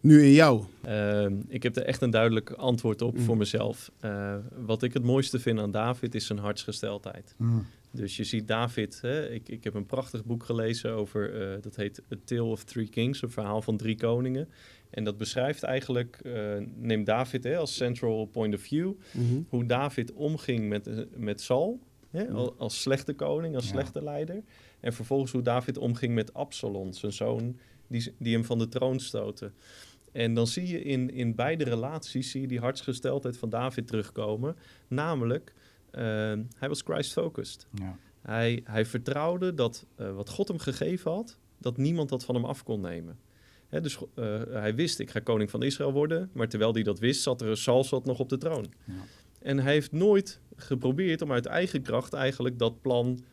nu 0.00 0.22
in 0.22 0.32
jou? 0.32 0.64
Ehm, 0.82 1.36
ik 1.48 1.62
heb 1.62 1.76
er 1.76 1.82
echt 1.82 2.02
een 2.02 2.10
duidelijk 2.10 2.50
antwoord 2.50 3.02
op 3.02 3.16
Mm. 3.16 3.20
voor 3.22 3.36
mezelf. 3.36 3.90
Eh, 4.00 4.36
wat 4.66 4.82
ik 4.82 4.92
het 4.94 5.02
mooiste 5.04 5.38
vind 5.38 5.58
aan 5.58 5.70
David 5.70 6.14
is 6.14 6.26
zijn 6.26 6.38
hartsgesteldheid. 6.38 7.34
Mm. 7.36 7.66
Dus 7.92 8.16
je 8.16 8.24
ziet 8.24 8.48
David, 8.48 8.98
hè, 9.00 9.28
ik, 9.28 9.48
ik 9.48 9.64
heb 9.64 9.74
een 9.74 9.86
prachtig 9.86 10.24
boek 10.24 10.44
gelezen 10.44 10.90
over, 10.92 11.52
eh, 11.52 11.62
dat 11.62 11.76
heet 11.76 12.02
A 12.12 12.16
Tale 12.24 12.42
of 12.42 12.64
Three 12.64 12.88
Kings, 12.88 13.22
een 13.22 13.30
verhaal 13.30 13.62
van 13.62 13.76
drie 13.76 13.96
koningen. 13.96 14.48
En 14.90 15.04
dat 15.04 15.16
beschrijft 15.16 15.62
eigenlijk, 15.62 16.18
eh 16.22 16.56
neemt 16.76 17.06
David 17.06 17.44
hè, 17.44 17.56
als 17.56 17.74
central 17.76 18.26
point 18.26 18.54
of 18.54 18.60
view, 18.60 18.92
hoe 19.48 19.66
David 19.66 20.12
omging 20.12 20.68
met, 20.68 21.06
met 21.16 21.40
Saul, 21.40 21.80
hè, 22.10 22.28
al- 22.30 22.54
als 22.58 22.80
slechte 22.82 23.12
koning, 23.14 23.54
als 23.54 23.64
Ja. 23.64 23.70
slechte 23.70 24.02
leider. 24.02 24.42
En 24.80 24.92
vervolgens 24.92 25.32
hoe 25.32 25.42
David 25.42 25.78
omging 25.78 26.14
met 26.14 26.34
Absalom, 26.34 26.92
zijn 26.92 27.12
zoon, 27.12 27.58
die, 27.86 28.12
die 28.18 28.34
hem 28.34 28.44
van 28.44 28.58
de 28.58 28.68
troon 28.68 29.00
stootte. 29.00 29.52
En 30.12 30.34
dan 30.34 30.46
zie 30.46 30.66
je 30.66 30.82
in, 30.82 31.10
in 31.10 31.34
beide 31.34 31.64
relaties 31.64 32.30
zie 32.30 32.40
je 32.40 32.46
die 32.46 32.60
hartsgesteldheid 32.60 33.36
van 33.36 33.48
David 33.50 33.86
terugkomen. 33.86 34.56
Namelijk, 34.88 35.54
eh, 35.90 36.02
hij 36.56 36.68
was 36.68 36.82
Christ-focused. 36.82 37.66
Ja. 37.74 37.98
Hij, 38.20 38.60
hij 38.64 38.86
vertrouwde 38.86 39.54
dat 39.54 39.86
eh, 39.94 40.14
wat 40.14 40.28
God 40.28 40.48
hem 40.48 40.58
gegeven 40.58 41.10
had, 41.10 41.38
dat 41.58 41.76
niemand 41.76 42.08
dat 42.08 42.24
van 42.24 42.34
hem 42.34 42.44
af 42.44 42.62
kon 42.62 42.80
nemen. 42.80 43.18
Hè, 43.68 43.80
dus 43.80 43.98
eh, 44.14 44.42
hij 44.48 44.74
wist, 44.74 44.98
ik 44.98 45.10
ga 45.10 45.20
koning 45.20 45.50
van 45.50 45.62
Israël 45.62 45.92
worden. 45.92 46.30
Maar 46.32 46.48
terwijl 46.48 46.72
hij 46.72 46.82
dat 46.82 46.98
wist, 46.98 47.22
zat 47.22 47.40
er 47.40 47.48
een 47.48 47.56
Saul 47.56 47.84
zat 47.84 48.04
nog 48.04 48.18
op 48.18 48.28
de 48.28 48.38
troon. 48.38 48.72
Ja. 48.84 48.92
En 49.38 49.58
hij 49.58 49.72
heeft 49.72 49.92
nooit 49.92 50.40
geprobeerd 50.56 51.22
om 51.22 51.32
uit 51.32 51.46
eigen 51.46 51.82
kracht 51.82 52.12
eigenlijk 52.12 52.58
dat 52.58 52.80
plan 52.80 53.24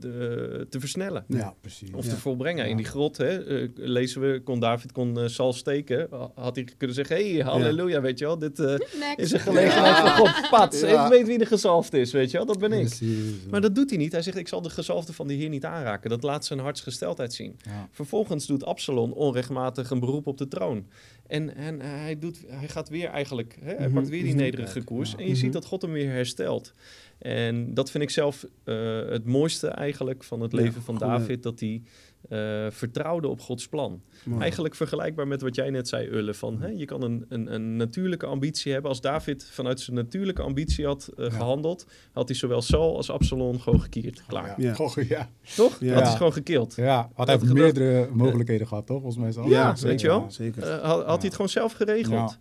de- 0.00 0.66
te 0.70 0.80
versnellen. 0.80 1.24
Ja, 1.28 1.54
precies. 1.60 1.90
Of 1.92 2.04
Ja. 2.04 2.10
te 2.10 2.16
volbrengen. 2.16 2.64
Ja. 2.64 2.70
In 2.70 2.76
die 2.76 2.86
grot, 2.86 3.16
hè, 3.16 3.44
eh, 3.62 3.68
lezen 3.74 4.20
we, 4.20 4.40
kon 4.44 4.60
David 4.60 4.92
kon 4.92 5.18
eh, 5.20 5.26
Saul 5.28 5.52
steken. 5.52 6.08
Had 6.34 6.54
hij 6.56 6.64
kunnen 6.76 6.96
zeggen, 6.96 7.16
hey, 7.16 7.38
halleluja, 7.44 8.00
weet 8.00 8.18
je 8.18 8.24
wel. 8.24 8.38
Dit 8.38 8.58
eh, 8.60 8.74
is 9.16 9.32
een 9.32 9.40
gelegenheid 9.40 9.96
voor 9.96 10.08
God. 10.26 10.50
Pat, 10.50 10.80
Ja. 10.80 11.04
ik 11.04 11.10
weet 11.12 11.26
wie 11.26 11.38
de 11.38 11.46
gezalfd 11.46 11.92
is, 11.92 12.12
weet 12.12 12.30
je 12.30 12.36
wel. 12.36 12.46
Dat 12.46 12.58
ben 12.58 12.72
ik. 12.72 12.86
Precies. 12.86 13.46
Maar 13.50 13.60
dat 13.60 13.74
doet 13.74 13.88
hij 13.90 13.98
niet. 13.98 14.12
Hij 14.12 14.22
zegt, 14.22 14.36
ik 14.36 14.48
zal 14.48 14.62
de 14.62 14.70
gezalfde 14.70 15.12
van 15.12 15.26
de 15.28 15.34
Heer 15.34 15.48
niet 15.48 15.64
aanraken. 15.64 16.10
Dat 16.10 16.22
laat 16.22 16.44
zijn 16.44 16.58
hartsgesteldheid 16.58 17.32
zien. 17.32 17.56
Ja. 17.64 17.88
Vervolgens 17.90 18.46
doet 18.46 18.64
Absalom 18.64 19.12
onrechtmatig 19.12 19.90
een 19.90 20.00
beroep 20.00 20.26
op 20.26 20.38
de 20.38 20.48
troon. 20.48 20.86
En, 21.26 21.54
en 21.54 21.80
hij, 21.80 22.18
doet, 22.18 22.38
hij 22.46 22.68
gaat 22.68 22.88
weer 22.88 23.08
eigenlijk, 23.08 23.56
hè, 23.60 23.74
hij 23.74 23.84
Mhm. 23.86 23.94
pakt 23.94 24.08
weer 24.08 24.22
die 24.22 24.34
Mhm. 24.34 24.42
nederige 24.42 24.82
koers. 24.84 25.10
Ja. 25.10 25.16
En 25.16 25.24
je 25.24 25.30
Mhm. 25.30 25.38
ziet 25.40 25.52
dat 25.52 25.64
God 25.64 25.82
hem 25.82 25.92
weer 25.92 26.10
herstelt. 26.10 26.72
En 27.18 27.74
dat 27.74 27.90
vind 27.90 28.02
ik 28.02 28.10
zelf 28.10 28.46
eh, 28.64 28.98
het 29.08 29.24
mooiste 29.24 29.66
eigenlijk 29.68 30.24
van 30.24 30.40
het 30.40 30.52
Ja, 30.52 30.58
leven 30.58 30.82
van 30.82 30.96
goeie- 30.98 31.12
David. 31.12 31.42
Dat 31.42 31.60
hij 31.60 31.82
eh, 32.28 32.66
vertrouwde 32.70 33.28
op 33.28 33.40
Gods 33.40 33.68
plan. 33.68 34.02
Mooi. 34.24 34.40
Eigenlijk 34.40 34.74
vergelijkbaar 34.74 35.26
met 35.28 35.40
wat 35.40 35.54
jij 35.54 35.70
net 35.70 35.88
zei, 35.88 36.08
Ulle. 36.08 36.34
Van, 36.34 36.60
hè, 36.60 36.68
je 36.68 36.84
kan 36.84 37.02
een, 37.02 37.24
een, 37.28 37.54
een 37.54 37.76
natuurlijke 37.76 38.26
ambitie 38.26 38.72
hebben. 38.72 38.90
Als 38.90 39.00
David 39.00 39.44
vanuit 39.44 39.80
zijn 39.80 39.96
natuurlijke 39.96 40.42
ambitie 40.42 40.86
had 40.86 41.10
eh, 41.16 41.24
Ja. 41.24 41.30
gehandeld... 41.30 41.86
had 42.12 42.28
hij 42.28 42.36
zowel 42.36 42.62
Saul 42.62 42.96
als 42.96 43.10
Absalom 43.10 43.60
gewoon 43.60 43.80
gekierd. 43.80 44.22
Klaar. 44.26 44.60
Ja. 44.60 44.74
Ja. 44.78 45.02
Ja. 45.08 45.28
Toch? 45.56 45.80
Ja. 45.80 45.94
Dat 45.94 46.02
is 46.02 46.08
Ja. 46.10 46.16
gewoon 46.16 46.32
gekild. 46.32 46.74
Ja, 46.76 47.10
had 47.14 47.26
hij 47.26 47.38
Dat- 47.38 47.48
meerdere 47.52 48.08
mogelijkheden 48.12 48.66
gehad, 48.66 48.86
toch? 48.86 49.00
Volgens 49.00 49.22
mij 49.22 49.32
zo. 49.32 49.48
Ja, 49.48 49.74
zeker, 49.74 49.88
weet 49.90 50.00
je 50.00 50.06
wel? 50.06 50.26
Zeker. 50.30 50.62
Eh, 50.62 50.70
had, 50.82 51.04
had 51.04 51.16
hij 51.16 51.24
het 51.24 51.32
gewoon 51.32 51.48
zelf 51.48 51.72
geregeld. 51.72 52.30
Ja. 52.30 52.38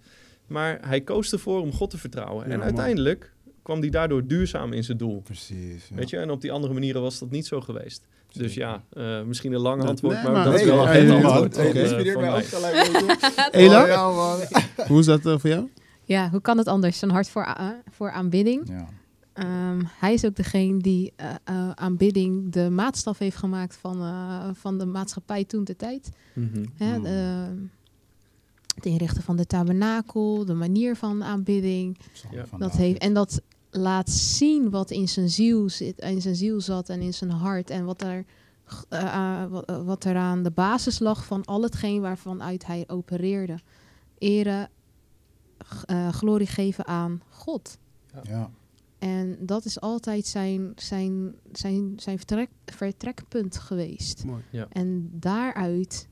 Maar 0.48 0.80
hij 0.88 1.02
koos 1.02 1.32
ervoor 1.32 1.62
om 1.62 1.74
God 1.74 1.90
te 1.90 1.98
vertrouwen. 1.98 2.48
Ja, 2.48 2.54
en 2.54 2.62
uiteindelijk 2.64 3.34
kwam 3.68 3.80
hij 3.80 3.90
daardoor 3.90 4.28
duurzaam 4.28 4.74
in 4.74 4.84
zijn 4.84 4.98
doel. 4.98 5.22
Precies. 5.22 5.88
ja. 5.90 5.96
Weet 5.96 6.10
je? 6.10 6.18
En 6.18 6.30
op 6.32 6.42
die 6.42 6.52
andere 6.52 6.74
manieren 6.74 7.02
was 7.02 7.20
dat 7.20 7.30
niet 7.30 7.46
zo 7.48 7.62
geweest. 7.62 8.02
Dus 8.32 8.54
ja, 8.54 8.84
eh, 8.94 9.22
misschien 9.24 9.54
een 9.54 9.60
lange 9.60 9.78
Nee, 9.82 9.88
antwoord, 9.90 10.14
nee, 10.14 10.24
maar, 10.24 10.32
maar- 10.32 10.44
dat 10.44 10.54
is 10.54 10.60
Nee, 10.60 10.70
wel 10.70 10.84
ja, 10.84 10.96
een 10.98 11.12
antwoord 11.26 11.58
eh, 11.58 11.76
inspireert 11.76 12.20
mij 12.20 12.34
ook 12.36 12.44
gelijk. 12.46 12.76
Ela? 13.52 13.86
Ja. 13.88 14.12
Hoe 14.88 15.00
is 15.00 15.06
dat 15.06 15.26
eh, 15.26 15.38
voor 15.38 15.50
jou? 15.50 15.70
Ja, 16.04 16.30
hoe 16.30 16.42
kan 16.42 16.58
het 16.58 16.68
anders? 16.68 17.02
Een 17.02 17.10
hart 17.12 17.30
voor, 17.30 17.46
a- 17.46 17.82
voor 17.92 18.12
aanbidding. 18.12 18.62
Ja. 18.70 18.88
Ehm, 19.34 19.82
hij 20.00 20.14
is 20.14 20.26
ook 20.26 20.36
degene 20.36 20.80
die 20.80 21.14
eh, 21.16 21.30
eh, 21.44 21.70
aanbidding 21.72 22.52
de 22.52 22.70
maatstaf 22.70 23.18
heeft 23.18 23.38
gemaakt 23.38 23.76
van, 23.82 24.02
eh, 24.02 24.50
van 24.54 24.78
de 24.78 24.86
maatschappij 24.86 25.44
toen 25.46 25.64
de 25.64 25.76
tijd. 25.76 26.10
Mhm. 26.34 26.66
Hè, 26.78 27.02
de, 27.02 27.46
het 28.76 28.86
inrichten 28.86 29.24
van 29.24 29.36
de 29.36 29.46
tabernakel, 29.46 30.46
de 30.46 30.54
manier 30.54 30.96
van 30.96 31.24
aanbidding. 31.24 31.98
Ja. 32.32 32.46
Dat 32.58 32.72
heeft, 32.72 32.98
en 33.02 33.14
dat 33.14 33.42
laat 33.80 34.10
zien 34.10 34.70
wat 34.70 34.92
in 34.92 35.10
zijn 35.10 35.30
ziel 35.30 35.70
zit, 35.70 36.00
in 36.00 36.22
zijn 36.22 36.36
ziel 36.36 36.62
zat 36.62 36.90
en 36.90 37.02
in 37.02 37.14
zijn 37.14 37.30
hart. 37.30 37.70
En 37.70 37.86
wat 37.86 38.02
er, 38.02 38.26
eh, 38.90 39.02
eh, 39.02 39.50
wat, 39.50 39.66
eh, 39.66 39.86
wat 39.86 40.04
er 40.04 40.16
aan 40.16 40.44
de 40.44 40.52
basis 40.52 41.00
lag 41.00 41.26
van 41.26 41.46
al 41.46 41.62
hetgeen 41.62 42.02
waarvan 42.02 42.44
uit 42.44 42.66
hij 42.66 42.84
opereerde. 42.88 43.60
Ere, 44.18 44.70
eh, 45.86 46.10
glorie 46.10 46.48
geven 46.48 46.86
aan 46.86 47.22
God. 47.30 47.78
Ja. 48.24 48.50
En 49.00 49.38
dat 49.40 49.66
is 49.66 49.82
altijd 49.82 50.26
zijn, 50.26 50.72
zijn, 50.76 51.36
zijn, 51.52 51.94
zijn 51.98 52.18
vertrek, 52.18 52.50
vertrekpunt 52.66 53.58
geweest. 53.58 54.24
Mooi. 54.26 54.44
En 54.70 55.10
daaruit, 55.14 56.08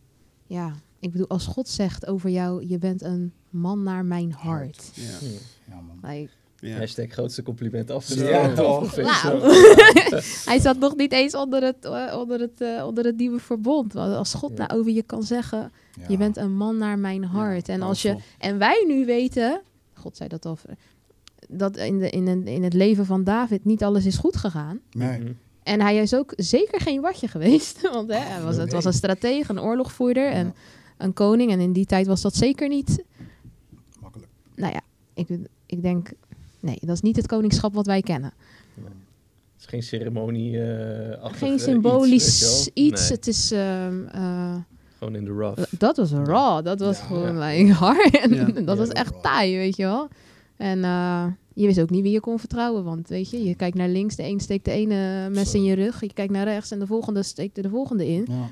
ja, 0.47 0.75
ik 0.99 1.11
bedoel, 1.11 1.27
als 1.27 1.45
God 1.45 1.67
zegt 1.67 2.07
over 2.07 2.29
jou, 2.29 2.67
je 2.67 2.77
bent 2.77 3.01
een 3.01 3.33
man 3.49 3.83
naar 3.83 4.05
mijn 4.05 4.31
hart. 4.31 4.91
Ja. 4.93 5.03
Ja. 5.27 5.37
Ja, 5.67 5.81
man. 5.81 6.11
Like, 6.11 6.31
Ja. 6.59 6.77
Hashtag 6.77 7.09
grootste 7.09 7.43
compliment 7.43 7.89
Ja, 7.89 7.95
afgeslagen. 7.95 8.55
toch? 8.55 8.95
Hij 10.45 10.59
zat 10.59 10.79
nog 10.79 10.95
niet 10.95 11.11
eens 11.11 11.35
onder 11.35 11.63
het, 11.63 11.85
eh, 11.85 12.15
onder 12.19 12.39
het, 12.39 12.61
eh, 12.61 12.83
onder 12.85 13.05
het 13.05 13.17
nieuwe 13.17 13.39
verbond. 13.39 13.93
Want 13.93 14.15
als 14.15 14.33
God 14.33 14.51
Ja. 14.57 14.65
nou 14.65 14.79
over 14.79 14.91
je 14.91 15.03
kan 15.03 15.23
zeggen, 15.23 15.71
Ja. 15.99 16.03
je 16.07 16.17
bent 16.17 16.37
een 16.37 16.55
man 16.55 16.77
naar 16.77 16.99
mijn 16.99 17.23
hart. 17.23 17.69
en, 17.69 17.81
als 17.81 18.01
je, 18.01 18.15
en 18.37 18.57
wij 18.57 18.83
nu 18.87 19.05
weten, 19.05 19.61
God 19.93 20.17
zei 20.17 20.29
dat 20.29 20.45
al, 20.45 20.57
dat 21.49 21.77
in, 21.77 21.99
de, 21.99 22.09
in, 22.09 22.27
een- 22.27 22.47
in 22.47 22.63
het 22.63 22.73
leven 22.73 23.05
van 23.05 23.23
David 23.23 23.65
niet 23.65 23.83
alles 23.83 24.05
is 24.05 24.17
goed 24.17 24.35
gegaan. 24.37 24.79
Nee. 24.91 25.19
Mhm. 25.19 25.31
En 25.63 25.81
hij 25.81 25.97
is 25.97 26.13
ook 26.15 26.33
zeker 26.35 26.81
geen 26.81 27.01
watje 27.01 27.27
geweest. 27.27 27.81
Want 27.93 28.09
hè, 28.11 28.17
hij 28.19 28.41
was, 28.41 28.55
het 28.55 28.71
was 28.71 28.85
een 28.85 28.93
stratege, 28.93 29.51
een 29.51 29.59
oorlogvoerder 29.61 30.31
en 30.31 30.45
Ja. 30.45 30.53
een 30.97 31.13
koning. 31.13 31.51
En 31.51 31.59
in 31.59 31.73
die 31.73 31.85
tijd 31.85 32.07
was 32.07 32.21
dat 32.21 32.35
zeker 32.35 32.67
niet. 32.67 33.03
Makkelijk. 34.01 34.29
Nou 34.55 34.73
ja, 34.73 34.81
ik, 35.13 35.27
ik 35.65 35.81
denk, 35.81 36.09
nee, 36.65 36.77
dat 36.81 36.95
is 36.95 37.01
niet 37.01 37.15
het 37.15 37.27
koningschap 37.27 37.73
wat 37.73 37.85
wij 37.85 38.01
kennen. 38.01 38.33
Het 38.75 38.83
is 39.59 39.65
geen 39.65 39.83
ceremonie. 39.83 40.61
eh 40.61 41.25
Geen 41.31 41.59
symbolisch 41.59 42.69
iets. 42.73 43.01
Nee, 43.09 43.17
Het 43.17 43.27
is. 43.27 43.51
ehm, 43.51 44.05
eh, 44.11 44.55
gewoon 44.97 45.15
in 45.15 45.25
de 45.25 45.31
rough. 45.31 45.63
dat 45.79 45.97
was 45.97 46.11
raw. 46.11 46.65
Dat 46.65 46.79
was 46.79 46.97
Ja. 46.99 47.03
gewoon 47.05 47.35
Ja. 47.37 47.47
like, 47.47 47.71
hard. 47.71 48.17
En 48.17 48.33
Ja. 48.33 48.45
dat 48.51 48.55
Ja, 48.65 48.75
was 48.75 48.89
echt 48.89 49.11
raw. 49.11 49.21
taai, 49.21 49.55
weet 49.57 49.75
je 49.75 49.83
wel. 49.83 50.07
En 50.57 50.83
eh, 50.83 51.25
je 51.53 51.65
wist 51.65 51.79
ook 51.81 51.89
niet 51.89 52.01
wie 52.03 52.11
je 52.11 52.19
kon 52.19 52.39
vertrouwen. 52.39 52.83
Want 52.83 53.07
weet 53.07 53.29
je, 53.29 53.43
je 53.43 53.55
kijkt 53.55 53.77
naar 53.77 53.89
links, 53.89 54.15
de 54.15 54.23
een 54.23 54.39
steekt 54.39 54.65
de 54.65 54.71
ene 54.71 55.29
mes 55.29 55.51
Zo. 55.51 55.57
in 55.57 55.63
je 55.63 55.73
rug. 55.75 56.01
Je 56.01 56.13
kijkt 56.13 56.31
naar 56.33 56.45
rechts 56.45 56.71
en 56.71 56.79
de 56.79 56.87
volgende 56.87 57.23
steekt 57.23 57.57
er 57.57 57.63
de 57.63 57.69
volgende 57.69 58.07
in. 58.07 58.25
Ja. 58.29 58.49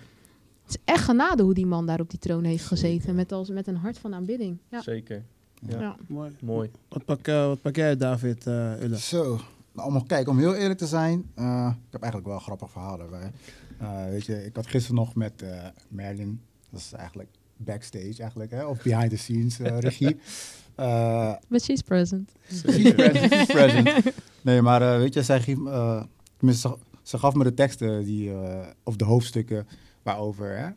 Het 0.66 0.76
is 0.76 0.78
echt 0.86 1.04
genade 1.04 1.44
hoe 1.44 1.54
die 1.54 1.66
man 1.66 1.86
daar 1.86 2.00
op 2.00 2.10
die 2.10 2.20
troon 2.20 2.44
heeft 2.44 2.66
gezeten. 2.66 3.16
Met, 3.16 3.32
als, 3.32 3.50
met 3.50 3.68
een 3.68 3.76
hart 3.76 3.98
van 3.98 4.14
aanbidding. 4.14 4.58
Ja. 4.70 4.82
Zeker. 4.82 5.24
Ja. 5.68 5.80
Ja. 5.80 5.96
Mooi. 6.08 6.32
Mooi. 6.42 6.72
Wat 6.90 7.06
pak, 7.06 7.28
eh, 7.28 7.46
wat 7.48 7.62
pak 7.62 7.76
jij, 7.76 7.98
David 7.98 8.48
uh, 8.48 8.82
Ulle? 8.82 8.98
Zo. 9.00 9.40
Nou, 9.72 9.94
om, 9.94 10.08
kijk, 10.08 10.28
om 10.28 10.38
heel 10.38 10.56
eerlijk 10.56 10.80
te 10.80 10.88
zijn, 10.88 11.24
eh, 11.36 11.70
ik 11.76 11.92
heb 11.92 12.02
eigenlijk 12.02 12.32
wel 12.32 12.36
een 12.40 12.46
grappig 12.46 12.72
verhaal 12.72 13.00
erbij. 13.00 13.32
Eh, 13.80 14.06
weet 14.06 14.26
je, 14.26 14.46
ik 14.46 14.56
had 14.56 14.68
gisteren 14.68 14.96
nog 14.96 15.16
met 15.16 15.42
eh, 15.42 15.66
Merlin, 15.88 16.42
dat 16.70 16.80
is 16.80 16.94
eigenlijk 16.94 17.30
backstage 17.58 18.16
eigenlijk, 18.22 18.52
hè, 18.52 18.66
of 18.66 18.84
behind 18.84 19.10
the 19.10 19.18
scenes 19.18 19.60
eh, 19.60 19.80
regie. 19.80 20.18
Eh, 20.76 21.34
But 21.48 21.64
she's 21.64 21.82
present. 21.82 22.32
She's 22.52 22.94
present, 22.94 23.34
she's 23.34 23.46
present. 23.46 23.90
Nee, 24.42 24.62
maar 24.62 24.82
eh, 24.82 24.98
weet 24.98 25.14
je, 25.14 25.24
zij 25.24 25.58
eh, 25.66 26.04
ze, 26.52 26.78
ze 27.02 27.18
gaf 27.18 27.34
me 27.34 27.44
de 27.44 27.54
teksten 27.54 28.04
die, 28.04 28.32
eh, 28.34 28.68
of 28.84 28.96
de 28.96 29.06
hoofdstukken 29.06 29.68
waarover, 30.04 30.58
hè, 30.58 30.70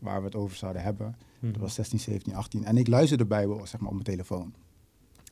waar 0.00 0.18
we 0.18 0.24
het 0.24 0.34
over 0.34 0.56
zouden 0.56 0.82
hebben. 0.82 1.16
Dat 1.52 1.60
was 1.60 1.74
16, 1.74 1.98
17, 1.98 2.34
18. 2.34 2.64
En 2.64 2.76
ik 2.76 2.88
luisterde 2.88 3.22
de 3.22 3.28
Bijbel 3.28 3.66
zeg 3.66 3.80
maar, 3.80 3.88
op 3.88 3.94
mijn 3.94 4.04
telefoon. 4.04 4.54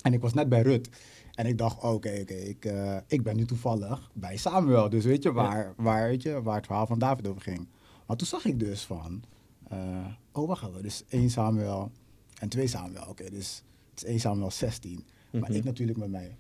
En 0.03 0.13
ik 0.13 0.21
was 0.21 0.33
net 0.33 0.49
bij 0.49 0.63
Rut. 0.63 0.89
En 1.35 1.47
ik 1.47 1.59
dacht, 1.59 1.77
oké, 1.77 2.19
oké, 2.21 2.35
ik, 2.35 2.65
eh, 2.65 2.97
ik 3.07 3.23
ben 3.23 3.37
nu 3.37 3.45
toevallig 3.45 4.11
bij 4.13 4.37
Samuel. 4.37 4.89
Dus 4.89 5.05
weet 5.05 5.23
je 5.23 5.33
waar, 5.33 5.75
waar, 5.77 6.09
weet 6.09 6.23
je, 6.23 6.43
waar 6.43 6.57
het 6.57 6.67
verhaal 6.67 6.87
van 6.87 6.99
David 6.99 7.27
over 7.27 7.43
ging. 7.43 7.69
Maar 8.07 8.17
toen 8.17 8.27
zag 8.27 8.45
ik 8.45 8.59
dus 8.59 8.83
van, 8.83 9.23
eh, 9.69 10.07
oh 10.33 10.49
wacht 10.49 10.69
even, 10.69 10.83
dus 10.83 11.05
1 11.09 11.31
Samuel 11.31 11.91
en 12.39 12.49
2 12.49 12.67
Samuel. 12.67 13.07
Oké, 13.09 13.31
dus 13.31 13.63
het 13.91 14.03
is 14.03 14.09
1 14.09 14.21
Samuel 14.21 14.51
16. 14.51 15.05
Maar 15.41 15.49
Mhm. 15.51 15.59
ik 15.59 15.65
natuurlijk 15.65 15.99
met 15.99 16.11
mij 16.11 16.37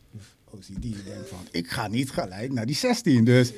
OCD 0.51 0.82
denk 0.82 1.26
van, 1.28 1.38
ik 1.51 1.70
ga 1.70 1.88
niet 1.88 2.11
gelijk 2.11 2.53
naar 2.53 2.66
die 2.66 2.74
16. 2.76 3.24
Dus 3.24 3.53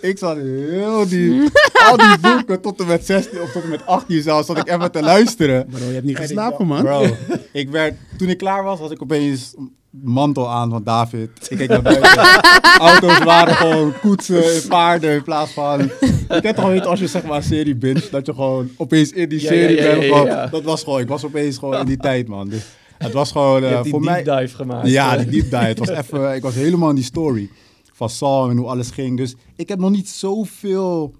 ik 0.00 0.18
zat 0.18 0.36
heel 0.36 1.08
die, 1.08 1.50
al 1.88 1.96
die 1.96 2.18
boeken 2.20 2.60
tot 2.60 2.80
en 2.80 2.86
met 2.86 3.06
16 3.06 3.40
of 3.40 3.52
tot 3.52 3.62
en 3.62 3.68
met 3.68 3.86
18 3.86 4.22
zelfs, 4.22 4.46
zat 4.46 4.58
ik 4.58 4.68
even 4.68 4.90
te 4.92 5.02
luisteren. 5.02 5.66
Bro, 5.66 5.78
je 5.86 5.92
hebt 5.92 6.04
niet 6.04 6.16
En 6.16 6.22
ik 6.22 6.28
geslapen, 6.28 6.66
man. 6.66 6.82
Bro, 6.82 7.06
ik 7.52 7.68
werd, 7.70 7.94
toen 8.18 8.28
ik 8.28 8.38
klaar 8.38 8.62
was, 8.64 8.78
had 8.78 8.90
ik 8.90 9.02
opeens 9.02 9.54
een 9.56 9.72
mantel 9.90 10.50
aan 10.50 10.70
van 10.70 10.82
David. 10.84 11.30
Ik 11.48 11.56
keek 11.58 11.68
naar 11.68 11.82
buiten. 11.82 12.40
Auto's 12.78 13.18
waren 13.18 13.54
gewoon 13.54 13.92
koetsen 14.00 14.54
en 14.54 14.68
paarden 14.68 15.14
in 15.14 15.22
plaats 15.22 15.52
van... 15.52 15.90
Je 16.28 16.40
kent 16.40 16.56
toch 16.56 16.66
weten 16.68 16.90
als 16.90 17.00
je 17.00 17.06
zeg 17.06 17.22
maar 17.24 17.36
een 17.36 17.42
serie 17.42 17.74
binge, 17.76 18.08
dat 18.10 18.26
je 18.26 18.34
gewoon 18.34 18.70
opeens 18.76 19.10
in 19.12 19.28
die 19.28 19.40
Ja, 19.40 19.46
serie 19.48 19.76
ja, 19.76 19.92
ja, 19.94 20.24
bent. 20.24 20.50
Dat 20.52 20.62
was 20.62 20.82
gewoon, 20.82 21.00
ik 21.00 21.08
was 21.08 21.24
opeens 21.24 21.58
gewoon 21.58 21.78
in 21.78 21.86
die 21.86 21.96
tijd, 21.96 22.28
man. 22.28 22.48
Dus 22.48 22.62
het 23.02 23.12
was 23.12 23.32
gewoon 23.32 23.60
die 23.60 23.90
voor 23.90 24.02
deep 24.02 24.24
mij... 24.24 24.40
dive 24.40 24.56
gemaakt. 24.56 24.88
Ja, 24.88 25.16
eh. 25.16 25.18
die 25.18 25.30
deep 25.30 25.50
dive. 25.50 25.56
Het 25.56 25.78
was 25.78 25.88
even, 26.00 26.34
ik 26.34 26.42
was 26.42 26.54
helemaal 26.54 26.88
in 26.88 26.94
die 26.94 27.04
story 27.04 27.50
van 27.92 28.10
Saul 28.10 28.50
en 28.50 28.56
hoe 28.56 28.66
alles 28.66 28.90
ging. 28.90 29.16
Dus 29.16 29.34
ik 29.56 29.68
heb 29.68 29.78
nog 29.78 29.90
niet 29.90 30.08
zoveel... 30.08 31.14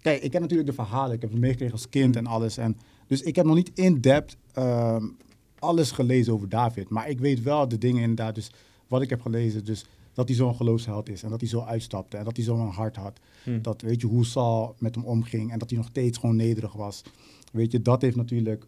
Kijk, 0.00 0.22
ik 0.22 0.32
heb 0.32 0.42
natuurlijk 0.42 0.68
de 0.68 0.74
verhalen. 0.74 1.14
Ik 1.14 1.20
heb 1.20 1.30
het 1.30 1.40
meegekregen 1.40 1.74
als 1.74 1.88
kind 1.88 2.16
en 2.16 2.26
alles. 2.26 2.56
En, 2.56 2.76
dus 3.06 3.22
ik 3.22 3.36
heb 3.36 3.46
nog 3.46 3.54
niet 3.54 3.70
in-depth 3.74 4.36
ehm, 4.52 5.06
alles 5.58 5.90
gelezen 5.90 6.32
over 6.32 6.48
David. 6.48 6.88
Maar 6.88 7.08
ik 7.08 7.20
weet 7.20 7.42
wel 7.42 7.68
de 7.68 7.78
dingen 7.78 8.00
inderdaad. 8.00 8.34
Dus 8.34 8.50
wat 8.88 9.02
ik 9.02 9.10
heb 9.10 9.20
gelezen. 9.20 9.64
Dus 9.64 9.84
dat 10.14 10.28
hij 10.28 10.36
zo'n 10.36 10.54
geloofsheld 10.54 11.08
is. 11.08 11.22
En 11.22 11.30
dat 11.30 11.40
hij 11.40 11.48
zo 11.48 11.60
uitstapte. 11.60 12.16
En 12.16 12.24
dat 12.24 12.36
hij 12.36 12.44
zo'n 12.44 12.68
hart 12.68 12.96
had. 12.96 13.20
Hm. 13.42 13.62
Dat 13.62 13.80
weet 13.80 14.00
je 14.00 14.06
hoe 14.06 14.24
Saul 14.24 14.74
met 14.78 14.94
hem 14.94 15.04
omging. 15.04 15.52
En 15.52 15.58
dat 15.58 15.70
hij 15.70 15.78
nog 15.78 15.88
steeds 15.88 16.18
gewoon 16.18 16.36
nederig 16.36 16.72
was. 16.72 17.02
Weet 17.52 17.72
je, 17.72 17.82
dat 17.82 18.02
heeft 18.02 18.16
natuurlijk 18.16 18.66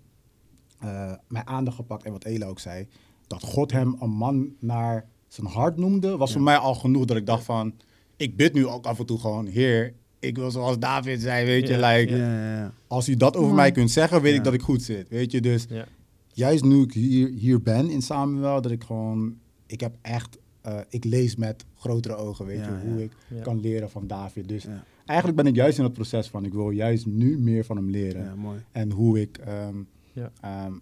eh, 0.78 1.12
mijn 1.28 1.46
aandacht 1.46 1.76
gepakt. 1.76 2.04
En 2.04 2.12
wat 2.12 2.24
Ela 2.24 2.46
ook 2.46 2.58
zei. 2.58 2.86
Dat 3.26 3.42
God 3.42 3.72
hem 3.72 3.96
een 4.00 4.10
man 4.10 4.48
naar 4.58 5.04
zijn 5.28 5.46
hart 5.46 5.76
noemde. 5.76 6.16
Was 6.16 6.32
voor 6.32 6.42
mij 6.42 6.56
al 6.56 6.74
genoeg 6.74 7.04
dat 7.04 7.16
ik 7.16 7.26
dacht 7.26 7.44
van... 7.44 7.74
Ik 8.16 8.36
bid 8.36 8.52
nu 8.54 8.66
ook 8.66 8.86
af 8.86 8.98
en 8.98 9.06
toe 9.06 9.18
gewoon... 9.18 9.46
Heer, 9.46 9.94
ik 10.18 10.36
wil 10.36 10.50
zoals 10.50 10.78
David 10.78 11.20
zei, 11.20 11.46
weet 11.46 11.68
je, 11.68 11.76
Ja, 11.76 11.88
like, 11.92 12.16
Ja, 12.16 12.40
ja, 12.42 12.56
ja. 12.58 12.72
als 12.86 13.08
u 13.08 13.14
dat 13.16 13.36
over 13.36 13.54
mij 13.54 13.72
kunt 13.72 13.90
zeggen, 13.90 14.22
weet 14.22 14.32
Ja. 14.32 14.38
ik 14.38 14.44
dat 14.44 14.54
ik 14.54 14.62
goed 14.62 14.82
zit, 14.82 15.08
weet 15.08 15.32
je. 15.32 15.40
Dus 15.40 15.66
Ja. 15.68 15.84
juist 16.32 16.64
nu 16.64 16.82
ik 16.82 16.92
hier, 16.92 17.28
hier 17.28 17.62
ben 17.62 17.90
in 17.90 18.02
Samuel, 18.02 18.60
dat 18.62 18.70
ik 18.72 18.82
gewoon, 18.84 19.36
ik 19.66 19.80
heb 19.80 19.94
echt, 20.02 20.38
eh, 20.60 20.78
ik 20.88 21.04
lees 21.04 21.36
met 21.36 21.64
grotere 21.74 22.14
ogen, 22.16 22.46
weet 22.46 22.58
Ja, 22.58 22.66
je, 22.82 22.88
hoe 22.88 22.98
ja. 22.98 23.04
ik 23.04 23.12
Ja. 23.28 23.42
kan 23.42 23.60
leren 23.60 23.90
van 23.90 24.06
David. 24.06 24.48
Dus 24.48 24.62
Ja. 24.62 24.84
eigenlijk 25.04 25.38
ben 25.42 25.46
ik 25.46 25.54
juist 25.54 25.78
in 25.78 25.84
het 25.84 25.92
proces 25.92 26.28
van, 26.28 26.44
ik 26.44 26.52
wil 26.52 26.70
juist 26.70 27.06
nu 27.06 27.38
meer 27.38 27.64
van 27.64 27.76
hem 27.76 27.90
leren. 27.90 28.24
Ja, 28.24 28.34
mooi. 28.34 28.58
En 28.72 28.90
hoe 28.90 29.20
ik, 29.20 29.38
ehm, 29.38 29.76
Ja. 30.16 30.32
ehm, 30.40 30.72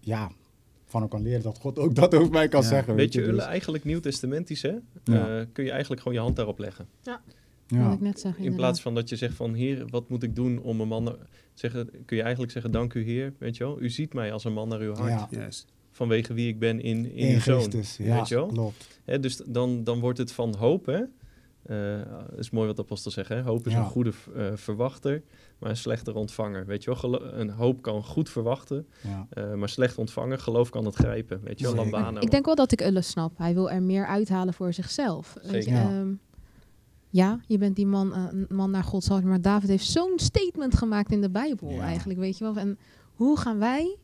ja, 0.00 0.30
van 0.86 1.00
hem 1.00 1.10
kan 1.10 1.22
leren, 1.22 1.42
dat 1.42 1.58
God 1.58 1.78
ook 1.78 1.94
dat 1.94 2.14
over 2.14 2.30
mij 2.30 2.48
kan 2.48 2.62
Ja. 2.62 2.68
zeggen. 2.68 2.94
Weet 2.94 3.12
je, 3.12 3.22
dus- 3.22 3.44
eigenlijk 3.44 3.84
nieuwtestamentisch, 3.84 4.62
hè? 4.62 4.74
Ja. 5.04 5.38
Eh, 5.40 5.46
kun 5.52 5.64
je 5.64 5.70
eigenlijk 5.70 6.00
gewoon 6.02 6.16
je 6.16 6.22
hand 6.24 6.36
daarop 6.36 6.58
leggen. 6.58 6.86
Wat 7.02 7.20
ja. 7.66 7.92
ik 7.92 8.00
net 8.00 8.20
zeg, 8.20 8.38
In 8.38 8.54
plaats 8.54 8.80
van 8.80 8.94
dat 8.94 9.08
je 9.08 9.16
zegt 9.16 9.34
van, 9.34 9.54
heer, 9.54 9.84
wat 9.90 10.08
moet 10.08 10.22
ik 10.22 10.36
doen 10.36 10.60
om 10.62 10.80
een 10.80 10.88
man... 10.88 11.02
naar- 11.04 11.16
Zeggen, 11.54 11.90
kun 12.04 12.16
je 12.16 12.22
eigenlijk 12.22 12.52
zeggen, 12.52 12.70
dank 12.70 12.94
u 12.94 13.02
heer, 13.04 13.32
weet 13.38 13.56
je 13.56 13.64
wel. 13.64 13.80
U 13.80 13.90
ziet 13.90 14.14
mij 14.14 14.32
als 14.32 14.44
een 14.44 14.52
man 14.52 14.68
naar 14.68 14.80
uw 14.80 14.94
hart. 14.94 15.30
Ja. 15.30 15.48
Vanwege 15.90 16.34
wie 16.34 16.48
ik 16.48 16.58
ben 16.58 16.80
in, 16.80 17.04
in, 17.04 17.14
In 17.28 17.34
uw 17.34 17.40
zoon. 17.40 17.60
Christus, 17.60 17.96
ja, 18.06 18.16
weet 18.16 18.28
je 18.28 18.34
wel? 18.34 18.46
klopt. 18.46 18.98
Hè, 19.04 19.20
dus 19.20 19.36
dan, 19.46 19.84
dan 19.84 20.00
wordt 20.00 20.18
het 20.18 20.32
van 20.32 20.54
hoop, 20.56 20.86
hè. 20.86 21.00
Eh, 21.68 21.98
is 22.36 22.50
mooi 22.50 22.66
wat 22.66 22.76
de 22.76 22.82
apostel 22.82 23.10
zegt, 23.10 23.28
hè. 23.28 23.42
Hoop 23.42 23.66
is 23.66 23.72
Ja. 23.72 23.78
een 23.78 23.84
goede 23.84 24.12
eh, 24.36 24.46
verwachter, 24.54 25.22
maar 25.58 25.70
een 25.70 25.76
slechte 25.76 26.14
ontvanger. 26.14 26.66
Weet 26.66 26.84
je 26.84 26.90
wel, 26.90 26.98
Gelo- 26.98 27.22
een 27.32 27.50
hoop 27.50 27.82
kan 27.82 28.04
goed 28.04 28.30
verwachten, 28.30 28.86
Ja. 29.02 29.26
eh, 29.30 29.54
maar 29.54 29.68
slecht 29.68 29.98
ontvangen, 29.98 30.38
geloof 30.40 30.70
kan 30.70 30.84
het 30.84 30.94
grijpen. 30.94 31.40
Weet 31.44 31.58
je 31.58 31.64
wel. 31.64 31.74
Lambano. 31.74 32.20
Ik 32.20 32.30
denk 32.30 32.44
wel 32.44 32.54
dat 32.54 32.72
ik 32.72 32.80
Ulle 32.80 33.02
snap. 33.02 33.38
Hij 33.38 33.54
wil 33.54 33.70
er 33.70 33.82
meer 33.82 34.06
uithalen 34.06 34.54
voor 34.54 34.72
zichzelf. 34.72 35.34
Weet 35.42 35.44
je, 35.44 35.50
Zeker. 35.62 35.72
Ja. 35.72 35.88
ehm, 36.00 36.12
ja, 37.10 37.40
je 37.46 37.58
bent 37.58 37.76
die 37.76 37.86
man, 37.86 38.14
een 38.14 38.46
man 38.48 38.70
naar 38.70 38.84
Gods 38.84 39.08
hart. 39.08 39.24
Maar 39.24 39.40
David 39.40 39.68
heeft 39.68 39.86
zo'n 39.86 40.12
statement 40.16 40.74
gemaakt 40.76 41.12
in 41.12 41.20
de 41.20 41.30
Bijbel 41.30 41.70
Ja. 41.70 41.80
eigenlijk, 41.80 42.18
weet 42.18 42.38
je 42.38 42.44
wel. 42.44 42.56
En 42.56 42.78
hoe 43.14 43.38
gaan 43.38 43.58
wij 43.58 43.96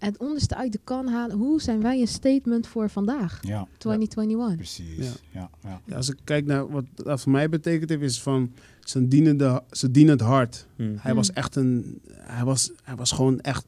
het 0.00 0.18
onderste 0.18 0.56
uit 0.56 0.72
de 0.72 0.80
kan 0.84 1.08
halen? 1.08 1.36
Hoe 1.36 1.60
zijn 1.62 1.80
wij 1.82 2.00
een 2.00 2.08
statement 2.08 2.66
voor 2.66 2.90
vandaag, 2.90 3.38
ja, 3.42 3.66
2021? 3.78 4.56
precies. 4.56 4.96
Ja. 4.96 5.10
Ja. 5.40 5.50
Ja, 5.62 5.80
Ja, 5.84 5.96
als 5.96 6.08
ik 6.08 6.16
kijk 6.24 6.46
naar 6.46 6.70
wat 6.70 6.84
dat 6.94 7.20
voor 7.20 7.32
mij 7.32 7.48
betekent 7.48 7.90
heeft, 7.90 8.02
is 8.02 8.22
van 8.22 8.52
zijn 8.84 9.08
dienende, 9.08 9.62
zijn 9.70 9.92
dienend 9.92 10.20
hart. 10.20 10.66
Hm. 10.76 10.82
Hij 10.82 10.96
Hmm. 11.02 11.14
was 11.14 11.32
echt 11.32 11.56
een, 11.56 12.00
hij 12.12 12.44
was, 12.44 12.70
hij 12.82 12.96
was 12.96 13.12
gewoon 13.12 13.40
echt, 13.40 13.64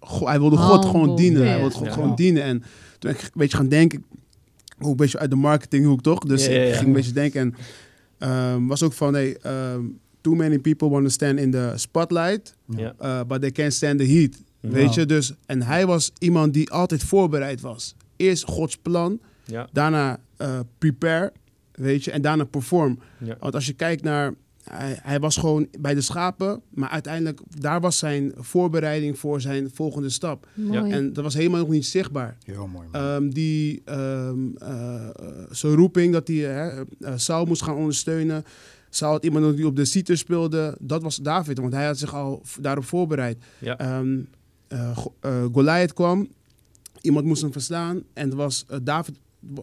go- 0.00 0.26
hij 0.26 0.40
wilde 0.40 0.56
God 0.56 0.84
gewoon 0.84 1.16
dienen. 1.16 1.46
Hij 1.46 1.58
wilde 1.60 1.74
God 1.74 1.86
Ja. 1.86 1.92
gewoon 1.92 2.14
dienen. 2.14 2.42
En 2.42 2.62
toen 2.98 3.10
ik 3.10 3.22
een 3.22 3.28
beetje 3.34 3.56
gaan 3.56 3.68
denken, 3.68 4.04
ook 4.80 4.90
een 4.90 4.96
beetje 4.96 5.18
uit 5.18 5.30
de 5.30 5.36
marketinghoek 5.36 6.02
toch? 6.02 6.18
Dus 6.24 6.48
ik 6.48 6.74
ging 6.74 6.86
een 6.86 6.92
beetje 6.92 7.12
denken 7.12 7.40
en 7.40 7.54
ehm, 8.18 8.66
was 8.66 8.82
ook 8.82 8.92
van, 8.92 9.14
hey, 9.14 9.36
ehm, 9.36 9.84
too 10.20 10.34
many 10.34 10.58
people 10.58 10.88
want 10.88 11.04
to 11.04 11.10
stand 11.10 11.38
in 11.38 11.50
the 11.50 11.72
spotlight, 11.76 12.54
uh, 13.02 13.20
but 13.26 13.40
they 13.40 13.50
can't 13.50 13.72
stand 13.72 13.98
the 13.98 14.04
heat. 14.06 14.42
Ja. 14.60 14.68
Weet 14.68 14.94
je, 14.94 15.06
dus 15.06 15.32
en 15.46 15.62
hij 15.62 15.86
was 15.86 16.12
iemand 16.18 16.54
die 16.54 16.70
altijd 16.70 17.02
voorbereid 17.02 17.60
was. 17.60 17.94
Eerst 18.16 18.44
Gods 18.44 18.76
plan, 18.76 19.20
Ja, 19.44 19.68
daarna 19.72 20.20
eh, 20.36 20.60
prepare, 20.78 21.32
weet 21.72 22.04
je, 22.04 22.10
en 22.10 22.22
daarna 22.22 22.44
perform. 22.44 22.98
ja. 23.18 23.36
Want 23.40 23.54
als 23.54 23.66
je 23.66 23.72
kijkt 23.72 24.02
naar, 24.02 24.34
hij, 24.64 24.98
hij 25.02 25.20
was 25.20 25.36
gewoon 25.36 25.68
bij 25.80 25.94
de 25.94 26.00
schapen, 26.00 26.62
maar 26.70 26.88
uiteindelijk, 26.88 27.40
daar 27.58 27.80
was 27.80 27.98
zijn 27.98 28.32
voorbereiding 28.36 29.18
voor 29.18 29.40
zijn 29.40 29.70
volgende 29.72 30.08
stap. 30.10 30.46
Mooi. 30.54 30.90
En 30.92 31.12
dat 31.12 31.24
was 31.24 31.34
helemaal 31.34 31.60
nog 31.60 31.68
niet 31.68 31.86
zichtbaar. 31.86 32.36
Heel 32.44 32.66
mooi. 32.66 32.88
man. 32.92 33.02
Ehm, 33.02 33.28
die, 33.28 33.82
ehm, 33.84 34.38
eh, 34.58 34.94
eh, 35.08 35.10
zijn 35.50 35.74
roeping, 35.74 36.12
dat 36.12 36.28
hij 36.28 36.44
eh, 37.00 37.12
Saul 37.16 37.44
moest 37.44 37.62
gaan 37.62 37.76
ondersteunen. 37.76 38.44
Saul 38.90 39.12
had 39.12 39.24
iemand 39.24 39.56
die 39.56 39.66
op 39.66 39.76
de 39.76 39.84
citer 39.84 40.18
speelde. 40.18 40.76
Dat 40.80 41.02
was 41.02 41.16
David, 41.16 41.58
want 41.58 41.72
hij 41.72 41.86
had 41.86 41.98
zich 41.98 42.14
al 42.14 42.42
daarop 42.60 42.84
voorbereid. 42.84 43.38
Ja. 43.58 43.78
Ehm 43.78 43.88
eh, 43.88 44.18
eh, 44.18 44.24
Goliath 45.52 45.92
kwam, 45.92 46.28
iemand 47.00 47.24
moest 47.26 47.42
hem 47.42 47.52
verslaan 47.52 48.02
en 48.14 48.24
het 48.24 48.34
was 48.34 48.64
eh, 48.68 48.78
David, 48.82 49.14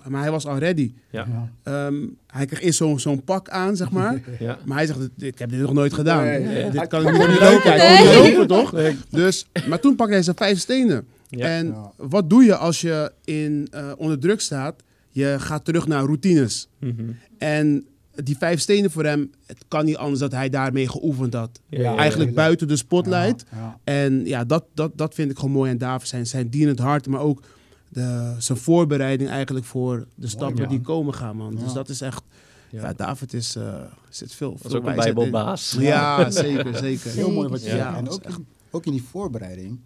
maar 0.08 0.22
hij 0.22 0.32
was 0.32 0.46
al 0.46 0.58
ready. 0.58 0.94
Ja. 1.12 1.28
ja. 1.30 1.52
Ehm, 1.88 1.96
hij 2.28 2.46
kreeg 2.46 2.62
eerst 2.62 2.78
zo'n 2.78 3.00
zo'n 3.00 3.24
pak 3.24 3.50
aan, 3.50 3.76
zeg 3.76 3.92
maar. 3.92 4.22
Ja. 4.40 4.58
Maar 4.66 4.78
hij 4.78 4.86
zegt, 4.86 5.00
ik 5.18 5.40
heb 5.40 5.50
dit 5.50 5.60
nog 5.60 5.74
nooit 5.74 5.94
gedaan. 5.94 6.24
Nee, 6.24 6.40
nee. 6.40 6.70
Dit 6.72 6.88
kan 6.88 7.08
ik 7.08 7.12
niet 7.28 7.40
lopen. 7.40 7.78
Nee. 7.78 8.30
lopen, 8.32 8.48
toch? 8.48 8.72
Nee. 8.72 8.98
Dus, 9.10 9.48
maar 9.68 9.80
toen 9.80 9.96
pakte 9.96 10.14
hij 10.14 10.22
zijn 10.24 10.36
vijf 10.36 10.60
stenen. 10.60 11.08
Ja. 11.30 11.46
En 11.48 11.68
Ja. 11.68 11.92
wat 11.98 12.30
doe 12.30 12.44
je 12.44 12.56
als 12.56 12.82
je 12.82 13.12
in, 13.24 13.68
eh, 13.72 13.92
onder 13.98 14.20
druk 14.20 14.42
staat? 14.42 14.84
Je 15.10 15.36
gaat 15.40 15.66
terug 15.66 15.88
naar 15.88 16.04
routines. 16.04 16.68
Mhm. 16.80 17.04
En 17.38 17.86
die 18.24 18.38
vijf 18.38 18.60
stenen 18.60 18.92
voor 18.92 19.04
hem, 19.06 19.32
het 19.46 19.66
kan 19.68 19.86
niet 19.86 19.98
anders 19.98 20.20
dat 20.20 20.32
hij 20.32 20.50
daarmee 20.50 20.88
geoefend 20.90 21.34
had. 21.34 21.60
Ja, 21.70 21.80
ja, 21.82 21.96
Eigenlijk 21.96 22.30
ja. 22.30 22.36
buiten 22.36 22.68
de 22.68 22.76
spotlight. 22.76 23.46
Ja, 23.52 23.58
ja. 23.58 23.80
En 23.84 24.26
ja, 24.26 24.44
dat, 24.44 24.66
dat, 24.74 24.92
dat 24.96 25.14
vind 25.14 25.32
ik 25.32 25.36
gewoon 25.38 25.52
mooi 25.54 25.72
aan 25.72 25.78
David. 25.78 26.08
Zijn, 26.08 26.28
zijn 26.28 26.50
dienend 26.50 26.80
hart, 26.80 27.08
maar 27.08 27.20
ook 27.20 27.42
de, 27.90 28.36
zijn 28.38 28.58
voorbereiding 28.58 29.30
eigenlijk 29.30 29.66
voor 29.66 30.08
de 30.16 30.28
stappen 30.28 30.70
die 30.70 30.82
komen 30.82 31.14
gaan, 31.14 31.36
man. 31.36 31.56
Dus 31.56 31.74
dat 31.74 31.90
is 31.90 32.02
echt... 32.02 32.24
Ja. 32.70 32.82
Ja, 32.82 32.94
David 32.94 33.34
is, 33.34 33.56
eh 33.56 33.82
zit 34.10 34.34
veel, 34.34 34.58
Dat 34.62 34.72
is 34.72 34.78
ook 34.78 34.84
een 34.84 34.90
in. 34.90 34.96
bijbelbaas. 34.96 35.76
Ja, 35.80 36.30
zeker, 36.46 36.76
zeker. 36.78 37.12
Heel 37.12 37.32
mooi 37.32 37.48
wat 37.50 37.64
je 37.64 37.70
zegt. 37.70 37.96
En 37.96 38.10
ook, 38.10 38.22
echt- 38.24 38.40
ook 38.72 38.86
in 38.86 38.92
die 38.92 39.04
voorbereiding. 39.04 39.80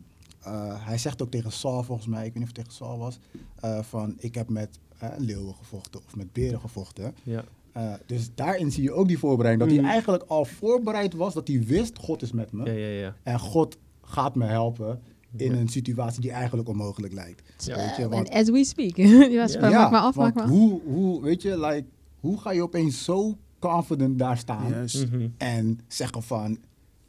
eh, 0.44 0.74
hij 0.86 0.98
zegt 0.98 1.22
ook 1.22 1.32
tegen 1.32 1.52
Saul, 1.52 1.84
volgens 1.84 2.08
mij, 2.08 2.26
ik 2.26 2.34
weet 2.34 2.44
niet 2.44 2.44
of 2.44 2.50
het 2.50 2.66
tegen 2.66 2.72
Saul 2.74 2.98
was, 2.98 3.20
eh, 3.60 3.80
van 3.90 4.16
ik 4.18 4.36
heb 4.36 4.50
met 4.50 4.70
leeuwen 5.18 5.56
gevochten 5.56 6.02
of 6.06 6.16
met 6.16 6.34
beren 6.34 6.60
gevochten. 6.60 7.14
Ja. 7.24 7.44
Eh, 7.74 7.94
dus 8.06 8.30
daarin 8.36 8.72
zie 8.72 8.84
je 8.84 8.92
ook 8.92 9.08
die 9.08 9.18
voorbereiding. 9.20 9.70
Dat 9.70 9.78
Mm. 9.78 9.84
hij 9.84 9.94
eigenlijk 9.94 10.24
al 10.24 10.46
voorbereid 10.46 11.14
was, 11.14 11.34
dat 11.34 11.48
hij 11.48 11.64
wist, 11.64 11.98
God 11.98 12.22
is 12.22 12.32
met 12.32 12.52
me. 12.52 12.66
Ja, 12.66 12.72
ja, 12.72 12.88
ja. 13.00 13.16
En 13.24 13.40
God 13.40 13.78
gaat 14.02 14.36
me 14.36 14.46
helpen 14.46 15.00
in 15.38 15.54
Ja. 15.54 15.60
een 15.60 15.68
situatie 15.68 16.22
die 16.22 16.32
eigenlijk 16.32 16.70
onmogelijk 16.70 17.14
lijkt. 17.14 17.42
Ja. 17.66 17.76
Weet 17.76 17.96
je, 17.96 18.02
En 18.04 18.10
want, 18.10 18.30
as 18.30 18.50
we 18.50 18.64
speak. 18.64 18.96
ja, 19.32 19.48
maak 19.70 19.92
maar 19.92 20.02
af, 20.02 20.16
maak 20.16 20.34
maar 20.34 20.44
af. 20.44 20.50
hoe, 20.50 20.82
hoe, 20.86 21.22
weet 21.22 21.42
je, 21.42 21.60
like, 21.60 21.86
hoe 22.20 22.40
ga 22.40 22.52
je 22.52 22.62
opeens 22.62 23.04
zo 23.04 23.38
confident 23.60 24.20
daar 24.20 24.38
staan. 24.38 24.70
Mhm. 24.70 25.28
en 25.38 25.80
zeggen 25.88 26.24
van, 26.24 26.58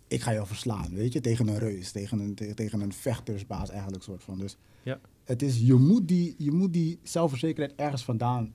ik 0.08 0.20
ga 0.20 0.32
jou 0.32 0.46
verslaan, 0.46 0.88
weet 0.94 1.12
je, 1.12 1.20
tegen 1.20 1.48
een 1.48 1.58
reus, 1.58 1.90
tegen 1.92 2.18
een, 2.18 2.34
te- 2.34 2.54
tegen 2.54 2.80
een 2.80 2.92
vechtersbaas 2.92 3.70
eigenlijk 3.70 4.02
soort 4.02 4.22
van. 4.22 4.38
Dus 4.38 4.56
Ja. 4.82 5.00
het 5.24 5.42
is, 5.42 5.58
je 5.58 5.74
moet, 5.74 6.08
die, 6.08 6.34
je 6.38 6.52
moet 6.52 6.72
die 6.72 6.98
zelfverzekerdheid 7.02 7.80
ergens 7.80 8.04
vandaan 8.04 8.52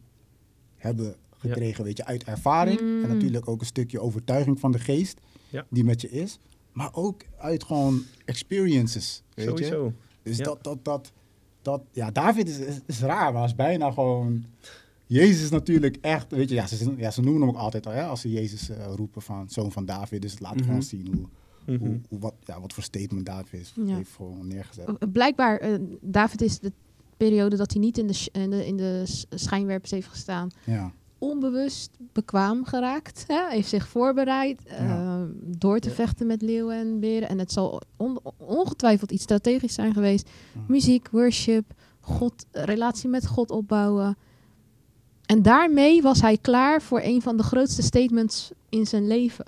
hebben 0.76 1.16
gekregen, 1.38 1.84
weet 1.84 1.98
je, 1.98 2.06
uit 2.06 2.24
ervaring 2.24 2.82
Mm. 2.82 3.04
en 3.04 3.10
natuurlijk 3.10 3.48
ook 3.50 3.60
een 3.60 3.66
stukje 3.66 4.00
overtuiging 4.00 4.60
van 4.60 4.72
de 4.72 4.80
geest 4.80 5.20
Ja. 5.50 5.66
die 5.70 5.84
met 5.84 6.02
je 6.02 6.10
is, 6.10 6.40
maar 6.72 6.90
ook 6.94 7.22
uit 7.38 7.64
gewoon 7.64 8.02
experiences, 8.26 9.24
weet 9.34 9.58
je. 9.60 9.92
Dus 10.24 10.38
Ja. 10.38 10.44
dat, 10.44 10.64
dat, 10.64 10.86
dat, 10.86 11.12
dat, 11.62 11.82
ja, 11.92 12.12
David 12.12 12.50
is, 12.50 12.58
is, 12.60 12.80
is 12.86 13.00
raar, 13.00 13.34
maar 13.34 13.46
is 13.46 13.56
bijna 13.56 13.92
gewoon. 13.92 14.46
Jezus 15.06 15.42
is 15.44 15.50
natuurlijk 15.50 15.98
echt, 16.02 16.32
weet 16.32 16.50
je, 16.50 16.56
ja, 16.56 16.68
ze, 16.68 16.94
ja, 16.98 17.12
ze 17.12 17.22
noemen 17.22 17.42
hem 17.42 17.50
ook 17.50 17.56
altijd 17.58 17.86
al, 17.88 17.92
hè, 17.94 18.04
als 18.04 18.22
ze 18.22 18.32
Jezus 18.32 18.70
eh, 18.70 18.86
roepen 18.96 19.22
van 19.22 19.50
zoon 19.50 19.72
van 19.72 19.86
David. 19.86 20.22
Dus 20.22 20.32
het 20.32 20.40
laat 20.40 20.56
Mhm. 20.56 20.64
gewoon 20.64 20.84
zien 20.84 21.08
hoe, 21.16 21.26
Mhm. 21.76 21.86
hoe, 21.86 22.00
hoe, 22.10 22.20
wat, 22.20 22.34
ja, 22.46 22.62
wat 22.62 22.74
voor 22.74 22.84
statement 22.84 23.26
David 23.26 23.60
is, 23.62 23.74
Ja. 23.86 23.96
heeft 23.96 24.12
gewoon 24.16 24.48
neergezet. 24.48 24.88
Uh, 24.90 25.12
Blijkbaar, 25.12 25.58
eh, 25.58 25.74
David 26.02 26.42
is 26.42 26.60
de 26.60 26.72
periode 27.18 27.56
dat 27.56 27.72
hij 27.72 27.82
niet 27.82 27.98
in 27.98 28.08
de, 28.08 28.28
in 28.32 28.50
de, 28.50 28.66
in 28.66 28.78
de 28.78 29.04
schijnwerpers 29.30 29.92
heeft 29.92 30.08
gestaan, 30.08 30.50
Ja, 30.64 30.92
onbewust 31.20 31.90
bekwaam 32.14 32.66
geraakt. 32.66 33.24
Hè? 33.28 33.50
Heeft 33.50 33.70
zich 33.70 33.88
voorbereid 33.88 34.62
Ja. 34.66 34.76
eh, 34.76 35.22
door 35.58 35.80
te 35.80 35.90
Ja. 35.90 35.96
vechten 35.96 36.28
met 36.28 36.42
leeuwen 36.42 36.76
en 36.78 37.00
beren. 37.00 37.30
En 37.30 37.40
het 37.40 37.52
zal 37.52 37.82
on- 37.98 38.20
ongetwijfeld 38.38 39.12
iets 39.12 39.24
strategisch 39.24 39.74
zijn 39.74 39.94
geweest. 39.94 40.30
Ja. 40.54 40.60
Muziek, 40.68 41.08
worship, 41.12 41.74
God, 42.00 42.46
relatie 42.52 43.10
met 43.10 43.28
God 43.28 43.52
opbouwen. 43.52 44.18
En 45.26 45.42
daarmee 45.42 46.02
was 46.02 46.22
hij 46.22 46.38
klaar 46.38 46.82
voor 46.82 47.02
een 47.04 47.22
van 47.22 47.38
de 47.38 47.44
grootste 47.44 47.82
statements 47.82 48.52
in 48.70 48.86
zijn 48.88 49.08
leven. 49.08 49.46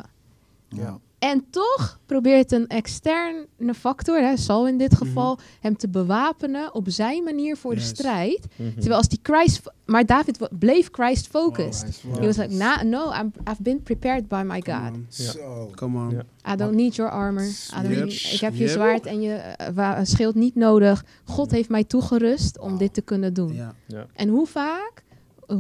ja. 0.69 0.99
En 1.19 1.45
toch 1.49 1.99
probeert 2.05 2.51
een 2.51 2.67
externe 2.67 3.73
factor, 3.75 4.19
hè, 4.19 4.37
Saul 4.37 4.67
in 4.67 4.77
dit 4.77 4.95
geval, 4.95 5.39
hem 5.59 5.77
te 5.77 5.87
bewapenen 5.89 6.73
op 6.73 6.85
zijn 6.89 7.23
manier 7.23 7.57
voor 7.57 7.75
de 7.75 7.81
strijd. 7.81 8.45
Mhm. 8.55 8.73
Terwijl 8.73 8.95
als 8.95 9.07
die 9.07 9.19
Christ, 9.23 9.61
maar 9.85 10.05
David 10.05 10.47
bleef 10.59 10.89
Christ 10.91 11.27
focused. 11.27 12.01
Oh, 12.07 12.15
He 12.19 12.25
was 12.25 12.37
like, 12.37 12.53
nah, 12.53 12.81
no, 12.81 13.11
I'm, 13.13 13.31
I've 13.49 13.61
been 13.61 13.83
prepared 13.83 14.27
by 14.27 14.41
my 14.45 14.59
Come 14.59 14.77
God. 14.85 14.91
on. 14.95 15.05
Zo. 15.09 15.71
Come 15.75 15.97
on. 15.97 16.23
I 16.53 16.55
don't 16.55 16.75
need 16.75 16.95
your 16.95 17.11
armor. 17.11 17.43
I 17.45 17.81
don't 17.81 17.93
Yep. 17.95 18.03
need- 18.03 18.31
ik 18.33 18.39
heb 18.39 18.53
je 18.53 18.59
Yep. 18.63 18.69
zwaard 18.69 19.05
en 19.05 19.21
je 19.21 19.55
wa- 19.73 20.05
schild 20.05 20.35
niet 20.35 20.55
nodig. 20.55 21.05
God 21.23 21.51
heeft 21.51 21.69
mij 21.69 21.83
toegerust 21.83 22.59
om 22.59 22.67
Wauw. 22.67 22.77
dit 22.79 22.93
te 22.93 23.01
kunnen 23.01 23.33
doen. 23.33 23.53
Ja. 23.53 23.73
Ja. 23.85 24.05
En 24.13 24.29
hoe 24.29 24.47
vaak 24.47 25.03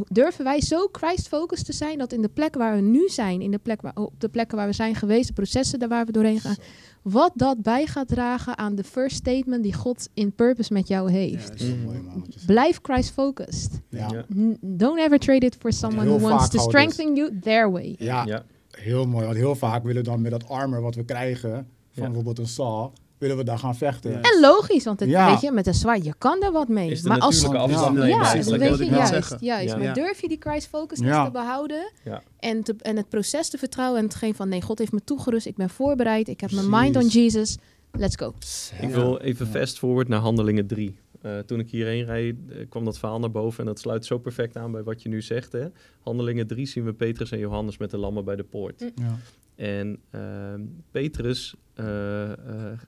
durven 0.07 0.43
wij 0.43 0.61
zo 0.61 0.87
Christ-focused 0.91 1.65
te 1.65 1.73
zijn 1.73 1.97
dat 1.97 2.13
in 2.13 2.21
de 2.21 2.29
plek 2.29 2.55
waar 2.55 2.75
we 2.75 2.81
nu 2.81 3.07
zijn, 3.09 3.41
in 3.41 3.51
de 3.51 3.57
plek 3.57 3.81
waar, 3.81 3.95
op 3.95 4.13
de 4.17 4.29
plekken 4.29 4.57
waar 4.57 4.67
we 4.67 4.73
zijn 4.73 4.95
geweest, 4.95 5.27
de 5.27 5.33
processen 5.33 5.79
daar 5.79 5.89
waar 5.89 6.05
we 6.05 6.11
doorheen 6.11 6.39
gaan, 6.39 6.55
wat 7.01 7.31
dat 7.35 7.61
bij 7.61 7.85
gaat 7.85 8.07
dragen 8.07 8.57
aan 8.57 8.75
de 8.75 8.83
first 8.83 9.15
statement 9.15 9.63
die 9.63 9.73
God 9.73 10.09
in 10.13 10.31
purpose 10.31 10.73
met 10.73 10.87
jou 10.87 11.11
heeft. 11.11 11.63
Mooi. 11.85 11.99
Blijf 12.45 12.79
Christ-focused. 12.81 13.81
Ja. 13.89 14.25
Don't 14.61 14.99
ever 14.99 15.19
trade 15.19 15.45
it 15.45 15.55
for 15.59 15.73
someone 15.73 16.07
Heel 16.07 16.19
who 16.19 16.29
wants 16.29 16.49
to 16.49 16.59
strengthen 16.59 17.15
you 17.15 17.39
their 17.39 17.71
way. 17.71 17.95
Ja. 17.97 18.25
Ja. 18.25 18.43
heel 18.71 19.05
mooi. 19.05 19.25
Want 19.25 19.37
heel 19.37 19.55
vaak 19.55 19.83
willen 19.83 20.03
we 20.03 20.09
dan 20.09 20.21
met 20.21 20.31
dat 20.31 20.47
armor 20.49 20.81
wat 20.81 20.95
we 20.95 21.03
krijgen, 21.03 21.51
van 21.51 21.67
Ja. 21.91 22.03
bijvoorbeeld 22.03 22.39
een 22.39 22.47
Saul, 22.47 22.93
willen 23.19 23.37
we 23.37 23.43
daar 23.43 23.59
gaan 23.59 23.75
vechten. 23.75 24.21
En 24.21 24.39
logisch, 24.41 24.83
want 24.83 24.99
het, 24.99 25.09
Ja. 25.09 25.29
weet 25.31 25.41
je, 25.41 25.51
met 25.51 25.67
een 25.67 25.73
zwaard, 25.73 26.03
je 26.05 26.13
kan 26.17 26.43
er 26.43 26.51
wat 26.51 26.67
mee. 26.67 26.91
Is 26.91 27.01
maar 27.01 27.19
als 27.19 27.41
Ja. 27.41 27.47
afstand 27.47 27.97
Ja, 27.97 28.05
ja, 28.05 28.21
eigenlijk. 28.33 28.63
weet 28.63 28.77
je, 28.77 28.85
juist, 28.85 29.09
zeggen. 29.13 29.37
juist. 29.41 29.69
Ja. 29.73 29.77
Maar 29.77 29.93
durf 29.93 30.21
je 30.21 30.27
die 30.27 30.37
Christ 30.39 30.67
focus 30.67 30.99
Ja. 30.99 31.25
te 31.25 31.31
behouden 31.31 31.91
Ja. 32.03 32.21
en, 32.39 32.63
te, 32.63 32.75
en 32.81 32.97
het 32.97 33.09
proces 33.09 33.49
te 33.49 33.57
vertrouwen 33.57 33.99
en 33.99 34.05
hetgeen 34.05 34.35
van 34.35 34.49
nee, 34.49 34.61
God 34.61 34.79
heeft 34.79 34.91
me 34.91 35.03
toegerust, 35.03 35.45
ik 35.45 35.55
ben 35.55 35.69
voorbereid, 35.69 36.27
ik 36.27 36.39
heb 36.41 36.51
mijn 36.51 36.69
mind 36.69 36.95
on. 36.95 37.07
Jesus, 37.07 37.57
let's 37.91 38.15
go. 38.15 38.33
Ik 38.81 38.89
wil 38.89 39.17
even 39.19 39.45
Ja. 39.45 39.51
fast 39.59 39.77
forward 39.77 40.07
naar 40.07 40.19
Handelingen 40.19 40.67
3. 40.67 40.95
Eh, 41.21 41.37
toen 41.39 41.59
ik 41.59 41.69
hierheen 41.69 42.05
reed, 42.05 42.35
eh, 42.49 42.57
kwam 42.69 42.85
dat 42.85 42.99
verhaal 42.99 43.19
naar 43.19 43.31
boven 43.31 43.59
en 43.59 43.65
dat 43.65 43.79
sluit 43.79 44.05
zo 44.05 44.17
perfect 44.17 44.57
aan 44.57 44.71
bij 44.71 44.83
wat 44.83 45.01
je 45.01 45.09
nu 45.09 45.21
zegt. 45.21 45.51
Hè? 45.51 45.65
Handelingen 46.03 46.47
3 46.47 46.65
zien 46.65 46.83
we 46.85 46.93
Petrus 46.93 47.31
en 47.31 47.39
Johannes 47.39 47.77
met 47.77 47.89
de 47.91 47.97
lammen 47.97 48.25
bij 48.25 48.35
de 48.35 48.43
poort. 48.43 48.79
Mm. 48.81 48.91
Ja. 48.95 49.17
En 49.59 49.99
ehm, 50.11 50.61
Petrus 50.91 51.55
eh, 51.73 52.31
eh, 52.31 52.37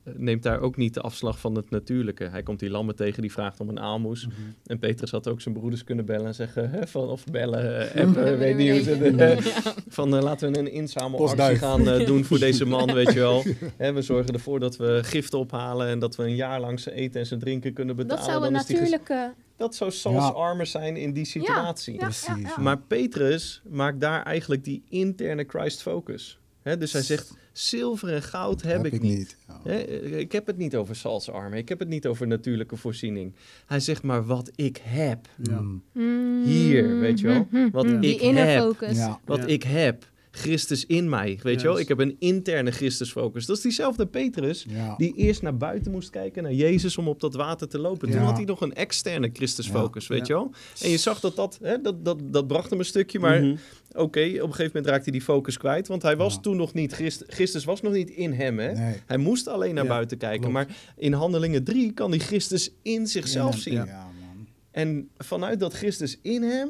neemt 0.03 0.43
daar 0.43 0.59
ook 0.59 0.77
niet 0.77 0.93
de 0.93 1.01
afslag 1.01 1.39
van 1.39 1.55
het 1.55 1.69
natuurlijke. 1.69 2.23
Hij 2.23 2.43
komt 2.43 2.59
die 2.59 2.69
lammen 2.69 2.95
tegen, 2.95 3.21
die 3.21 3.31
vraagt 3.31 3.59
om 3.59 3.69
een 3.69 3.79
aalmoes. 3.79 4.27
Mhm. 4.27 4.35
En 4.65 4.79
Petrus 4.79 5.11
had 5.11 5.27
ook 5.27 5.41
zijn 5.41 5.53
broeders 5.53 5.83
kunnen 5.83 6.05
bellen 6.05 6.25
en 6.25 6.35
zeggen, 6.35 6.69
hè, 6.69 6.87
van, 6.87 7.09
of 7.09 7.23
bellen, 7.25 7.91
eh, 7.93 8.01
appen, 8.05 8.37
weet 8.37 8.55
niet 8.55 8.71
hoe 8.71 8.81
ze 8.81 9.53
Van 9.87 10.09
laten 10.09 10.51
we 10.51 10.59
een 10.59 10.71
inzamelactie 10.71 11.55
gaan 11.55 11.83
doen 12.05 12.23
voor 12.23 12.39
deze 12.49 12.65
man, 12.65 12.93
weet 12.93 13.13
je 13.13 13.19
wel. 13.19 13.43
Hè, 13.77 13.93
we 13.93 14.01
zorgen 14.01 14.33
ervoor 14.33 14.59
dat 14.59 14.77
we 14.77 14.99
giften 15.03 15.39
ophalen 15.39 15.87
en 15.87 15.99
dat 15.99 16.15
we 16.15 16.23
een 16.23 16.35
jaar 16.35 16.59
lang 16.59 16.79
zijn 16.79 16.95
eten 16.95 17.19
en 17.19 17.25
zijn 17.25 17.39
drinken 17.39 17.73
kunnen 17.73 17.95
betalen. 17.95 18.23
Dat 18.23 18.31
zou 18.31 18.45
een 18.45 18.51
natuurlijke... 18.51 19.33
dat 19.57 19.75
zou 19.75 19.91
Sauls 19.91 20.23
Ja. 20.23 20.29
armer 20.29 20.65
zijn 20.65 20.97
in 20.97 21.13
die 21.13 21.25
situatie. 21.25 21.93
Ja, 21.93 21.99
Precies, 21.99 22.27
ja, 22.27 22.35
ja. 22.35 22.53
ja. 22.55 22.61
Maar 22.61 22.77
Petrus 22.79 23.61
maakt 23.69 24.01
daar 24.01 24.23
eigenlijk 24.23 24.63
die 24.63 24.83
interne 24.89 25.45
Christ 25.47 25.81
focus. 25.81 26.39
Hè, 26.61 26.77
dus 26.77 26.93
hij 26.93 27.01
zegt, 27.01 27.33
zilver 27.51 28.09
en 28.13 28.23
goud 28.23 28.61
heb, 28.61 28.85
ik 28.85 29.01
niet. 29.01 29.37
Hè, 29.63 29.73
eh, 29.77 30.19
ik 30.19 30.31
heb 30.31 30.47
het 30.47 30.57
niet 30.57 30.75
over 30.75 30.95
Sauls 30.95 31.29
armen, 31.29 31.57
ik 31.57 31.69
heb 31.69 31.79
het 31.79 31.87
niet 31.87 32.05
over 32.07 32.27
natuurlijke 32.27 32.75
voorziening. 32.77 33.33
Hij 33.65 33.79
zegt 33.79 34.03
maar 34.03 34.25
wat 34.25 34.51
ik 34.55 34.79
heb. 34.83 35.27
Ja. 35.43 35.59
Mm. 35.93 36.43
Hier, 36.43 36.99
weet 36.99 37.19
je 37.19 37.27
wel. 37.27 37.47
Mhm, 37.51 37.69
Wat 37.71 37.85
mhm. 37.85 37.95
ik 37.95 38.01
Die 38.01 38.19
inner 38.19 38.45
heb. 38.47 38.59
focus. 38.61 38.97
Ja. 38.97 39.19
Wat 39.25 39.39
Ja. 39.39 39.45
ik 39.45 39.63
heb. 39.63 40.09
Christus 40.33 40.85
in 40.85 41.09
mij, 41.09 41.39
weet 41.43 41.61
je 41.61 41.67
wel. 41.67 41.79
Ik 41.79 41.87
heb 41.87 41.99
een 41.99 42.15
interne 42.19 42.71
Christusfocus. 42.71 43.45
Dat 43.45 43.55
is 43.57 43.61
diezelfde 43.61 44.05
Petrus 44.05 44.65
Ja. 44.69 44.95
die 44.97 45.13
eerst 45.15 45.41
naar 45.41 45.57
buiten 45.57 45.91
moest 45.91 46.09
kijken, 46.09 46.43
naar 46.43 46.53
Jezus, 46.53 46.97
om 46.97 47.07
op 47.07 47.19
dat 47.19 47.33
water 47.33 47.67
te 47.67 47.79
lopen. 47.79 48.09
Toen 48.09 48.19
had 48.19 48.35
hij 48.37 48.45
nog 48.45 48.61
een 48.61 48.73
externe 48.73 49.29
Christusfocus, 49.33 50.07
weet 50.07 50.27
Ja. 50.27 50.35
je 50.35 50.41
wel. 50.41 50.51
En 50.81 50.89
je 50.89 50.97
zag 50.97 51.19
dat 51.19 51.35
dat, 51.35 51.59
hè, 51.61 51.81
dat, 51.81 52.05
dat, 52.05 52.19
dat 52.33 52.47
bracht 52.47 52.69
hem 52.69 52.79
een 52.79 52.85
stukje, 52.85 53.19
maar 53.19 53.41
Mhm. 53.43 53.55
Oké, 53.95 54.19
op 54.21 54.23
een 54.23 54.41
gegeven 54.41 54.65
moment 54.65 54.85
raakte 54.85 55.03
hij 55.03 55.11
die 55.11 55.21
focus 55.21 55.57
kwijt, 55.57 55.87
want 55.87 56.01
hij 56.01 56.17
was 56.17 56.33
Ja. 56.33 56.39
toen 56.39 56.57
nog 56.57 56.73
niet, 56.73 56.93
Christ, 56.93 57.23
Christus 57.27 57.63
was 57.63 57.81
nog 57.81 57.93
niet 57.93 58.09
in 58.09 58.33
hem, 58.33 58.59
hè. 58.59 58.71
Nee. 58.73 58.95
Hij 59.05 59.17
moest 59.17 59.47
alleen 59.47 59.73
naar 59.75 59.83
Ja, 59.83 59.89
buiten 59.89 60.17
kijken, 60.17 60.39
klopt. 60.39 60.53
maar 60.53 60.67
in 60.97 61.13
Handelingen 61.13 61.63
3 61.63 61.91
kan 61.93 62.09
hij 62.09 62.19
Christus 62.19 62.71
in 62.81 63.07
zichzelf 63.07 63.53
Ja, 63.55 63.61
zien. 63.61 63.73
Ja, 63.73 63.85
man. 64.19 64.47
En 64.71 65.09
vanuit 65.17 65.59
dat 65.59 65.73
Christus 65.73 66.17
in 66.21 66.43
hem, 66.43 66.69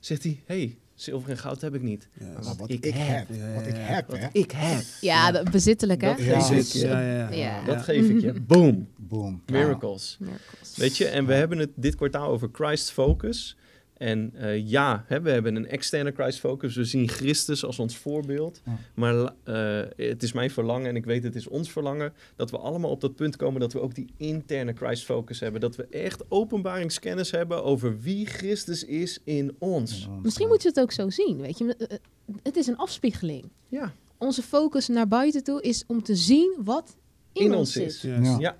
zegt 0.00 0.22
hij, 0.22 0.42
hey, 0.46 0.76
zilver 0.94 1.30
en 1.30 1.38
goud 1.38 1.60
heb 1.60 1.74
ik 1.74 1.82
niet. 1.82 2.08
Ja. 2.12 2.24
Maar 2.24 2.34
Maar 2.34 2.42
wat, 2.44 2.56
wat 2.56 2.70
ik, 2.70 2.84
ik 2.84 2.94
heb, 2.94 3.28
wat 3.54 3.66
ik 3.66 3.74
heb, 3.76 4.08
wat 4.08 4.18
hè. 4.18 4.26
ik 4.32 4.50
heb, 4.54 4.82
Ja, 5.00 5.30
dat- 5.32 5.50
bezittelijk 5.50 6.00
hè. 6.00 6.08
Dat 6.08 6.24
Ja. 6.24 6.40
geef 6.40 6.74
ik 6.74 6.82
ja, 6.82 7.00
ja, 7.00 7.12
ja. 7.16 7.30
Ja. 7.30 7.64
Dat 7.64 7.82
geef 7.82 8.08
ik 8.08 8.20
je. 8.20 8.32
Boom. 8.46 8.88
Boom. 8.96 9.42
Miracles. 9.46 10.16
Miracles. 10.20 10.76
Weet 10.76 10.96
je, 10.96 11.06
en 11.06 11.26
we 11.26 11.32
Ja. 11.32 11.38
hebben 11.38 11.58
het 11.58 11.70
dit 11.74 11.94
kwartaal 11.94 12.28
over 12.28 12.48
Christ 12.52 12.90
Focus. 12.90 13.56
En 13.94 14.30
eh, 14.34 14.68
ja, 14.68 15.04
hè, 15.06 15.20
we 15.20 15.30
hebben 15.30 15.56
een 15.56 15.66
externe 15.68 16.12
Christ 16.12 16.38
Focus. 16.40 16.76
We 16.76 16.84
zien 16.84 17.08
Christus 17.08 17.64
als 17.64 17.78
ons 17.78 17.96
voorbeeld. 17.96 18.60
Ja. 18.64 18.78
Maar 18.94 19.14
eh, 19.44 20.06
het 20.08 20.22
is 20.22 20.32
mijn 20.32 20.50
verlangen, 20.50 20.88
en 20.88 20.96
ik 20.96 21.04
weet 21.04 21.22
het 21.22 21.34
is 21.34 21.46
ons 21.48 21.70
verlangen, 21.72 22.12
dat 22.36 22.50
we 22.50 22.58
allemaal 22.58 22.90
op 22.90 23.00
dat 23.00 23.14
punt 23.14 23.36
komen 23.36 23.60
dat 23.60 23.72
we 23.72 23.80
ook 23.80 23.94
die 23.94 24.12
interne 24.16 24.72
Christ 24.72 25.04
Focus 25.04 25.40
hebben. 25.40 25.60
Dat 25.60 25.76
we 25.76 25.86
echt 25.90 26.22
openbaringskennis 26.28 27.30
hebben 27.30 27.64
over 27.64 28.00
wie 28.00 28.26
Christus 28.26 28.84
is 28.84 29.20
in 29.24 29.54
ons. 29.58 30.08
Misschien 30.22 30.48
moet 30.48 30.62
je 30.62 30.68
het 30.68 30.80
ook 30.80 30.92
zo 30.92 31.10
zien, 31.10 31.40
weet 31.40 31.58
je. 31.58 31.76
Eh, 31.76 31.96
Het 32.42 32.56
is 32.56 32.66
een 32.66 32.76
afspiegeling. 32.76 33.44
Ja, 33.68 33.92
Onze 34.18 34.42
focus 34.42 34.88
naar 34.88 35.08
buiten 35.08 35.44
toe 35.44 35.62
is 35.62 35.84
om 35.86 36.02
te 36.02 36.14
zien 36.14 36.54
wat 36.64 36.96
in, 37.32 37.44
in 37.44 37.54
ons 37.54 37.76
is. 37.76 38.02
Ja. 38.02 38.36
Ja, 38.38 38.56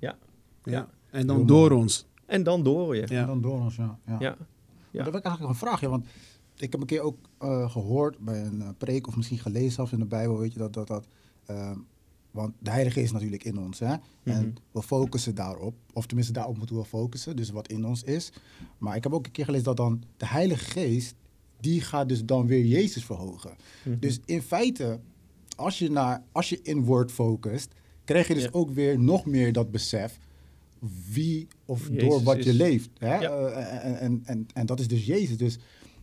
Ja. 0.00 0.18
Ja. 0.64 0.88
En 1.10 1.26
dan 1.26 1.46
door 1.46 1.70
ons. 1.70 2.06
En 2.30 2.42
dan 2.42 2.62
door 2.62 2.96
je. 2.96 3.04
Ja. 3.06 3.20
En 3.20 3.26
dan 3.26 3.40
door 3.40 3.60
ons, 3.60 3.76
ja. 3.76 3.98
ja. 4.06 4.16
Ja. 4.18 4.36
Ja. 4.90 5.04
Dat 5.04 5.04
heb 5.04 5.14
ik 5.14 5.24
eigenlijk 5.24 5.54
een 5.54 5.60
vraagje, 5.66 5.88
want 5.88 6.06
ik 6.56 6.72
heb 6.72 6.80
een 6.80 6.86
keer 6.86 7.00
ook 7.00 7.16
eh, 7.38 7.70
gehoord 7.70 8.18
bij 8.18 8.44
een 8.44 8.62
eh, 8.62 8.68
preek 8.78 9.06
of 9.06 9.16
misschien 9.16 9.38
gelezen 9.38 9.72
zelfs 9.72 9.92
in 9.92 9.98
de 9.98 10.04
Bijbel, 10.04 10.38
weet 10.38 10.52
je, 10.52 10.58
dat 10.58 10.72
dat, 10.72 10.86
dat 10.86 11.06
ehm, 11.46 11.78
want 12.30 12.54
de 12.58 12.70
Heilige 12.70 12.94
Geest 12.94 13.06
is 13.06 13.12
natuurlijk 13.12 13.44
in 13.44 13.58
ons, 13.58 13.78
hè? 13.78 13.94
Mhm. 13.94 14.00
En 14.36 14.54
we 14.70 14.82
focussen 14.82 15.34
daarop, 15.34 15.74
of 15.92 16.06
tenminste 16.06 16.32
daarop 16.32 16.56
moeten 16.56 16.76
we 16.76 16.84
focussen, 16.84 17.36
dus 17.36 17.50
wat 17.50 17.68
in 17.68 17.84
ons 17.84 18.02
is. 18.02 18.32
Maar 18.78 18.96
ik 18.96 19.02
heb 19.02 19.12
ook 19.12 19.26
een 19.26 19.32
keer 19.32 19.44
gelezen 19.44 19.66
dat 19.66 19.76
dan 19.76 20.02
de 20.16 20.26
Heilige 20.26 20.64
Geest, 20.64 21.14
die 21.60 21.80
gaat 21.80 22.08
dus 22.08 22.24
dan 22.24 22.46
weer 22.46 22.64
Jezus 22.64 23.04
verhogen. 23.04 23.50
Mhm. 23.84 23.98
Dus 23.98 24.20
in 24.24 24.42
feite, 24.42 25.00
als 25.56 25.78
je, 25.78 25.90
naar, 25.90 26.22
als 26.32 26.48
je 26.48 26.62
inward 26.62 27.12
focust, 27.12 27.74
krijg 28.04 28.28
je 28.28 28.34
dus 28.34 28.42
Ja. 28.42 28.48
ook 28.52 28.70
weer 28.70 28.98
nog 28.98 29.26
meer 29.26 29.52
dat 29.52 29.70
besef 29.70 30.18
wie 31.12 31.48
of 31.64 31.88
Jezus 31.88 32.08
door 32.08 32.22
wat 32.22 32.44
je 32.44 32.54
leeft. 32.54 32.90
Hè? 32.98 33.14
Ja. 33.18 33.30
Eh, 33.30 33.84
en, 33.84 33.98
en, 33.98 34.22
en, 34.24 34.46
en 34.54 34.66
dat 34.66 34.80
is 34.80 34.88
dus 34.88 35.06
Jezus. 35.06 35.36
Dus 35.36 35.58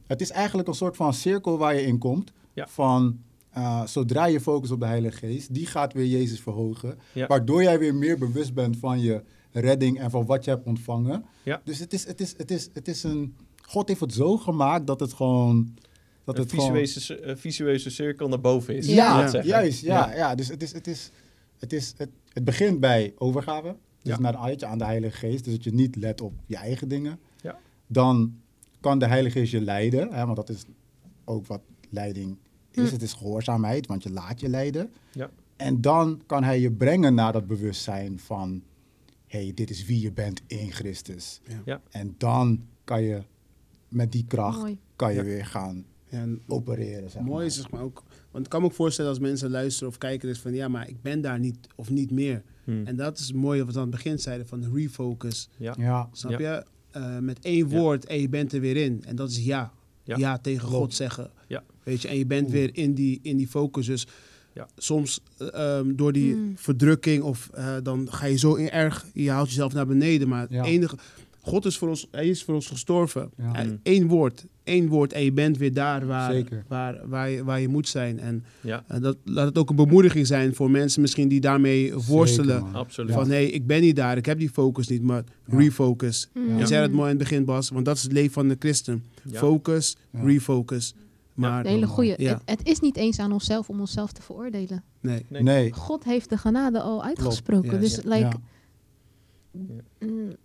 het 0.08 0.22
is 0.22 0.30
eigenlijk 0.30 0.68
een 0.68 0.74
soort 0.74 0.96
van 0.96 1.14
cirkel 1.14 1.58
waar 1.58 1.76
je 1.76 1.82
in 1.82 1.98
komt. 1.98 2.32
Ja. 2.54 2.68
Van 2.68 3.20
eh, 3.50 3.86
zodra 3.86 4.26
je 4.26 4.42
focust 4.42 4.72
op 4.72 4.80
de 4.80 4.86
Heilige 4.86 5.18
Geest, 5.18 5.54
die 5.54 5.66
gaat 5.66 5.94
weer 5.94 6.06
Jezus 6.06 6.40
verhogen. 6.40 6.98
Ja. 7.14 7.28
Waardoor 7.28 7.64
jij 7.64 7.80
weer 7.80 7.96
meer 7.96 8.18
bewust 8.18 8.54
bent 8.54 8.78
van 8.78 9.00
je 9.00 9.24
redding 9.52 10.00
en 10.00 10.12
van 10.12 10.26
wat 10.26 10.44
je 10.44 10.50
hebt 10.52 10.66
ontvangen. 10.66 11.26
Ja. 11.44 11.62
Dus 11.64 11.80
het 11.80 11.94
is, 11.94 12.08
het, 12.08 12.22
is, 12.22 12.34
het, 12.38 12.52
is, 12.52 12.70
het 12.74 12.88
is 12.88 13.04
een. 13.04 13.36
God 13.62 13.88
heeft 13.88 14.00
het 14.00 14.14
zo 14.14 14.38
gemaakt 14.38 14.88
dat 14.88 15.00
het 15.00 15.14
gewoon. 15.14 15.76
Dat 16.24 16.36
een 16.36 16.42
het 16.42 16.52
gewoon, 16.52 16.76
visueuze, 16.76 17.26
een 17.26 17.38
visueuze 17.38 17.90
cirkel 17.90 18.28
naar 18.28 18.42
boven 18.42 18.76
is. 18.76 18.88
Ja. 18.88 19.42
juist. 19.42 19.82
Ja. 19.82 20.16
ja. 20.16 20.36
dus 20.36 20.48
het, 20.48 20.64
is, 20.64 20.74
het, 20.74 20.88
is, 20.88 21.12
het, 21.58 21.74
is, 21.74 21.94
het, 21.98 22.10
het 22.34 22.44
begint 22.44 22.80
bij 22.80 23.14
overgave. 23.18 23.76
Dus 24.08 24.16
Ja. 24.16 24.22
naar 24.22 24.32
de 24.32 24.38
ayatje 24.38 24.66
aan 24.66 24.78
de 24.78 24.84
Heilige 24.86 25.18
Geest. 25.18 25.44
Dus 25.44 25.54
dat 25.54 25.64
je 25.64 25.74
niet 25.74 25.96
let 25.96 26.22
op 26.22 26.34
je 26.46 26.56
eigen 26.56 26.88
dingen. 26.88 27.20
Ja. 27.42 27.60
Dan 27.88 28.36
kan 28.80 29.00
de 29.00 29.08
Heilige 29.08 29.40
Geest 29.40 29.52
je 29.52 29.62
leiden. 29.62 30.14
Hè, 30.14 30.24
want 30.26 30.36
dat 30.36 30.50
is 30.50 30.64
ook 31.26 31.46
wat 31.48 31.62
leiding 31.90 32.38
is. 32.72 32.88
Hm. 32.88 32.94
Het 32.94 33.02
is 33.02 33.14
gehoorzaamheid, 33.14 33.88
want 33.88 34.04
je 34.04 34.12
laat 34.12 34.40
je 34.40 34.50
leiden. 34.50 34.92
Ja. 35.12 35.30
En 35.56 35.82
dan 35.82 36.22
kan 36.26 36.44
hij 36.44 36.60
je 36.60 36.72
brengen 36.72 37.14
naar 37.14 37.34
dat 37.34 37.48
bewustzijn 37.48 38.20
van... 38.20 38.64
hey, 39.28 39.52
dit 39.56 39.70
is 39.70 39.86
wie 39.86 40.02
je 40.02 40.12
bent 40.12 40.42
in 40.48 40.72
Christus. 40.72 41.42
Ja. 41.48 41.62
Ja. 41.66 41.82
En 41.90 42.16
dan 42.18 42.66
kan 42.84 43.02
je 43.02 43.22
met 43.88 44.12
die 44.12 44.26
kracht 44.28 44.60
Mooi. 44.60 44.80
kan 44.96 45.10
je 45.12 45.18
Ja. 45.18 45.24
weer 45.24 45.46
gaan 45.46 45.86
en 46.10 46.42
opereren. 46.48 47.10
Zeg 47.10 47.22
mooi 47.22 47.34
maar. 47.36 47.46
is 47.46 47.56
zeg 47.56 47.72
maar 47.72 47.82
ook. 47.82 48.04
Want 48.32 48.46
ik 48.46 48.52
kan 48.52 48.62
me 48.62 48.68
ook 48.68 48.74
voorstellen 48.74 49.10
als 49.12 49.20
mensen 49.20 49.50
luisteren 49.50 49.90
of 49.90 49.98
kijken, 49.98 50.28
dus 50.28 50.40
van 50.40 50.54
ja, 50.54 50.68
maar 50.68 50.88
ik 50.90 51.02
ben 51.02 51.22
daar 51.22 51.40
niet 51.40 51.58
of 51.76 51.90
niet 51.90 52.12
meer. 52.12 52.44
Hmm. 52.68 52.86
En 52.86 52.96
dat 52.96 53.20
is 53.20 53.34
mooi 53.34 53.64
wat 53.64 53.74
we 53.74 53.80
aan 53.80 53.88
het 53.88 53.96
begin 53.96 54.20
zeiden 54.20 54.48
van 54.48 54.74
refocus. 54.74 55.50
Ja. 55.58 55.76
Ja, 55.78 56.10
Snap 56.12 56.40
Ja. 56.40 56.54
je? 56.56 56.64
Eh, 56.92 57.18
met 57.18 57.40
één 57.42 57.70
Ja. 57.70 57.78
woord 57.78 58.06
en 58.06 58.22
je 58.22 58.30
bent 58.30 58.54
er 58.54 58.60
weer 58.60 58.76
in. 58.78 59.04
En 59.06 59.16
dat 59.16 59.30
is 59.30 59.46
ja. 59.46 59.72
Ja. 60.04 60.18
Ja, 60.18 60.38
tegen. 60.38 60.68
God 60.68 60.94
zeggen. 60.94 61.30
Ja. 61.48 61.64
Weet 61.84 62.02
je, 62.02 62.08
en 62.08 62.18
je 62.18 62.26
bent 62.26 62.44
Oeh. 62.44 62.54
weer 62.54 62.70
in 62.74 62.94
die, 62.94 63.20
in 63.22 63.38
die 63.38 63.48
focus. 63.48 63.86
Dus 63.86 64.08
Ja. 64.54 64.68
soms 64.78 65.20
eh, 65.38 65.78
ehm, 65.78 65.96
door 65.96 66.12
die 66.12 66.36
Mm. 66.36 66.54
verdrukking 66.58 67.24
of 67.24 67.50
eh, 67.54 67.76
dan 67.84 68.08
ga 68.12 68.26
je 68.26 68.38
zo 68.38 68.54
in 68.54 68.70
erg, 68.70 69.06
je 69.14 69.30
haalt 69.30 69.48
jezelf 69.48 69.74
naar 69.74 69.88
beneden. 69.88 70.28
Maar 70.28 70.48
Ja. 70.50 70.58
het 70.58 70.66
enige, 70.68 70.98
God 71.42 71.66
is 71.66 71.78
voor 71.78 71.90
ons, 71.90 72.08
hij 72.12 72.28
is 72.30 72.44
voor 72.44 72.54
ons 72.56 72.68
gestorven. 72.68 73.32
Ja. 73.38 73.54
En 73.54 73.68
Mm. 73.70 73.80
Eén 73.84 74.08
woord, 74.08 74.46
één 74.68 74.88
woord 74.88 75.14
en 75.14 75.24
je 75.24 75.32
bent 75.32 75.58
weer 75.58 75.74
daar 75.74 76.06
waar, 76.06 76.32
Zeker. 76.32 76.64
waar, 76.68 77.02
waar, 77.08 77.30
je, 77.30 77.44
waar 77.44 77.60
je 77.60 77.68
moet 77.68 77.88
zijn. 77.88 78.20
En 78.20 78.44
Ja, 78.62 78.84
eh, 78.88 79.02
dat, 79.02 79.18
laat 79.24 79.46
het 79.48 79.58
ook 79.58 79.70
een 79.70 79.76
bemoediging 79.76 80.28
zijn 80.28 80.56
voor 80.56 80.72
mensen 80.72 81.02
misschien 81.02 81.28
die 81.28 81.40
daarmee 81.42 81.94
worstelen. 81.96 82.66
Zeker. 82.88 83.14
Van 83.14 83.28
nee, 83.28 83.52
ik 83.52 83.68
ben 83.68 83.82
niet 83.82 83.96
daar, 83.96 84.18
ik 84.18 84.26
heb 84.26 84.40
die 84.40 84.50
focus 84.50 84.88
niet, 84.88 85.02
maar 85.02 85.24
Ja. 85.46 85.58
refocus. 85.58 86.30
Mm. 86.34 86.48
Je 86.54 86.58
Ja. 86.58 86.66
zei 86.66 86.82
het 86.82 86.92
mooi 86.92 87.04
in 87.12 87.16
het 87.20 87.28
begin, 87.30 87.46
Bas, 87.46 87.70
want 87.70 87.86
dat 87.86 87.96
is 87.96 88.04
het 88.04 88.12
leven 88.12 88.32
van 88.32 88.48
de 88.48 88.56
christen. 88.60 89.04
Ja. 89.24 89.38
Focus, 89.40 89.96
Ja. 90.12 90.22
refocus. 90.24 90.94
Maar 91.34 91.66
Een 91.66 91.72
hele 91.72 91.88
goeie. 91.88 92.14
Ja. 92.18 92.42
Het, 92.46 92.60
het 92.60 92.68
is 92.68 92.80
niet 92.80 92.96
eens 92.98 93.20
aan 93.20 93.32
onszelf 93.32 93.70
om 93.70 93.80
onszelf 93.80 94.12
te 94.12 94.22
veroordelen. 94.22 94.84
nee. 95.00 95.26
Nee. 95.28 95.42
Nee. 95.44 95.72
God 95.74 96.04
heeft 96.04 96.30
de 96.30 96.38
genade 96.38 96.80
al 96.82 97.04
uitgesproken. 97.04 97.80
Dus 97.82 97.96
like, 98.04 98.14
Ja. 98.20 98.32
mm, 100.00 100.36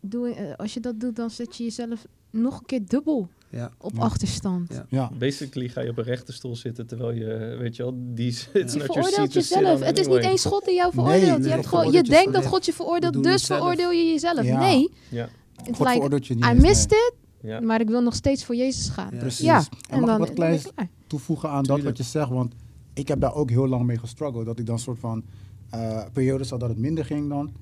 doe, 0.00 0.28
eh, 0.34 0.54
als 0.56 0.74
je 0.74 0.80
dat 0.80 1.00
doet, 1.00 1.16
dan 1.16 1.30
zet 1.30 1.56
je 1.56 1.64
jezelf 1.64 2.06
nog 2.30 2.58
een 2.60 2.66
keer 2.66 2.86
dubbel 2.86 3.28
Ja. 3.56 3.70
op 3.78 3.94
Ja. 3.94 4.00
achterstand. 4.00 4.72
Ja. 4.72 4.86
Ja. 4.88 5.10
Basically 5.18 5.68
ga 5.68 5.80
je 5.80 5.90
op 5.90 5.98
een 5.98 6.04
rechterstoel 6.04 6.56
zitten 6.56 6.86
terwijl 6.86 7.12
je, 7.12 7.56
weet 7.58 7.76
je 7.76 7.82
wel, 7.82 7.94
die 7.96 8.26
it's 8.52 8.74
Je 8.74 8.80
veroordeelt 8.80 9.32
jezelf. 9.32 9.80
Het 9.80 9.98
is 9.98 10.06
niet 10.06 10.16
eens 10.16 10.44
God 10.44 10.64
die 10.64 10.74
jou 10.74 10.92
veroordeelt. 10.92 11.38
nee, 11.38 11.48
je, 11.48 11.54
hebt 11.54 11.66
gewoon, 11.66 11.92
je 11.92 12.02
denkt 12.02 12.32
dat. 12.32 12.46
God 12.46 12.64
je 12.64 12.72
veroordeelt, 12.72 13.22
dus 13.22 13.46
veroordeel 13.46 13.90
je 13.90 14.04
jezelf. 14.04 14.42
Ja. 14.42 14.58
Nee, 14.58 14.92
Ja, 15.08 15.28
God 15.64 15.78
like, 15.78 15.90
veroordeelt 15.90 16.26
je 16.26 16.34
niet 16.34 16.44
I 16.44 16.48
eens, 16.48 16.62
missed 16.62 16.90
nee. 16.90 16.98
it. 16.98 17.14
Ja. 17.40 17.60
maar 17.60 17.80
ik 17.80 17.88
wil 17.88 18.00
nog 18.02 18.14
steeds 18.14 18.44
voor 18.44 18.54
Jezus 18.54 18.88
gaan. 18.88 19.08
Ja. 19.12 19.18
Precies. 19.18 19.44
Ja, 19.44 19.58
En, 19.58 19.64
en 19.88 20.00
mag 20.00 20.08
dan, 20.08 20.20
ik 20.20 20.26
wat 20.26 20.36
kleins 20.36 20.66
toevoegen 21.06 21.50
aan 21.50 21.62
dat 21.64 21.82
wat 21.82 21.96
je 21.96 22.02
zegt? 22.02 22.28
Want 22.28 22.54
ik 22.94 23.08
heb 23.08 23.20
daar 23.20 23.34
ook 23.34 23.50
heel 23.50 23.68
lang 23.68 23.86
mee 23.86 23.98
gestruggeld. 23.98 24.46
Dat 24.46 24.58
ik 24.58 24.66
dan 24.66 24.78
soort 24.78 24.98
van 24.98 25.24
eh 25.70 26.04
periodes 26.12 26.50
had 26.50 26.60
dat 26.60 26.68
het 26.68 26.78
minder 26.78 27.04
ging 27.04 27.28
dan. 27.28 27.52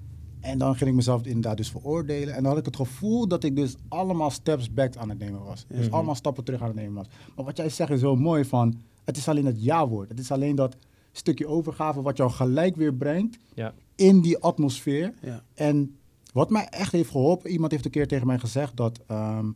En 0.44 0.58
dan 0.58 0.76
ging 0.76 0.90
ik 0.90 0.96
mezelf 0.96 1.24
inderdaad 1.26 1.56
dus 1.56 1.70
veroordelen. 1.70 2.34
En 2.34 2.42
dan 2.42 2.50
had 2.50 2.58
ik 2.60 2.64
het 2.64 2.76
gevoel 2.76 3.28
dat 3.28 3.44
ik 3.44 3.56
dus 3.56 3.74
allemaal 3.88 4.30
steps 4.30 4.72
back 4.72 4.96
aan 4.96 5.08
het 5.08 5.18
nemen 5.18 5.44
was. 5.44 5.64
Dus 5.68 5.86
Mhm. 5.86 5.94
allemaal 5.94 6.14
stappen 6.14 6.44
terug 6.44 6.60
aan 6.60 6.66
het 6.66 6.76
nemen 6.76 6.94
was. 6.94 7.06
Maar 7.36 7.44
wat 7.44 7.56
jij 7.56 7.68
zegt 7.68 7.90
is 7.90 8.00
zo 8.00 8.16
mooi 8.16 8.44
van... 8.44 8.74
Het 9.04 9.16
is 9.16 9.28
alleen 9.28 9.46
het 9.46 9.62
ja-woord. 9.62 10.08
Het 10.08 10.18
is 10.18 10.30
alleen 10.30 10.54
dat 10.56 10.76
stukje 11.12 11.46
overgave 11.46 12.02
wat 12.02 12.16
jou 12.16 12.30
gelijk 12.30 12.76
weer 12.76 12.94
brengt 12.94 13.38
Ja. 13.54 13.74
in 13.94 14.20
die 14.20 14.38
atmosfeer. 14.38 15.12
Ja. 15.22 15.42
En 15.54 15.96
wat 16.32 16.50
mij 16.50 16.66
echt 16.68 16.92
heeft 16.92 17.10
geholpen, 17.10 17.50
iemand 17.50 17.72
heeft 17.72 17.84
een 17.84 17.90
keer 17.90 18.08
tegen 18.08 18.26
mij 18.26 18.38
gezegd 18.38 18.76
dat 18.76 19.00
ehm, 19.06 19.50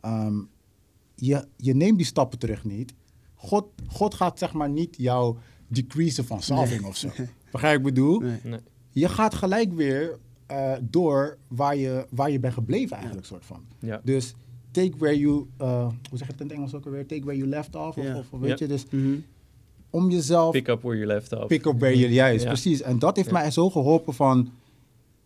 ehm, 0.00 0.34
je, 1.14 1.44
je 1.56 1.74
neemt 1.74 1.96
die 1.96 2.06
stappen 2.06 2.38
terug 2.38 2.64
niet. 2.64 2.92
God, 3.34 3.64
God 3.88 4.14
gaat 4.14 4.38
zeg 4.38 4.52
maar 4.52 4.70
niet 4.70 4.96
jou 4.98 5.36
decreasen 5.68 6.24
van 6.24 6.42
salving 6.42 6.84
of 6.84 6.96
zo. 6.96 7.08
Begrijp 7.52 7.76
ik 7.78 7.82
bedoel? 7.84 8.20
Nee. 8.20 8.38
Nee. 8.44 8.60
Je 8.90 9.08
gaat 9.08 9.34
gelijk 9.34 9.72
weer 9.72 10.18
eh, 10.46 10.72
door 10.80 11.36
waar 11.48 11.76
je, 11.76 12.06
waar 12.10 12.30
je 12.30 12.40
bent 12.40 12.54
gebleven 12.54 12.96
eigenlijk, 12.96 13.26
soort 13.26 13.44
van. 13.44 13.60
Ja. 13.78 14.00
Dus 14.04 14.34
take 14.70 14.92
where 14.98 15.18
you, 15.18 15.46
eh, 15.56 15.86
hoe 15.86 16.18
zeg 16.18 16.26
je 16.26 16.32
het 16.32 16.40
in 16.40 16.46
het 16.46 16.56
Engels 16.56 16.74
ook 16.74 16.84
alweer? 16.84 17.06
Take 17.06 17.20
where 17.24 17.36
you 17.38 17.48
left 17.50 17.74
off. 17.76 17.96
Of, 17.96 18.32
of 18.32 18.40
weet 18.40 18.58
je, 18.58 18.66
dus 18.66 18.84
Mhm. 18.90 19.14
om 19.90 20.10
jezelf 20.10 20.50
Pick 20.50 20.68
up 20.68 20.82
where 20.82 20.96
you 20.98 21.06
left 21.08 21.32
off. 21.32 21.46
pick 21.46 21.66
up 21.66 21.78
where 21.80 21.98
you, 21.98 22.12
juist, 22.12 22.42
Ja. 22.42 22.48
precies. 22.50 22.82
En 22.82 22.98
dat 22.98 23.16
heeft 23.16 23.30
mij 23.30 23.50
zo 23.50 23.70
geholpen 23.70 24.14
van, 24.14 24.50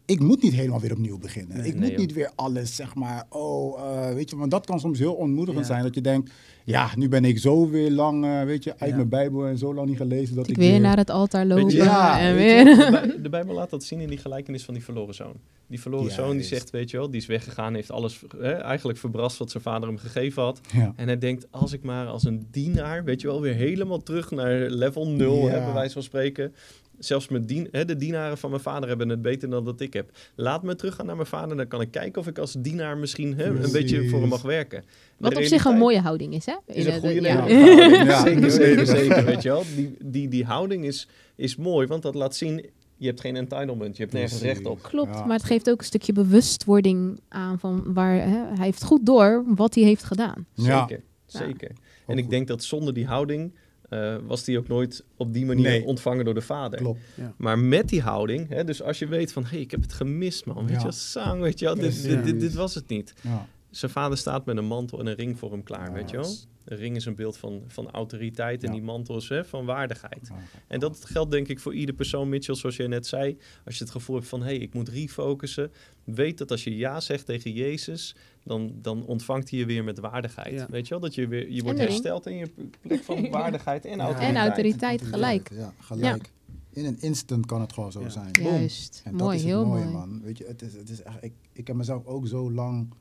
ik 0.06 0.20
moet 0.20 0.42
niet 0.42 0.52
helemaal 0.52 0.80
weer 0.80 0.92
opnieuw 0.92 1.18
beginnen. 1.18 1.56
Nee. 1.56 1.66
ik 1.66 1.72
Nee, 1.72 1.80
moet 1.82 1.90
joh. 1.90 1.98
niet 1.98 2.12
weer 2.12 2.30
alles, 2.34 2.76
zeg 2.76 2.94
maar, 2.94 3.24
oh, 3.28 3.80
eh, 3.80 4.14
weet 4.14 4.30
je, 4.30 4.36
want 4.36 4.50
dat 4.50 4.66
kan 4.66 4.80
soms 4.80 4.98
heel 4.98 5.14
ontmoedigend 5.14 5.66
Ja. 5.66 5.72
zijn. 5.72 5.82
Dat 5.84 5.94
je 5.94 6.00
denkt, 6.00 6.30
ja, 6.64 6.90
nu 6.96 7.08
ben 7.08 7.24
ik 7.24 7.38
zo 7.38 7.68
weer 7.70 7.90
lang, 7.90 8.24
eh, 8.24 8.42
weet 8.42 8.64
je, 8.64 8.78
uit 8.78 8.90
Ja. 8.90 8.96
mijn 8.96 9.08
Bijbel 9.08 9.46
en 9.46 9.58
zo 9.58 9.74
lang 9.74 9.88
niet 9.88 9.96
gelezen 9.96 10.34
dat 10.36 10.44
Ik 10.44 10.50
ik 10.50 10.56
weer 10.56 10.80
naar 10.80 10.96
het 10.96 11.10
altaar 11.10 11.46
lopen 11.46 11.70
je- 11.70 11.76
Ja, 11.76 12.20
en 12.20 12.34
weer. 12.34 12.64
De, 12.64 12.88
Bij- 12.90 13.22
de 13.22 13.28
Bijbel 13.28 13.54
laat 13.54 13.70
dat 13.70 13.84
zien 13.84 14.00
in 14.00 14.08
die 14.08 14.18
gelijkenis 14.18 14.64
van 14.64 14.74
die 14.74 14.84
verloren 14.84 15.14
zoon. 15.14 15.34
Die 15.66 15.80
verloren 15.80 16.12
zoon 16.12 16.32
die 16.36 16.42
zegt, 16.46 16.70
weet 16.70 16.90
je 16.90 16.96
wel, 16.96 17.10
die 17.10 17.20
is 17.20 17.26
weggegaan, 17.26 17.74
heeft 17.74 17.90
alles 17.90 18.22
hè, 18.38 18.52
eigenlijk 18.52 18.98
verbrast 18.98 19.38
wat 19.38 19.50
zijn 19.50 19.62
vader 19.62 19.88
hem 19.88 19.98
gegeven 19.98 20.42
had. 20.42 20.60
Ja. 20.72 20.92
En 20.96 21.06
hij 21.06 21.18
denkt, 21.18 21.46
als 21.50 21.72
ik 21.72 21.82
maar 21.82 22.06
als 22.06 22.24
een 22.24 22.46
dienaar, 22.50 23.04
weet 23.04 23.20
je 23.20 23.26
wel, 23.26 23.40
weer 23.40 23.54
helemaal 23.54 24.02
terug 24.02 24.30
naar 24.30 24.70
level 24.70 25.08
0, 25.08 25.46
Ja. 25.46 25.52
hè, 25.52 25.64
bij 25.64 25.72
wijze 25.72 25.92
van 25.92 26.02
spreken. 26.02 26.54
Zelfs 26.98 27.28
mijn 27.28 27.46
dien, 27.46 27.68
hè, 27.70 27.84
de 27.84 27.96
dienaren 27.96 28.38
van 28.38 28.50
mijn 28.50 28.62
vader 28.62 28.88
hebben 28.88 29.08
het 29.08 29.22
beter 29.22 29.50
dan 29.50 29.64
dat 29.64 29.80
ik 29.80 29.92
heb. 29.92 30.10
Laat 30.34 30.62
me 30.62 30.74
teruggaan 30.76 31.06
naar 31.06 31.16
mijn 31.16 31.28
vader, 31.28 31.56
dan 31.56 31.68
kan 31.68 31.80
ik 31.80 31.90
kijken 31.90 32.20
of 32.20 32.26
ik 32.26 32.38
als 32.38 32.52
dienaar 32.58 32.96
misschien 32.96 33.36
hè, 33.36 33.44
een 33.44 33.72
beetje 33.72 34.08
voor 34.08 34.20
hem 34.20 34.28
mag 34.28 34.42
werken. 34.42 34.80
De 34.80 34.86
Wat 35.18 35.36
op 35.36 35.42
zich 35.42 35.64
een 35.64 35.76
mooie 35.78 36.00
houding 36.00 36.34
is, 36.34 36.46
hè? 36.46 36.54
Is 36.66 36.84
een 36.86 36.92
de- 36.92 36.98
goede 37.00 37.20
ja. 37.20 37.44
Nederlandse 37.44 38.04
Ja. 38.04 38.22
Zeker, 38.22 38.50
zeker, 38.50 38.86
zeker, 38.86 39.24
weet 39.24 39.42
je 39.42 39.48
wel. 39.48 39.62
Die, 39.76 39.96
die, 40.04 40.28
die 40.28 40.44
houding 40.44 40.84
is, 40.84 41.08
is 41.36 41.56
mooi, 41.56 41.86
want 41.86 42.02
dat 42.02 42.14
laat 42.14 42.36
zien, 42.36 42.66
je 42.96 43.06
hebt 43.06 43.20
geen 43.20 43.36
entitlement, 43.36 43.96
je 43.96 44.02
hebt 44.02 44.14
nergens 44.14 44.40
recht 44.40 44.66
op. 44.66 44.82
Klopt, 44.82 45.14
Ja. 45.14 45.24
maar 45.24 45.36
het 45.36 45.46
geeft 45.46 45.70
ook 45.70 45.78
een 45.78 45.84
stukje 45.84 46.12
bewustwording 46.12 47.20
aan 47.28 47.58
van 47.58 47.82
waar 47.94 48.14
hè, 48.14 48.28
hij 48.56 48.64
heeft 48.64 48.84
goed 48.84 49.06
door 49.06 49.44
wat 49.46 49.74
hij 49.74 49.84
heeft 49.84 50.04
gedaan. 50.04 50.46
Ja. 50.54 50.80
Zeker, 50.86 51.02
Ja. 51.26 51.38
zeker. 51.38 51.70
En 52.06 52.18
ik 52.18 52.30
denk 52.30 52.48
dat 52.48 52.64
zonder 52.64 52.94
die 52.94 53.06
houding 53.06 53.52
eh, 53.88 54.16
was 54.26 54.44
die 54.44 54.58
ook 54.58 54.68
nooit 54.68 55.04
op 55.16 55.32
die 55.32 55.46
manier 55.46 55.68
Nee. 55.68 55.84
ontvangen 55.84 56.24
door 56.24 56.34
de 56.34 56.40
vader. 56.40 56.78
Klopt. 56.78 57.00
Maar 57.36 57.58
met 57.58 57.88
die 57.88 58.00
houding, 58.02 58.48
hè, 58.48 58.64
dus 58.64 58.82
als 58.82 58.98
je 58.98 59.06
weet 59.06 59.32
van, 59.32 59.42
hé, 59.42 59.48
hey, 59.48 59.60
ik 59.60 59.70
heb 59.70 59.82
het 59.82 59.92
gemist, 59.92 60.46
man. 60.46 60.56
Weet 60.60 60.68
Ja. 60.68 60.76
je 60.76 60.82
wel, 60.82 60.92
sang, 60.92 61.40
weet 61.40 61.58
je 61.58 61.64
wel, 61.64 61.74
dit, 61.74 62.02
dit, 62.02 62.24
dit, 62.24 62.40
dit 62.40 62.54
was 62.54 62.74
het 62.74 62.88
niet. 62.88 63.14
Ja. 63.20 63.48
Zijn 63.76 63.90
vader 63.90 64.18
staat 64.18 64.44
met 64.46 64.56
een 64.56 64.64
mantel 64.66 64.98
en 65.00 65.06
een 65.06 65.14
ring 65.14 65.38
voor 65.38 65.50
hem 65.50 65.62
klaar, 65.62 65.92
weet 65.92 66.10
je 66.10 66.16
wel. 66.16 66.34
Een 66.64 66.76
ring 66.76 66.96
is 66.96 67.04
een 67.04 67.14
beeld 67.14 67.36
van, 67.36 67.62
van 67.66 67.90
autoriteit 67.90 68.62
en 68.62 68.68
Ja. 68.68 68.74
die 68.74 68.82
mantel 68.84 69.16
is 69.16 69.28
hè, 69.28 69.44
van 69.44 69.64
waardigheid. 69.64 70.28
Ja. 70.28 70.34
En 70.68 70.80
dat 70.80 71.04
geldt 71.04 71.30
denk 71.30 71.48
ik 71.48 71.60
voor 71.60 71.74
ieder 71.74 71.94
persoon, 71.94 72.28
Mitchell, 72.28 72.54
zoals 72.54 72.76
jij 72.76 72.86
net 72.86 73.06
zei. 73.06 73.38
Als 73.64 73.78
je 73.78 73.84
het 73.84 73.92
gevoel 73.92 74.16
hebt 74.16 74.28
van, 74.28 74.40
hé, 74.40 74.46
hey, 74.46 74.56
ik 74.56 74.74
moet 74.74 74.88
refocussen. 74.88 75.72
Weet 76.04 76.38
dat 76.38 76.50
als 76.50 76.64
je 76.64 76.76
ja 76.76 77.00
zegt 77.00 77.26
tegen 77.26 77.52
Jezus, 77.52 78.14
dan, 78.44 78.72
dan 78.82 79.04
ontvangt 79.06 79.50
hij 79.50 79.58
je 79.58 79.66
weer 79.66 79.84
met 79.84 79.98
waardigheid. 79.98 80.52
Ja. 80.54 80.66
Weet 80.70 80.84
je 80.84 80.90
wel, 80.90 81.00
dat 81.02 81.14
je 81.14 81.28
weer 81.28 81.50
je 81.50 81.62
wordt 81.62 81.78
hersteld 81.78 82.26
in 82.26 82.36
je 82.36 82.50
plek 82.80 83.02
van 83.04 83.30
waardigheid 83.30 83.84
en 83.84 83.96
Ja. 83.96 84.04
autoriteit. 84.04 84.34
En 84.36 84.40
autoriteit 84.42 85.02
gelijk. 85.02 85.50
Ja, 85.52 85.72
gelijk. 85.80 86.32
In 86.72 86.84
een 86.84 87.00
instant 87.00 87.46
kan 87.46 87.60
het 87.60 87.72
gewoon 87.72 87.92
zo 87.92 88.00
Ja. 88.00 88.08
zijn. 88.08 88.30
Juist, 88.42 89.02
En 89.04 89.14
mooi, 89.14 89.24
dat 89.24 89.32
is 89.34 89.40
het 89.40 89.50
heel 89.50 89.66
mooie, 89.66 89.82
mooi. 89.84 89.94
man. 89.96 90.20
Weet 90.22 90.38
je, 90.38 90.44
het 90.44 90.62
is, 90.62 90.72
het 90.74 90.88
is 90.90 91.02
echt, 91.02 91.16
ik, 91.24 91.32
ik 91.52 91.66
heb 91.66 91.76
mezelf 91.76 92.04
ook 92.06 92.26
zo 92.26 92.52
lang 92.52 92.92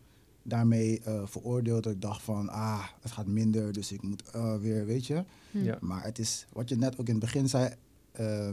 daarmee 0.44 1.00
eh, 1.00 1.22
veroordeeld 1.26 1.84
dat 1.84 1.94
ik 1.94 2.02
dacht 2.02 2.22
van, 2.22 2.50
ah, 2.50 2.84
het 3.02 3.12
gaat 3.12 3.28
minder, 3.28 3.74
dus 3.74 3.92
ik 3.92 4.02
moet 4.02 4.30
eh, 4.32 4.56
weer, 4.58 4.86
weet 4.86 5.06
je. 5.06 5.24
Hm. 5.52 5.64
Ja. 5.64 5.78
Maar 5.82 6.04
het 6.04 6.20
is, 6.20 6.46
wat 6.54 6.70
je 6.70 6.76
net 6.76 7.00
ook 7.00 7.08
in 7.08 7.16
het 7.16 7.24
begin 7.24 7.50
zei, 7.50 7.74
eh, 8.12 8.50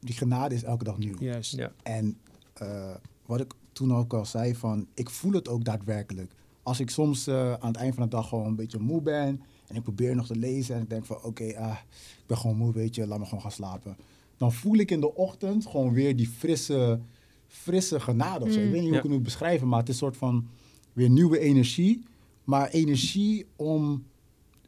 die 0.00 0.14
genade 0.14 0.54
is 0.54 0.62
elke 0.62 0.84
dag 0.84 0.98
nieuw. 0.98 1.16
Juist. 1.18 1.56
Ja. 1.56 1.72
En 1.82 2.18
eh, 2.52 2.94
wat 3.26 3.40
ik 3.40 3.52
toen 3.72 3.94
ook 3.94 4.12
al 4.12 4.24
zei, 4.26 4.54
van, 4.54 4.86
ik 4.94 5.10
voel 5.10 5.32
het 5.32 5.48
ook 5.48 5.64
daadwerkelijk. 5.64 6.32
Als 6.62 6.80
ik 6.80 6.90
soms 6.90 7.26
eh, 7.26 7.52
aan 7.52 7.68
het 7.68 7.76
eind 7.76 7.94
van 7.94 8.02
de 8.02 8.08
dag 8.10 8.28
gewoon 8.28 8.46
een 8.46 8.56
beetje 8.56 8.78
moe 8.78 9.00
ben 9.02 9.42
en 9.66 9.76
ik 9.76 9.82
probeer 9.82 10.14
nog 10.16 10.26
te 10.26 10.36
lezen 10.36 10.74
en 10.76 10.82
ik 10.82 10.90
denk 10.90 11.04
van, 11.04 11.22
oké, 11.22 11.56
ah, 11.58 11.76
ik 12.18 12.26
ben 12.26 12.36
gewoon 12.38 12.56
moe, 12.56 12.72
weet 12.72 12.94
je, 12.94 13.06
laat 13.06 13.18
me 13.18 13.24
gewoon 13.24 13.40
gaan 13.42 13.52
slapen. 13.52 13.96
Dan 14.36 14.52
voel 14.52 14.76
ik 14.76 14.90
in 14.90 15.00
de 15.00 15.14
ochtend 15.14 15.66
gewoon 15.66 15.92
weer 15.92 16.16
die 16.16 16.28
frisse, 16.28 17.00
frisse 17.46 18.00
genade 18.00 18.44
of 18.44 18.52
zo. 18.52 18.58
Mm. 18.58 18.64
Ik 18.66 18.70
weet 18.72 18.80
niet 18.80 18.90
hoe 18.90 18.90
Ja. 18.92 18.96
ik 18.96 19.02
het 19.02 19.12
moet 19.12 19.22
beschrijven, 19.22 19.68
maar 19.68 19.78
het 19.78 19.88
is 19.88 19.94
een 19.94 20.00
soort 20.00 20.16
van 20.16 20.48
weer 20.92 21.10
nieuwe 21.10 21.38
energie. 21.38 22.04
Maar 22.44 22.68
energie 22.68 23.46
om 23.56 24.04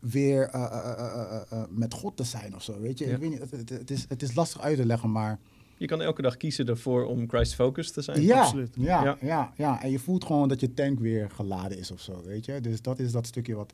weer 0.01 0.49
eh, 0.49 0.63
eh, 0.65 1.43
eh, 1.51 1.63
met 1.71 1.95
God 1.95 2.17
te 2.17 2.25
zijn 2.25 2.55
of 2.55 2.63
zo, 2.63 2.81
weet 2.81 2.99
je. 2.99 3.07
Ja. 3.07 3.13
Ik 3.15 3.19
weet 3.21 3.31
niet, 3.31 3.39
het, 3.39 3.51
het, 3.51 3.69
het 3.69 3.91
is, 3.91 4.05
het 4.09 4.23
is 4.23 4.35
lastig 4.35 4.61
uit 4.61 4.77
te 4.77 4.87
leggen, 4.87 5.11
maar... 5.13 5.39
Je 5.77 5.87
kan 5.89 6.03
elke 6.03 6.23
dag 6.23 6.37
kiezen 6.37 6.67
ervoor 6.67 7.05
om 7.05 7.29
Christ 7.29 7.55
focused 7.55 7.95
te 7.95 8.03
zijn. 8.03 8.23
Ja, 8.23 8.41
absoluut. 8.41 8.75
Ja, 8.79 9.05
Ja. 9.05 9.17
ja. 9.21 9.53
Ja, 9.57 9.83
en 9.83 9.91
je 9.91 9.99
voelt 9.99 10.25
gewoon 10.25 10.49
dat 10.49 10.61
je 10.61 10.75
tank 10.75 10.99
weer 10.99 11.31
geladen 11.31 11.79
is 11.79 11.91
of 11.91 12.01
zo, 12.01 12.23
weet 12.25 12.45
je. 12.45 12.61
Dus 12.61 12.83
dat 12.83 12.99
is 12.99 13.13
dat 13.13 13.27
stukje 13.27 13.55
wat, 13.55 13.73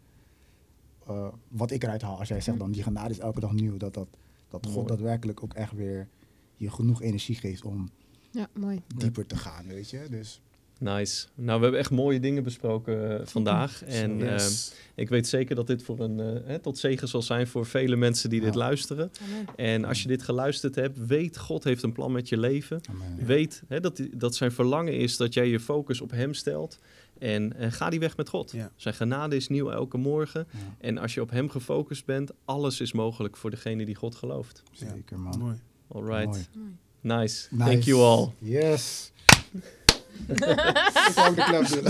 eh, 1.07 1.29
wat 1.49 1.71
ik 1.71 1.83
eruit 1.83 2.03
haal. 2.03 2.19
Als 2.19 2.29
jij 2.29 2.41
zegt 2.41 2.59
dan, 2.59 2.71
die 2.73 2.83
genade 2.83 3.11
is 3.11 3.19
elke 3.19 3.41
dag 3.41 3.53
nieuw. 3.53 3.77
Dat, 3.77 3.95
dat, 3.95 4.09
dat 4.49 4.67
God 4.67 4.75
Mooi. 4.75 4.87
daadwerkelijk 4.87 5.43
ook 5.43 5.55
echt 5.55 5.73
weer 5.73 6.09
je 6.57 6.71
genoeg 6.71 7.03
energie 7.03 7.35
geeft 7.35 7.65
om 7.65 7.89
Ja, 8.31 8.49
mooi. 8.55 8.83
dieper 8.97 9.27
te 9.27 9.37
gaan, 9.37 9.67
weet 9.67 9.91
je. 9.91 10.07
Dus 10.11 10.41
Nice. 10.79 11.27
Nou, 11.35 11.57
we 11.57 11.63
hebben 11.63 11.81
echt 11.81 11.91
mooie 11.91 12.21
dingen 12.21 12.43
besproken 12.43 13.21
eh, 13.21 13.27
vandaag. 13.27 13.85
En 13.85 14.19
Yes. 14.19 14.73
eh, 14.73 15.03
ik 15.03 15.09
weet 15.09 15.27
zeker 15.27 15.55
dat 15.55 15.67
dit 15.67 15.83
voor 15.83 15.99
een, 16.01 16.21
eh, 16.21 16.27
hè, 16.45 16.59
tot 16.59 16.79
zegen 16.79 17.09
zal 17.09 17.23
zijn 17.23 17.47
voor 17.47 17.67
vele 17.67 17.97
mensen 17.97 18.31
die 18.31 18.41
dit 18.41 18.55
luisteren. 18.55 19.11
Amen. 19.23 19.47
En 19.57 19.85
als 19.85 20.03
je 20.03 20.09
dit 20.09 20.23
geluisterd 20.23 20.75
hebt, 20.75 21.07
weet 21.07 21.39
God 21.39 21.65
heeft 21.65 21.83
een 21.83 21.93
plan 21.93 22.13
met 22.13 22.29
je 22.29 22.39
leven. 22.39 22.81
amen. 22.91 23.27
Weet 23.27 23.63
hè, 23.69 23.81
dat, 23.81 24.03
dat 24.13 24.35
zijn 24.35 24.53
verlangen 24.53 24.93
is 24.95 25.17
dat 25.17 25.35
jij 25.35 25.49
je 25.49 25.61
focus 25.61 26.01
op 26.01 26.11
hem 26.11 26.35
stelt. 26.35 26.79
En, 27.19 27.57
en 27.57 27.73
ga 27.73 27.91
die 27.91 28.01
weg 28.01 28.17
met 28.17 28.29
God. 28.29 28.51
Ja. 28.53 28.71
Zijn 28.77 28.95
genade 28.95 29.37
is 29.37 29.49
nieuw 29.49 29.71
elke 29.71 29.97
morgen. 29.97 30.47
Ja, 30.53 30.59
En 30.79 30.99
als 30.99 31.15
je 31.15 31.21
op 31.21 31.31
hem 31.31 31.49
gefocust 31.51 32.05
bent, 32.05 32.31
alles 32.45 32.81
is 32.81 32.93
mogelijk 32.93 33.37
voor 33.37 33.51
degene 33.51 33.85
die 33.85 33.95
God 33.95 34.15
gelooft. 34.15 34.63
zeker, 34.73 35.19
man. 35.19 35.39
Mooi. 35.39 35.61
All 35.89 36.03
right. 36.05 36.27
Mooi. 36.27 36.47
Nice. 37.01 37.47
Nice. 37.51 37.65
Thank 37.71 37.83
you 37.83 38.01
all. 38.01 38.29
Yes. 38.39 39.13
Ik 40.27 41.13
wou 41.15 41.29
ook 41.29 41.37
de 41.37 41.45
klap 41.45 41.69
doen. 41.69 41.85